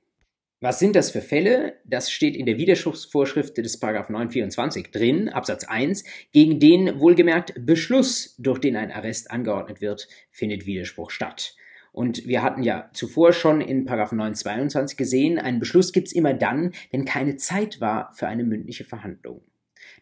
Was 0.63 0.77
sind 0.77 0.95
das 0.95 1.09
für 1.09 1.21
Fälle? 1.21 1.79
Das 1.85 2.11
steht 2.11 2.35
in 2.35 2.45
der 2.45 2.57
Widerspruchsvorschrift 2.57 3.57
des 3.57 3.81
924 3.81 4.91
drin, 4.91 5.27
Absatz 5.27 5.63
1. 5.63 6.03
Gegen 6.33 6.59
den 6.59 6.99
wohlgemerkt 6.99 7.65
Beschluss, 7.65 8.35
durch 8.37 8.59
den 8.59 8.75
ein 8.75 8.91
Arrest 8.91 9.31
angeordnet 9.31 9.81
wird, 9.81 10.07
findet 10.29 10.67
Widerspruch 10.67 11.09
statt. 11.09 11.55
Und 11.91 12.27
wir 12.27 12.43
hatten 12.43 12.61
ja 12.61 12.91
zuvor 12.93 13.33
schon 13.33 13.59
in 13.59 13.85
922 13.85 14.97
gesehen, 14.97 15.39
einen 15.39 15.59
Beschluss 15.59 15.93
gibt 15.93 16.07
es 16.07 16.13
immer 16.13 16.35
dann, 16.35 16.73
wenn 16.91 17.05
keine 17.05 17.37
Zeit 17.37 17.81
war 17.81 18.13
für 18.13 18.27
eine 18.27 18.43
mündliche 18.43 18.85
Verhandlung. 18.85 19.41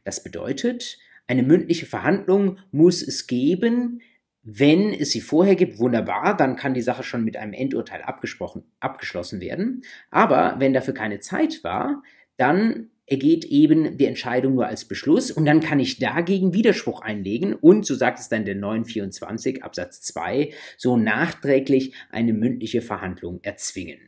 Das 0.04 0.24
bedeutet, 0.24 0.98
eine 1.28 1.44
mündliche 1.44 1.86
Verhandlung 1.86 2.58
muss 2.72 3.02
es 3.02 3.28
geben, 3.28 4.02
wenn 4.42 4.94
es 4.94 5.12
sie 5.12 5.22
vorher 5.22 5.56
gibt, 5.56 5.80
wunderbar, 5.80 6.36
dann 6.36 6.56
kann 6.56 6.74
die 6.74 6.82
Sache 6.82 7.04
schon 7.04 7.24
mit 7.24 7.38
einem 7.38 7.54
Endurteil 7.54 8.02
abgesprochen, 8.02 8.64
abgeschlossen 8.80 9.42
werden. 9.42 9.84
Aber 10.12 10.56
wenn 10.60 10.74
dafür 10.74 10.94
keine 10.94 11.20
Zeit 11.20 11.64
war, 11.64 12.02
dann 12.38 12.90
ergeht 13.06 13.44
eben 13.46 13.98
die 13.98 14.06
Entscheidung 14.06 14.56
nur 14.56 14.68
als 14.68 14.86
Beschluss 14.86 15.32
und 15.32 15.46
dann 15.46 15.60
kann 15.60 15.80
ich 15.80 16.00
dagegen 16.00 16.54
Widerspruch 16.54 17.02
einlegen 17.02 17.54
und, 17.54 17.86
so 17.86 17.96
sagt 17.96 18.20
es 18.20 18.30
dann 18.30 18.46
der 18.46 18.56
924 18.56 19.64
Absatz 19.64 20.02
2, 20.02 20.54
so 20.78 20.96
nachträglich 20.96 21.94
eine 22.12 22.34
mündliche 22.34 22.82
Verhandlung 22.82 23.40
erzwingen. 23.44 24.00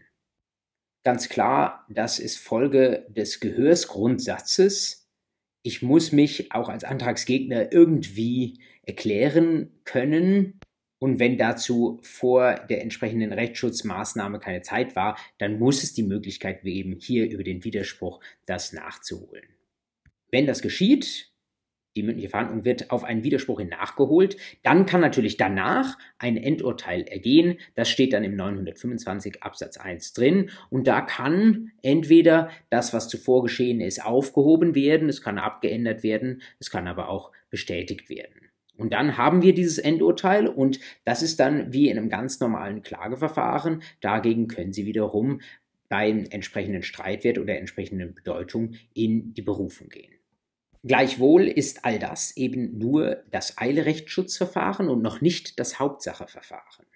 Ganz 1.03 1.29
klar, 1.29 1.85
das 1.89 2.19
ist 2.19 2.37
Folge 2.37 3.07
des 3.09 3.39
Gehörsgrundsatzes, 3.39 5.00
ich 5.63 5.81
muss 5.81 6.11
mich 6.11 6.51
auch 6.51 6.69
als 6.69 6.83
Antragsgegner 6.83 7.71
irgendwie 7.71 8.59
erklären 8.83 9.71
können. 9.83 10.59
Und 10.99 11.19
wenn 11.19 11.37
dazu 11.37 11.99
vor 12.03 12.55
der 12.69 12.81
entsprechenden 12.81 13.33
Rechtsschutzmaßnahme 13.33 14.39
keine 14.39 14.61
Zeit 14.61 14.95
war, 14.95 15.17
dann 15.39 15.57
muss 15.57 15.83
es 15.83 15.93
die 15.93 16.03
Möglichkeit 16.03 16.61
geben, 16.61 16.97
hier 16.99 17.29
über 17.29 17.43
den 17.43 17.63
Widerspruch 17.63 18.19
das 18.45 18.71
nachzuholen. 18.73 19.47
Wenn 20.29 20.45
das 20.45 20.61
geschieht, 20.61 21.30
die 21.95 22.03
mündliche 22.03 22.29
Verhandlung 22.29 22.63
wird 22.63 22.89
auf 22.91 23.03
einen 23.03 23.23
Widerspruch 23.23 23.59
hin 23.59 23.69
nachgeholt. 23.69 24.37
Dann 24.63 24.85
kann 24.85 25.01
natürlich 25.01 25.37
danach 25.37 25.97
ein 26.17 26.37
Endurteil 26.37 27.03
ergehen. 27.03 27.57
Das 27.75 27.89
steht 27.89 28.13
dann 28.13 28.23
im 28.23 28.35
925 28.35 29.43
Absatz 29.43 29.77
1 29.77 30.13
drin. 30.13 30.49
Und 30.69 30.87
da 30.87 31.01
kann 31.01 31.71
entweder 31.81 32.49
das, 32.69 32.93
was 32.93 33.09
zuvor 33.09 33.43
geschehen 33.43 33.81
ist, 33.81 34.03
aufgehoben 34.03 34.75
werden, 34.75 35.09
es 35.09 35.21
kann 35.21 35.37
abgeändert 35.37 36.03
werden, 36.03 36.41
es 36.59 36.69
kann 36.69 36.87
aber 36.87 37.09
auch 37.09 37.31
bestätigt 37.49 38.09
werden. 38.09 38.49
Und 38.77 38.93
dann 38.93 39.17
haben 39.17 39.43
wir 39.43 39.53
dieses 39.53 39.77
Endurteil 39.77 40.47
und 40.47 40.79
das 41.05 41.21
ist 41.21 41.39
dann 41.39 41.71
wie 41.71 41.89
in 41.89 41.97
einem 41.97 42.09
ganz 42.09 42.39
normalen 42.39 42.81
Klageverfahren. 42.81 43.83
Dagegen 43.99 44.47
können 44.47 44.73
Sie 44.73 44.87
wiederum 44.87 45.41
beim 45.87 46.25
entsprechenden 46.29 46.81
Streitwert 46.81 47.37
oder 47.37 47.57
entsprechenden 47.57 48.15
Bedeutung 48.15 48.75
in 48.93 49.33
die 49.33 49.41
Berufung 49.41 49.89
gehen. 49.89 50.20
Gleichwohl 50.83 51.47
ist 51.47 51.85
all 51.85 51.99
das 51.99 52.35
eben 52.35 52.77
nur 52.77 53.23
das 53.29 53.57
Eilrechtsschutzverfahren 53.57 54.89
und 54.89 55.01
noch 55.01 55.21
nicht 55.21 55.59
das 55.59 55.79
Hauptsacheverfahren. 55.79 56.87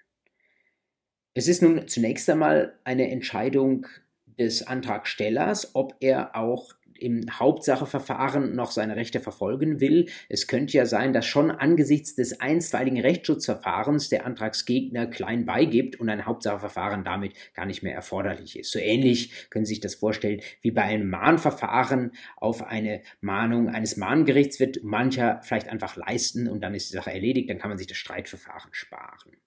Es 1.35 1.47
ist 1.47 1.61
nun 1.61 1.87
zunächst 1.87 2.29
einmal 2.29 2.79
eine 2.83 3.11
Entscheidung 3.11 3.85
des 4.25 4.65
Antragstellers, 4.65 5.75
ob 5.75 5.95
er 5.99 6.35
auch 6.35 6.73
im 6.99 7.25
Hauptsacheverfahren 7.31 8.55
noch 8.55 8.71
seine 8.71 8.95
Rechte 8.95 9.19
verfolgen 9.19 9.79
will. 9.79 10.07
Es 10.29 10.47
könnte 10.47 10.77
ja 10.77 10.85
sein, 10.85 11.13
dass 11.13 11.25
schon 11.25 11.51
angesichts 11.51 12.15
des 12.15 12.39
einstweiligen 12.39 12.99
Rechtsschutzverfahrens 12.99 14.09
der 14.09 14.25
Antragsgegner 14.25 15.07
klein 15.07 15.45
beigibt 15.45 15.99
und 15.99 16.09
ein 16.09 16.25
Hauptsacheverfahren 16.25 17.03
damit 17.03 17.33
gar 17.53 17.65
nicht 17.65 17.83
mehr 17.83 17.95
erforderlich 17.95 18.57
ist. 18.57 18.71
So 18.71 18.79
ähnlich 18.79 19.49
können 19.49 19.65
Sie 19.65 19.73
sich 19.75 19.81
das 19.81 19.95
vorstellen 19.95 20.41
wie 20.61 20.71
bei 20.71 20.83
einem 20.83 21.09
Mahnverfahren 21.09 22.11
auf 22.37 22.63
eine 22.63 23.01
Mahnung 23.21 23.69
eines 23.69 23.97
Mahngerichts 23.97 24.59
wird 24.59 24.83
mancher 24.83 25.41
vielleicht 25.43 25.69
einfach 25.69 25.95
leisten 25.95 26.47
und 26.47 26.61
dann 26.61 26.75
ist 26.75 26.89
die 26.89 26.95
Sache 26.95 27.11
erledigt, 27.11 27.49
dann 27.49 27.59
kann 27.59 27.69
man 27.69 27.77
sich 27.77 27.87
das 27.87 27.97
Streitverfahren 27.97 28.73
sparen. 28.73 29.37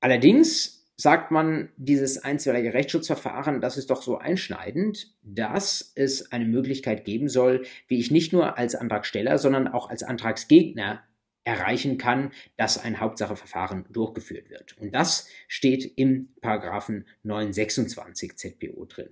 Allerdings 0.00 0.83
sagt 0.96 1.30
man, 1.30 1.70
dieses 1.76 2.22
einstweilige 2.22 2.72
Rechtsschutzverfahren, 2.72 3.60
das 3.60 3.76
ist 3.76 3.90
doch 3.90 4.02
so 4.02 4.18
einschneidend, 4.18 5.14
dass 5.22 5.92
es 5.96 6.30
eine 6.30 6.44
Möglichkeit 6.44 7.04
geben 7.04 7.28
soll, 7.28 7.66
wie 7.88 7.98
ich 7.98 8.10
nicht 8.10 8.32
nur 8.32 8.58
als 8.58 8.74
Antragsteller, 8.74 9.38
sondern 9.38 9.68
auch 9.68 9.90
als 9.90 10.02
Antragsgegner 10.02 11.02
erreichen 11.42 11.98
kann, 11.98 12.32
dass 12.56 12.82
ein 12.82 13.00
Hauptsacheverfahren 13.00 13.84
durchgeführt 13.90 14.50
wird. 14.50 14.78
Und 14.78 14.94
das 14.94 15.28
steht 15.46 15.84
im 15.96 16.30
Paragraphen 16.40 17.06
926 17.22 18.36
ZPO 18.36 18.86
drin. 18.86 19.10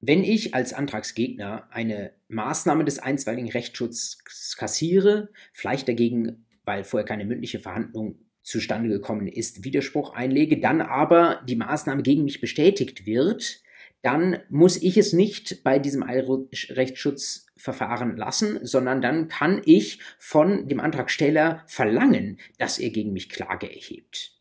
Wenn 0.00 0.22
ich 0.22 0.54
als 0.54 0.74
Antragsgegner 0.74 1.66
eine 1.70 2.12
Maßnahme 2.28 2.84
des 2.84 2.98
einstweiligen 2.98 3.50
Rechtsschutzes 3.50 4.54
kassiere, 4.56 5.30
vielleicht 5.54 5.88
dagegen, 5.88 6.44
weil 6.64 6.84
vorher 6.84 7.06
keine 7.06 7.24
mündliche 7.24 7.58
Verhandlung 7.58 8.23
zustande 8.44 8.88
gekommen 8.88 9.26
ist, 9.26 9.64
Widerspruch 9.64 10.14
einlege, 10.14 10.60
dann 10.60 10.80
aber 10.80 11.42
die 11.48 11.56
Maßnahme 11.56 12.02
gegen 12.02 12.22
mich 12.24 12.40
bestätigt 12.40 13.06
wird, 13.06 13.62
dann 14.02 14.38
muss 14.50 14.80
ich 14.80 14.98
es 14.98 15.14
nicht 15.14 15.64
bei 15.64 15.78
diesem 15.78 16.02
Eilrechtsschutzverfahren 16.02 18.16
lassen, 18.16 18.58
sondern 18.62 19.00
dann 19.00 19.28
kann 19.28 19.62
ich 19.64 19.98
von 20.18 20.68
dem 20.68 20.78
Antragsteller 20.78 21.64
verlangen, 21.66 22.38
dass 22.58 22.78
er 22.78 22.90
gegen 22.90 23.14
mich 23.14 23.30
Klage 23.30 23.74
erhebt. 23.74 24.34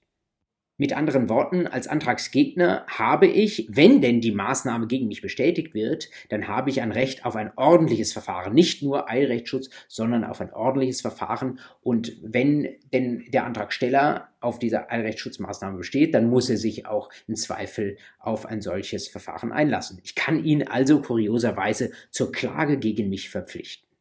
Mit 0.84 0.92
anderen 0.92 1.30
Worten, 1.30 1.66
als 1.66 1.88
Antragsgegner 1.88 2.86
habe 2.88 3.26
ich, 3.26 3.70
wenn 3.70 4.02
denn 4.02 4.20
die 4.20 4.34
Maßnahme 4.34 4.86
gegen 4.88 5.08
mich 5.08 5.22
bestätigt 5.22 5.74
wird, 5.74 6.10
dann 6.28 6.50
habe 6.50 6.70
ich 6.70 6.82
ein 6.82 6.92
Recht 6.92 7.24
auf 7.24 7.38
ein 7.38 7.54
ordentliches 7.56 8.12
Verfahren. 8.12 8.54
Nicht 8.54 8.84
nur 8.84 9.10
Eilrechtsschutz, 9.10 9.70
sondern 9.88 10.26
auf 10.26 10.42
ein 10.42 10.52
ordentliches 10.52 11.00
Verfahren. 11.00 11.62
Und 11.84 12.18
wenn 12.22 12.68
denn 12.92 13.24
der 13.32 13.46
Antragsteller 13.46 14.28
auf 14.42 14.60
diese 14.60 14.90
Eilrechtsschutzmaßnahme 14.92 15.78
besteht, 15.78 16.14
dann 16.14 16.30
muss 16.30 16.50
er 16.50 16.58
sich 16.58 16.86
auch 16.86 17.10
im 17.30 17.38
Zweifel 17.38 17.96
auf 18.20 18.46
ein 18.46 18.60
solches 18.60 19.08
Verfahren 19.08 19.54
einlassen. 19.54 20.02
Ich 20.04 20.16
kann 20.16 20.44
ihn 20.44 20.68
also 20.68 21.02
kurioserweise 21.02 21.92
zur 22.12 22.34
Klage 22.34 22.78
gegen 22.78 23.08
mich 23.08 23.30
verpflichten. 23.30 23.93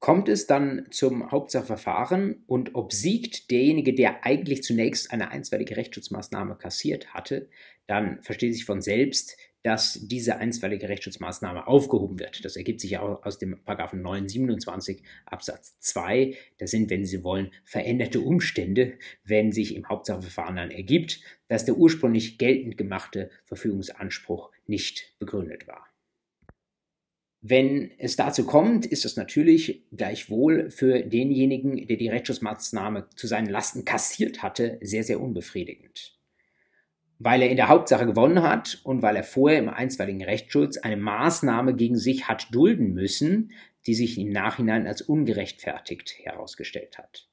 Kommt 0.00 0.28
es 0.28 0.46
dann 0.46 0.86
zum 0.90 1.32
Hauptsacheverfahren 1.32 2.44
und 2.46 2.76
obsiegt 2.76 3.50
derjenige, 3.50 3.94
der 3.94 4.24
eigentlich 4.24 4.62
zunächst 4.62 5.10
eine 5.10 5.32
einstweilige 5.32 5.76
Rechtsschutzmaßnahme 5.76 6.54
kassiert 6.54 7.14
hatte, 7.14 7.48
dann 7.88 8.22
versteht 8.22 8.54
sich 8.54 8.64
von 8.64 8.80
selbst, 8.80 9.36
dass 9.64 9.98
diese 10.00 10.36
einstweilige 10.36 10.88
Rechtsschutzmaßnahme 10.88 11.66
aufgehoben 11.66 12.20
wird. 12.20 12.44
Das 12.44 12.56
ergibt 12.56 12.80
sich 12.80 12.96
auch 12.98 13.24
aus 13.24 13.38
dem 13.38 13.58
Paragraphen 13.64 14.02
927 14.02 15.02
Absatz 15.26 15.76
2. 15.80 16.36
Das 16.58 16.70
sind, 16.70 16.90
wenn 16.90 17.04
Sie 17.04 17.24
wollen, 17.24 17.50
veränderte 17.64 18.20
Umstände, 18.20 18.94
wenn 19.24 19.50
sich 19.50 19.74
im 19.74 19.88
Hauptsacheverfahren 19.88 20.56
dann 20.56 20.70
ergibt, 20.70 21.20
dass 21.48 21.64
der 21.64 21.76
ursprünglich 21.76 22.38
geltend 22.38 22.78
gemachte 22.78 23.30
Verfügungsanspruch 23.46 24.52
nicht 24.66 25.16
begründet 25.18 25.66
war. 25.66 25.87
Wenn 27.40 27.92
es 27.98 28.16
dazu 28.16 28.44
kommt, 28.44 28.84
ist 28.84 29.04
es 29.04 29.16
natürlich 29.16 29.84
gleichwohl 29.92 30.70
für 30.70 31.02
denjenigen, 31.02 31.86
der 31.86 31.96
die 31.96 32.08
Rechtsschutzmaßnahme 32.08 33.08
zu 33.14 33.28
seinen 33.28 33.48
Lasten 33.48 33.84
kassiert 33.84 34.42
hatte, 34.42 34.78
sehr, 34.80 35.04
sehr 35.04 35.20
unbefriedigend. 35.20 36.16
Weil 37.20 37.42
er 37.42 37.50
in 37.50 37.56
der 37.56 37.68
Hauptsache 37.68 38.06
gewonnen 38.06 38.42
hat 38.42 38.80
und 38.82 39.02
weil 39.02 39.16
er 39.16 39.24
vorher 39.24 39.58
im 39.60 39.68
einstweiligen 39.68 40.22
Rechtsschutz 40.22 40.78
eine 40.78 40.96
Maßnahme 40.96 41.74
gegen 41.74 41.96
sich 41.96 42.28
hat 42.28 42.52
dulden 42.52 42.92
müssen, 42.92 43.52
die 43.86 43.94
sich 43.94 44.18
im 44.18 44.30
Nachhinein 44.30 44.86
als 44.86 45.02
ungerechtfertigt 45.02 46.16
herausgestellt 46.22 46.98
hat. 46.98 47.28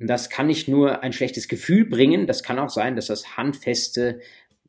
Und 0.00 0.08
das 0.08 0.28
kann 0.28 0.48
nicht 0.48 0.66
nur 0.66 1.02
ein 1.02 1.12
schlechtes 1.12 1.46
Gefühl 1.46 1.84
bringen, 1.84 2.26
das 2.26 2.42
kann 2.42 2.58
auch 2.58 2.70
sein, 2.70 2.96
dass 2.96 3.06
das 3.06 3.36
handfeste 3.36 4.20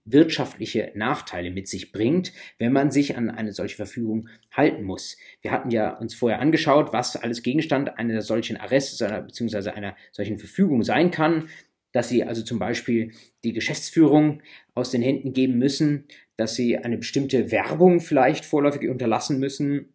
wirtschaftliche 0.05 0.91
Nachteile 0.95 1.51
mit 1.51 1.67
sich 1.67 1.91
bringt, 1.91 2.31
wenn 2.59 2.71
man 2.71 2.91
sich 2.91 3.17
an 3.17 3.29
eine 3.29 3.51
solche 3.51 3.75
Verfügung 3.75 4.29
halten 4.51 4.83
muss. 4.83 5.17
Wir 5.41 5.51
hatten 5.51 5.71
ja 5.71 5.97
uns 5.97 6.13
vorher 6.13 6.39
angeschaut, 6.39 6.93
was 6.93 7.15
alles 7.15 7.41
Gegenstand 7.41 7.97
einer 7.97 8.21
solchen 8.21 8.57
Arrests 8.57 8.99
bzw. 8.99 9.71
einer 9.71 9.95
solchen 10.11 10.37
Verfügung 10.37 10.83
sein 10.83 11.11
kann, 11.11 11.49
dass 11.91 12.09
sie 12.09 12.23
also 12.23 12.43
zum 12.43 12.59
Beispiel 12.59 13.13
die 13.43 13.53
Geschäftsführung 13.53 14.41
aus 14.73 14.91
den 14.91 15.01
Händen 15.01 15.33
geben 15.33 15.57
müssen, 15.57 16.05
dass 16.37 16.55
sie 16.55 16.77
eine 16.77 16.97
bestimmte 16.97 17.51
Werbung 17.51 17.99
vielleicht 17.99 18.45
vorläufig 18.45 18.89
unterlassen 18.89 19.39
müssen, 19.39 19.93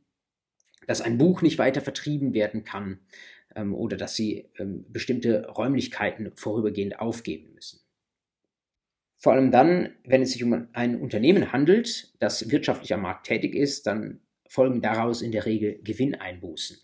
dass 0.87 1.03
ein 1.03 1.19
Buch 1.19 1.43
nicht 1.43 1.59
weiter 1.59 1.83
vertrieben 1.83 2.33
werden 2.33 2.65
kann 2.65 3.01
ähm, 3.55 3.75
oder 3.75 3.97
dass 3.97 4.17
sie 4.17 4.49
ähm, 4.59 4.87
bestimmte 4.89 5.47
Räumlichkeiten 5.49 6.33
vorübergehend 6.35 6.99
aufgeben 6.99 7.53
müssen. 7.55 7.81
Vor 9.21 9.35
allem 9.35 9.51
dann, 9.51 9.91
wenn 10.05 10.23
es 10.23 10.33
sich 10.33 10.43
um 10.43 10.69
ein 10.73 10.99
Unternehmen 10.99 11.53
handelt, 11.53 12.15
das 12.21 12.51
wirtschaftlich 12.51 12.95
am 12.95 13.03
Markt 13.03 13.27
tätig 13.27 13.55
ist, 13.55 13.87
dann 13.87 14.21
folgen 14.49 14.81
daraus 14.81 15.21
in 15.21 15.31
der 15.31 15.45
Regel 15.45 15.79
Gewinneinbußen. 15.85 16.79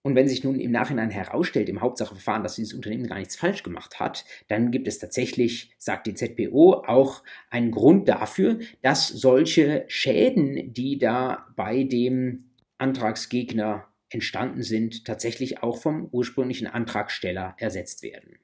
Und 0.00 0.14
wenn 0.14 0.28
sich 0.28 0.44
nun 0.44 0.58
im 0.58 0.70
Nachhinein 0.70 1.10
herausstellt 1.10 1.68
im 1.68 1.82
Hauptsacheverfahren, 1.82 2.42
dass 2.42 2.54
dieses 2.54 2.72
Unternehmen 2.72 3.06
gar 3.06 3.18
nichts 3.18 3.36
falsch 3.36 3.62
gemacht 3.62 4.00
hat, 4.00 4.24
dann 4.48 4.70
gibt 4.70 4.88
es 4.88 4.98
tatsächlich, 4.98 5.72
sagt 5.76 6.06
die 6.06 6.14
ZPO, 6.14 6.84
auch 6.86 7.22
einen 7.50 7.70
Grund 7.70 8.08
dafür, 8.08 8.58
dass 8.80 9.08
solche 9.08 9.84
Schäden, 9.88 10.72
die 10.72 10.96
da 10.96 11.48
bei 11.54 11.84
dem 11.84 12.52
Antragsgegner 12.78 13.88
entstanden 14.08 14.62
sind, 14.62 15.04
tatsächlich 15.04 15.62
auch 15.62 15.82
vom 15.82 16.08
ursprünglichen 16.12 16.66
Antragsteller 16.66 17.56
ersetzt 17.58 18.02
werden. 18.02 18.38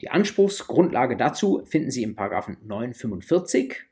Die 0.00 0.10
Anspruchsgrundlage 0.10 1.16
dazu 1.16 1.64
finden 1.64 1.90
Sie 1.90 2.02
im 2.02 2.16
Paragraphen 2.16 2.58
945. 2.64 3.84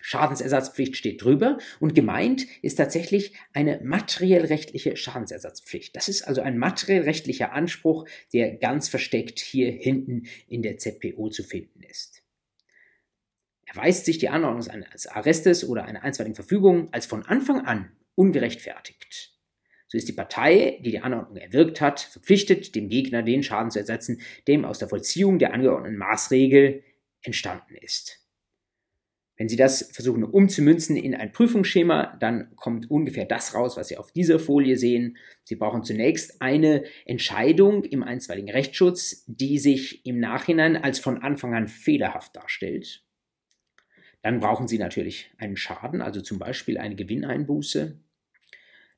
Schadensersatzpflicht 0.00 0.96
steht 0.96 1.24
drüber 1.24 1.56
und 1.80 1.94
gemeint 1.94 2.46
ist 2.60 2.74
tatsächlich 2.74 3.32
eine 3.54 3.80
materiell-rechtliche 3.82 4.98
Schadensersatzpflicht. 4.98 5.96
Das 5.96 6.10
ist 6.10 6.28
also 6.28 6.42
ein 6.42 6.58
materiell-rechtlicher 6.58 7.52
Anspruch, 7.52 8.06
der 8.34 8.56
ganz 8.56 8.90
versteckt 8.90 9.38
hier 9.38 9.72
hinten 9.72 10.24
in 10.46 10.60
der 10.60 10.76
ZPO 10.76 11.30
zu 11.30 11.42
finden 11.42 11.82
ist. 11.82 12.22
Erweist 13.64 14.04
sich 14.04 14.18
die 14.18 14.28
Anordnung 14.28 14.68
eines 14.68 15.06
Arrestes 15.06 15.66
oder 15.66 15.86
einer 15.86 16.02
einstweiligen 16.02 16.36
Verfügung 16.36 16.92
als 16.92 17.06
von 17.06 17.24
Anfang 17.24 17.64
an 17.64 17.90
ungerechtfertigt, 18.14 19.33
so 19.94 19.98
ist 19.98 20.08
die 20.08 20.12
Partei, 20.12 20.80
die 20.84 20.90
die 20.90 20.98
Anordnung 20.98 21.36
erwirkt 21.36 21.80
hat, 21.80 22.00
verpflichtet, 22.00 22.74
dem 22.74 22.88
Gegner 22.88 23.22
den 23.22 23.44
Schaden 23.44 23.70
zu 23.70 23.78
ersetzen, 23.78 24.20
dem 24.48 24.64
aus 24.64 24.80
der 24.80 24.88
Vollziehung 24.88 25.38
der 25.38 25.54
angeordneten 25.54 25.96
Maßregel 25.96 26.82
entstanden 27.22 27.76
ist. 27.80 28.18
Wenn 29.36 29.48
Sie 29.48 29.54
das 29.54 29.90
versuchen 29.92 30.24
umzumünzen 30.24 30.96
in 30.96 31.14
ein 31.14 31.30
Prüfungsschema, 31.30 32.16
dann 32.18 32.56
kommt 32.56 32.90
ungefähr 32.90 33.24
das 33.24 33.54
raus, 33.54 33.76
was 33.76 33.86
Sie 33.86 33.96
auf 33.96 34.10
dieser 34.10 34.40
Folie 34.40 34.76
sehen. 34.76 35.16
Sie 35.44 35.54
brauchen 35.54 35.84
zunächst 35.84 36.42
eine 36.42 36.82
Entscheidung 37.04 37.84
im 37.84 38.02
einstweiligen 38.02 38.50
Rechtsschutz, 38.50 39.22
die 39.28 39.60
sich 39.60 40.04
im 40.04 40.18
Nachhinein 40.18 40.76
als 40.76 40.98
von 40.98 41.22
Anfang 41.22 41.54
an 41.54 41.68
fehlerhaft 41.68 42.34
darstellt. 42.34 43.04
Dann 44.22 44.40
brauchen 44.40 44.66
Sie 44.66 44.78
natürlich 44.78 45.30
einen 45.38 45.56
Schaden, 45.56 46.02
also 46.02 46.20
zum 46.20 46.40
Beispiel 46.40 46.78
eine 46.78 46.96
Gewinneinbuße. 46.96 48.00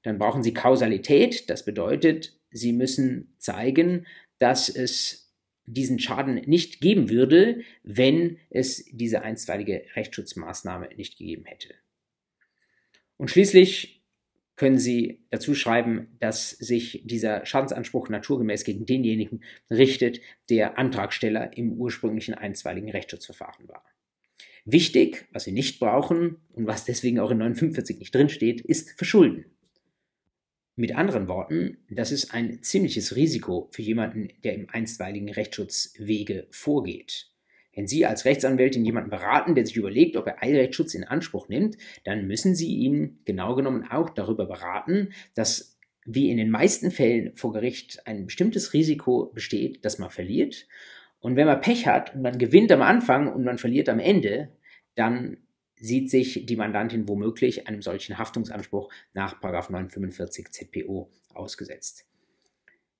Dann 0.07 0.19
brauchen 0.19 0.45
Sie 0.45 0.55
Kausalität. 0.55 1.51
Das 1.51 1.65
bedeutet, 1.65 2.39
Sie 2.53 2.73
müssen 2.73 3.35
zeigen, 3.39 4.07
dass 4.39 4.69
es 4.69 5.35
diesen 5.65 5.99
Schaden 5.99 6.37
nicht 6.47 6.81
geben 6.81 7.11
würde, 7.11 7.63
wenn 7.83 8.39
es 8.49 8.85
diese 8.93 9.23
einstweilige 9.23 9.83
Rechtsschutzmaßnahme 9.97 10.91
nicht 10.97 11.19
gegeben 11.19 11.45
hätte. 11.45 11.75
Und 13.17 13.33
schließlich 13.33 14.05
können 14.55 14.79
Sie 14.79 15.25
dazu 15.31 15.57
schreiben, 15.57 16.17
dass 16.21 16.51
sich 16.51 17.03
dieser 17.05 17.45
Schadensanspruch 17.45 18.09
naturgemäß 18.09 18.63
gegen 18.63 18.87
denjenigen 18.87 19.43
richtet, 19.73 20.21
der 20.51 20.79
Antragsteller 20.79 21.57
im 21.57 21.73
ursprünglichen 21.73 22.35
einstweiligen 22.35 22.91
Rechtsschutzverfahren 22.91 23.69
war. 23.69 23.85
Wichtig, 24.65 25.27
was 25.33 25.43
Sie 25.43 25.53
nicht 25.53 25.81
brauchen 25.81 26.37
und 26.53 26.69
was 26.69 26.85
deswegen 26.85 27.19
auch 27.19 27.33
in 27.33 27.39
49 27.39 27.99
nicht 27.99 28.15
drinsteht, 28.15 28.61
ist 28.61 28.93
Verschulden. 28.93 29.47
Mit 30.79 30.95
anderen 30.95 31.27
Worten, 31.27 31.79
das 31.89 32.13
ist 32.13 32.35
ein 32.35 32.63
ziemliches 32.63 33.17
Risiko 33.17 33.69
für 33.73 33.81
jemanden, 33.81 34.29
der 34.45 34.55
im 34.55 34.69
einstweiligen 34.69 35.31
Rechtsschutzwege 35.31 36.47
vorgeht. 36.51 37.31
Wenn 37.75 37.87
Sie 37.87 38.05
als 38.05 38.27
Rechtsanwältin 38.27 38.85
jemanden 38.85 39.09
beraten, 39.09 39.55
der 39.55 39.65
sich 39.65 39.77
überlegt, 39.77 40.17
ob 40.17 40.27
er 40.27 40.43
Eilrechtsschutz 40.43 40.95
in 40.95 41.05
Anspruch 41.05 41.49
nimmt, 41.49 41.79
dann 42.05 42.27
müssen 42.27 42.55
Sie 42.55 42.75
ihn 42.75 43.21
genau 43.25 43.55
genommen 43.55 43.87
auch 43.91 44.11
darüber 44.11 44.45
beraten, 44.45 45.15
dass 45.35 45.79
wie 46.05 46.31
in 46.31 46.37
den 46.37 46.51
meisten 46.51 46.91
Fällen 46.91 47.35
vor 47.37 47.55
Gericht 47.55 48.07
ein 48.07 48.27
bestimmtes 48.27 48.75
Risiko 48.75 49.31
besteht, 49.35 49.83
dass 49.83 49.99
man 49.99 50.11
verliert. 50.11 50.67
Und 51.21 51.37
wenn 51.37 51.47
man 51.47 51.63
Pech 51.63 51.87
hat 51.87 52.15
und 52.15 52.21
man 52.21 52.37
gewinnt 52.37 52.71
am 52.71 52.83
Anfang 52.83 53.33
und 53.33 53.45
man 53.45 53.57
verliert 53.57 53.89
am 53.89 53.99
Ende, 53.99 54.51
dann 54.95 55.39
sieht 55.87 56.11
sich 56.11 56.47
die 56.47 56.57
Mandantin 56.57 57.09
womöglich 57.09 57.69
einem 57.69 57.83
solchen 57.83 58.19
Haftungsanspruch 58.19 58.93
nach 59.15 59.41
945 59.41 60.51
ZPO 60.51 61.11
ausgesetzt. 61.35 62.07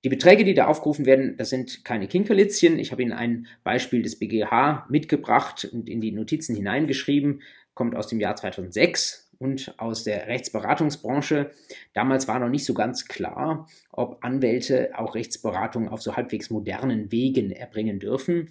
Die 0.03 0.09
Beträge, 0.09 0.43
die 0.43 0.53
da 0.53 0.67
aufgerufen 0.67 1.05
werden, 1.05 1.37
das 1.37 1.49
sind 1.49 1.83
keine 1.83 2.07
Kinkerlitzchen. 2.07 2.79
Ich 2.79 2.91
habe 2.91 3.01
Ihnen 3.01 3.13
ein 3.13 3.47
Beispiel 3.63 4.03
des 4.03 4.19
BGH 4.19 4.85
mitgebracht 4.89 5.67
und 5.71 5.89
in 5.89 6.01
die 6.01 6.11
Notizen 6.11 6.55
hineingeschrieben, 6.55 7.41
kommt 7.73 7.95
aus 7.95 8.07
dem 8.07 8.19
Jahr 8.19 8.35
2006 8.35 9.31
und 9.39 9.73
aus 9.77 10.03
der 10.03 10.27
Rechtsberatungsbranche. 10.27 11.51
Damals 11.93 12.27
war 12.27 12.39
noch 12.39 12.49
nicht 12.49 12.65
so 12.65 12.73
ganz 12.73 13.05
klar, 13.05 13.67
ob 13.91 14.23
Anwälte 14.23 14.91
auch 14.97 15.15
Rechtsberatung 15.15 15.89
auf 15.89 16.01
so 16.01 16.15
halbwegs 16.15 16.49
modernen 16.49 17.11
Wegen 17.11 17.51
erbringen 17.51 17.99
dürfen. 17.99 18.49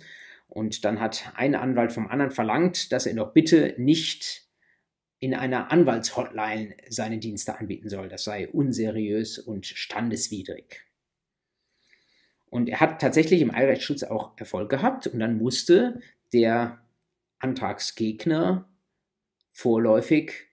Und 0.49 0.85
dann 0.85 1.01
hat 1.01 1.33
ein 1.35 1.55
Anwalt 1.55 1.93
vom 1.93 2.09
anderen 2.09 2.31
verlangt, 2.31 2.93
dass 2.93 3.07
er 3.07 3.15
doch 3.15 3.33
bitte 3.33 3.75
nicht 3.79 4.47
in 5.19 5.35
einer 5.35 5.73
Anwaltshotline 5.73 6.77
seine 6.89 7.19
Dienste 7.19 7.59
anbieten 7.59 7.89
soll. 7.89 8.09
Das 8.09 8.25
sei 8.25 8.49
unseriös 8.49 9.39
und 9.39 9.67
standeswidrig. 9.67 10.83
Und 12.49 12.69
er 12.69 12.81
hat 12.81 13.01
tatsächlich 13.01 13.41
im 13.41 13.55
Eilrechtsschutz 13.55 14.03
auch 14.03 14.39
Erfolg 14.39 14.71
gehabt 14.71 15.07
und 15.07 15.19
dann 15.19 15.39
musste 15.39 16.01
der 16.33 16.81
Antragsgegner 17.39 18.69
vorläufig 19.53 20.47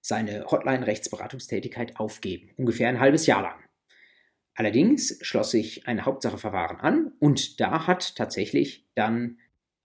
seine 0.00 0.44
Hotline-Rechtsberatungstätigkeit 0.44 1.98
aufgeben, 1.98 2.50
ungefähr 2.56 2.88
ein 2.88 3.00
halbes 3.00 3.26
Jahr 3.26 3.42
lang. 3.42 3.67
Allerdings 4.58 5.20
schloss 5.22 5.52
sich 5.52 5.86
ein 5.86 6.04
Hauptsacheverfahren 6.04 6.80
an 6.80 7.12
und 7.20 7.60
da 7.60 7.86
hat 7.86 8.16
tatsächlich 8.16 8.84
dann 8.96 9.38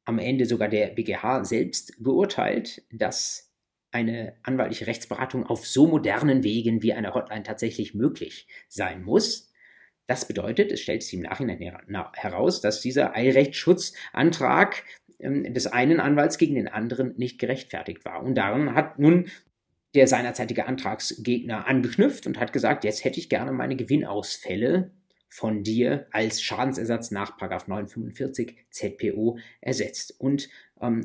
am 0.04 0.18
Ende 0.18 0.48
sogar 0.48 0.68
der 0.68 0.88
BGH 0.88 1.44
selbst 1.44 2.04
geurteilt, 2.04 2.82
dass 2.92 3.54
eine 3.92 4.36
anwaltliche 4.42 4.88
Rechtsberatung 4.88 5.46
auf 5.46 5.68
so 5.68 5.86
modernen 5.86 6.44
Wegen 6.44 6.82
wie 6.82 6.94
eine 6.94 7.14
Hotline 7.14 7.44
tatsächlich 7.44 7.94
möglich 7.94 8.48
sein 8.68 9.04
muss. 9.04 9.54
Das 10.08 10.28
bedeutet, 10.28 10.72
es 10.72 10.82
stellt 10.82 11.04
sich 11.04 11.14
im 11.14 11.22
Nachhinein 11.22 11.60
heraus, 12.14 12.60
dass 12.60 12.82
dieser 12.82 13.16
Eilrechtsschutzantrag 13.16 14.86
ähm, 15.20 15.54
des 15.54 15.68
einen 15.68 16.00
Anwalts 16.00 16.40
gegen 16.40 16.56
den 16.56 16.68
anderen 16.68 17.14
nicht 17.18 17.38
gerechtfertigt 17.38 18.06
war. 18.06 18.24
Und 18.24 18.34
daran 18.34 18.74
hat 18.74 18.98
nun 18.98 19.30
der 19.96 20.08
seinerzeitige 20.08 20.66
Antragsgegner 20.66 21.68
angeknüpft 21.68 22.26
und 22.28 22.40
hat 22.40 22.54
gesagt, 22.54 22.84
jetzt 22.84 23.04
hätte 23.04 23.20
ich 23.20 23.30
gerne 23.30 23.52
meine 23.52 23.76
Gewinnausfälle 23.76 24.92
von 25.30 25.64
dir 25.64 26.08
als 26.12 26.44
Schadensersatz 26.44 27.10
nach 27.10 27.40
945 27.40 28.56
ZPO 28.70 29.40
ersetzt. 29.62 30.20
Und 30.20 30.50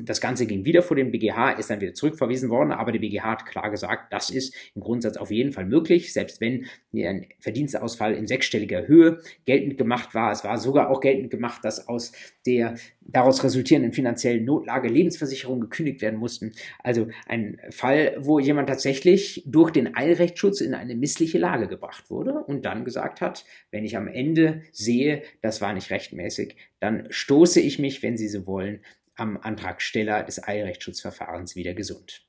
das 0.01 0.19
Ganze 0.19 0.45
ging 0.45 0.65
wieder 0.65 0.81
vor 0.81 0.97
den 0.97 1.11
BGH, 1.11 1.51
ist 1.51 1.69
dann 1.69 1.79
wieder 1.79 1.93
zurückverwiesen 1.93 2.49
worden, 2.49 2.71
aber 2.71 2.91
der 2.91 2.99
BGH 2.99 3.23
hat 3.23 3.45
klar 3.45 3.69
gesagt, 3.71 4.11
das 4.11 4.29
ist 4.29 4.53
im 4.75 4.81
Grundsatz 4.81 5.15
auf 5.15 5.31
jeden 5.31 5.53
Fall 5.53 5.65
möglich, 5.65 6.11
selbst 6.11 6.41
wenn 6.41 6.65
ein 6.93 7.27
Verdienstausfall 7.39 8.13
in 8.13 8.27
sechsstelliger 8.27 8.87
Höhe 8.87 9.21
geltend 9.45 9.77
gemacht 9.77 10.13
war. 10.13 10.31
Es 10.31 10.43
war 10.43 10.57
sogar 10.57 10.89
auch 10.89 10.99
geltend 10.99 11.31
gemacht, 11.31 11.63
dass 11.63 11.87
aus 11.87 12.11
der 12.45 12.75
daraus 13.01 13.43
resultierenden 13.43 13.93
finanziellen 13.93 14.43
Notlage 14.43 14.89
Lebensversicherungen 14.89 15.61
gekündigt 15.61 16.01
werden 16.01 16.19
mussten. 16.19 16.51
Also 16.83 17.07
ein 17.25 17.59
Fall, 17.69 18.17
wo 18.19 18.39
jemand 18.39 18.69
tatsächlich 18.69 19.43
durch 19.45 19.71
den 19.71 19.95
Eilrechtsschutz 19.95 20.61
in 20.61 20.73
eine 20.73 20.95
missliche 20.95 21.37
Lage 21.37 21.67
gebracht 21.67 22.09
wurde 22.09 22.33
und 22.33 22.65
dann 22.65 22.85
gesagt 22.85 23.21
hat, 23.21 23.45
wenn 23.71 23.85
ich 23.85 23.95
am 23.97 24.07
Ende 24.07 24.61
sehe, 24.71 25.23
das 25.41 25.61
war 25.61 25.73
nicht 25.73 25.89
rechtmäßig, 25.89 26.55
dann 26.79 27.07
stoße 27.09 27.59
ich 27.61 27.79
mich, 27.79 28.03
wenn 28.03 28.17
Sie 28.17 28.27
so 28.27 28.45
wollen, 28.45 28.79
am 29.19 29.37
Antragsteller 29.37 30.23
des 30.23 30.45
Eilrechtsschutzverfahrens 30.45 31.55
wieder 31.55 31.73
gesund. 31.73 32.25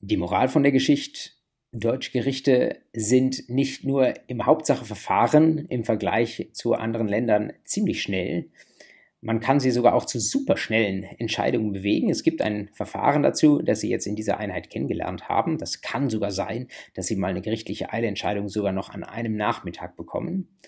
Die 0.00 0.16
Moral 0.16 0.48
von 0.48 0.62
der 0.62 0.72
Geschichte, 0.72 1.30
deutsche 1.72 2.12
Gerichte 2.12 2.82
sind 2.92 3.48
nicht 3.48 3.84
nur 3.84 4.14
im 4.28 4.46
Hauptsacheverfahren 4.46 5.66
im 5.66 5.84
Vergleich 5.84 6.50
zu 6.52 6.74
anderen 6.74 7.08
Ländern 7.08 7.52
ziemlich 7.64 8.02
schnell, 8.02 8.50
man 9.24 9.40
kann 9.40 9.58
sie 9.58 9.70
sogar 9.70 9.94
auch 9.94 10.04
zu 10.04 10.20
superschnellen 10.20 11.02
Entscheidungen 11.02 11.72
bewegen. 11.72 12.10
Es 12.10 12.22
gibt 12.22 12.42
ein 12.42 12.68
Verfahren 12.74 13.22
dazu, 13.22 13.62
das 13.62 13.80
Sie 13.80 13.88
jetzt 13.88 14.06
in 14.06 14.16
dieser 14.16 14.36
Einheit 14.36 14.68
kennengelernt 14.68 15.30
haben. 15.30 15.56
Das 15.56 15.80
kann 15.80 16.10
sogar 16.10 16.30
sein, 16.30 16.68
dass 16.92 17.06
Sie 17.06 17.16
mal 17.16 17.28
eine 17.28 17.40
gerichtliche 17.40 17.90
Eilentscheidung 17.90 18.50
sogar 18.50 18.72
noch 18.72 18.90
an 18.90 19.02
einem 19.02 19.34
Nachmittag 19.34 19.96
bekommen. 19.96 20.58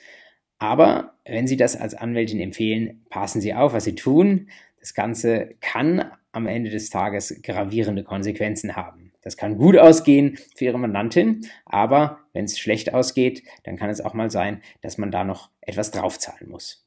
Aber 0.56 1.18
wenn 1.26 1.46
Sie 1.46 1.58
das 1.58 1.76
als 1.76 1.94
Anwältin 1.94 2.40
empfehlen, 2.40 3.04
passen 3.10 3.42
Sie 3.42 3.52
auf, 3.52 3.74
was 3.74 3.84
Sie 3.84 3.94
tun. 3.94 4.48
Das 4.86 4.94
Ganze 4.94 5.56
kann 5.60 6.12
am 6.30 6.46
Ende 6.46 6.70
des 6.70 6.90
Tages 6.90 7.40
gravierende 7.42 8.04
Konsequenzen 8.04 8.76
haben. 8.76 9.12
Das 9.20 9.36
kann 9.36 9.58
gut 9.58 9.76
ausgehen 9.76 10.38
für 10.54 10.66
Ihre 10.66 10.78
Mandantin, 10.78 11.44
aber 11.64 12.20
wenn 12.32 12.44
es 12.44 12.56
schlecht 12.56 12.94
ausgeht, 12.94 13.42
dann 13.64 13.76
kann 13.76 13.90
es 13.90 14.00
auch 14.00 14.14
mal 14.14 14.30
sein, 14.30 14.62
dass 14.82 14.96
man 14.96 15.10
da 15.10 15.24
noch 15.24 15.50
etwas 15.60 15.90
draufzahlen 15.90 16.48
muss. 16.48 16.86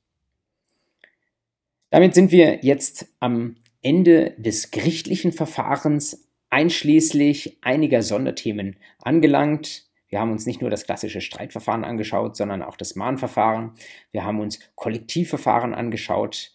Damit 1.90 2.16
sind 2.16 2.32
wir 2.32 2.60
jetzt 2.62 3.06
am 3.20 3.58
Ende 3.82 4.34
des 4.38 4.72
gerichtlichen 4.72 5.34
Verfahrens 5.34 6.26
einschließlich 6.50 7.58
einiger 7.60 8.02
Sonderthemen 8.02 8.78
angelangt. 9.02 9.90
Wir 10.08 10.22
haben 10.22 10.32
uns 10.32 10.46
nicht 10.46 10.62
nur 10.62 10.70
das 10.70 10.86
klassische 10.86 11.20
Streitverfahren 11.20 11.84
angeschaut, 11.84 12.38
sondern 12.38 12.62
auch 12.62 12.78
das 12.78 12.96
Mahnverfahren. 12.96 13.74
Wir 14.14 14.24
haben 14.24 14.40
uns 14.40 14.62
Kollektivverfahren 14.76 15.74
angeschaut. 15.74 16.54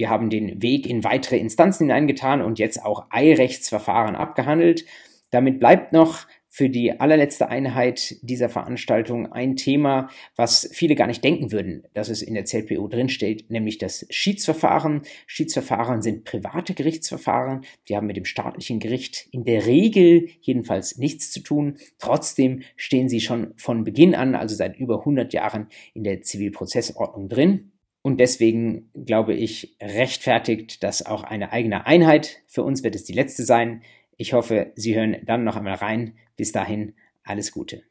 Wir 0.00 0.08
haben 0.08 0.30
den 0.30 0.62
Weg 0.62 0.88
in 0.88 1.04
weitere 1.04 1.36
Instanzen 1.36 1.84
hineingetan 1.84 2.40
und 2.40 2.58
jetzt 2.58 2.82
auch 2.82 3.08
Eirechtsverfahren 3.10 4.16
abgehandelt. 4.16 4.86
Damit 5.28 5.60
bleibt 5.60 5.92
noch 5.92 6.26
für 6.48 6.70
die 6.70 6.98
allerletzte 6.98 7.50
Einheit 7.50 8.16
dieser 8.22 8.48
Veranstaltung 8.48 9.30
ein 9.30 9.56
Thema, 9.56 10.08
was 10.36 10.70
viele 10.72 10.94
gar 10.94 11.06
nicht 11.06 11.22
denken 11.22 11.52
würden, 11.52 11.82
dass 11.92 12.08
es 12.08 12.22
in 12.22 12.32
der 12.32 12.46
ZPO 12.46 12.88
drinsteht, 12.88 13.50
nämlich 13.50 13.76
das 13.76 14.06
Schiedsverfahren. 14.08 15.02
Schiedsverfahren 15.26 16.00
sind 16.00 16.24
private 16.24 16.72
Gerichtsverfahren, 16.72 17.66
die 17.90 17.94
haben 17.94 18.06
mit 18.06 18.16
dem 18.16 18.24
staatlichen 18.24 18.80
Gericht 18.80 19.28
in 19.32 19.44
der 19.44 19.66
Regel 19.66 20.30
jedenfalls 20.40 20.96
nichts 20.96 21.30
zu 21.30 21.40
tun. 21.40 21.76
Trotzdem 21.98 22.62
stehen 22.74 23.10
sie 23.10 23.20
schon 23.20 23.52
von 23.58 23.84
Beginn 23.84 24.14
an, 24.14 24.34
also 24.34 24.56
seit 24.56 24.78
über 24.78 25.00
100 25.00 25.34
Jahren, 25.34 25.68
in 25.92 26.04
der 26.04 26.22
Zivilprozessordnung 26.22 27.28
drin. 27.28 27.69
Und 28.02 28.18
deswegen 28.18 28.90
glaube 28.94 29.34
ich, 29.34 29.76
rechtfertigt 29.80 30.82
das 30.82 31.04
auch 31.04 31.22
eine 31.22 31.52
eigene 31.52 31.86
Einheit. 31.86 32.42
Für 32.46 32.62
uns 32.62 32.82
wird 32.82 32.94
es 32.94 33.04
die 33.04 33.12
letzte 33.12 33.44
sein. 33.44 33.82
Ich 34.16 34.32
hoffe, 34.32 34.72
Sie 34.74 34.94
hören 34.94 35.18
dann 35.24 35.44
noch 35.44 35.56
einmal 35.56 35.74
rein. 35.74 36.14
Bis 36.36 36.52
dahin, 36.52 36.94
alles 37.24 37.52
Gute. 37.52 37.82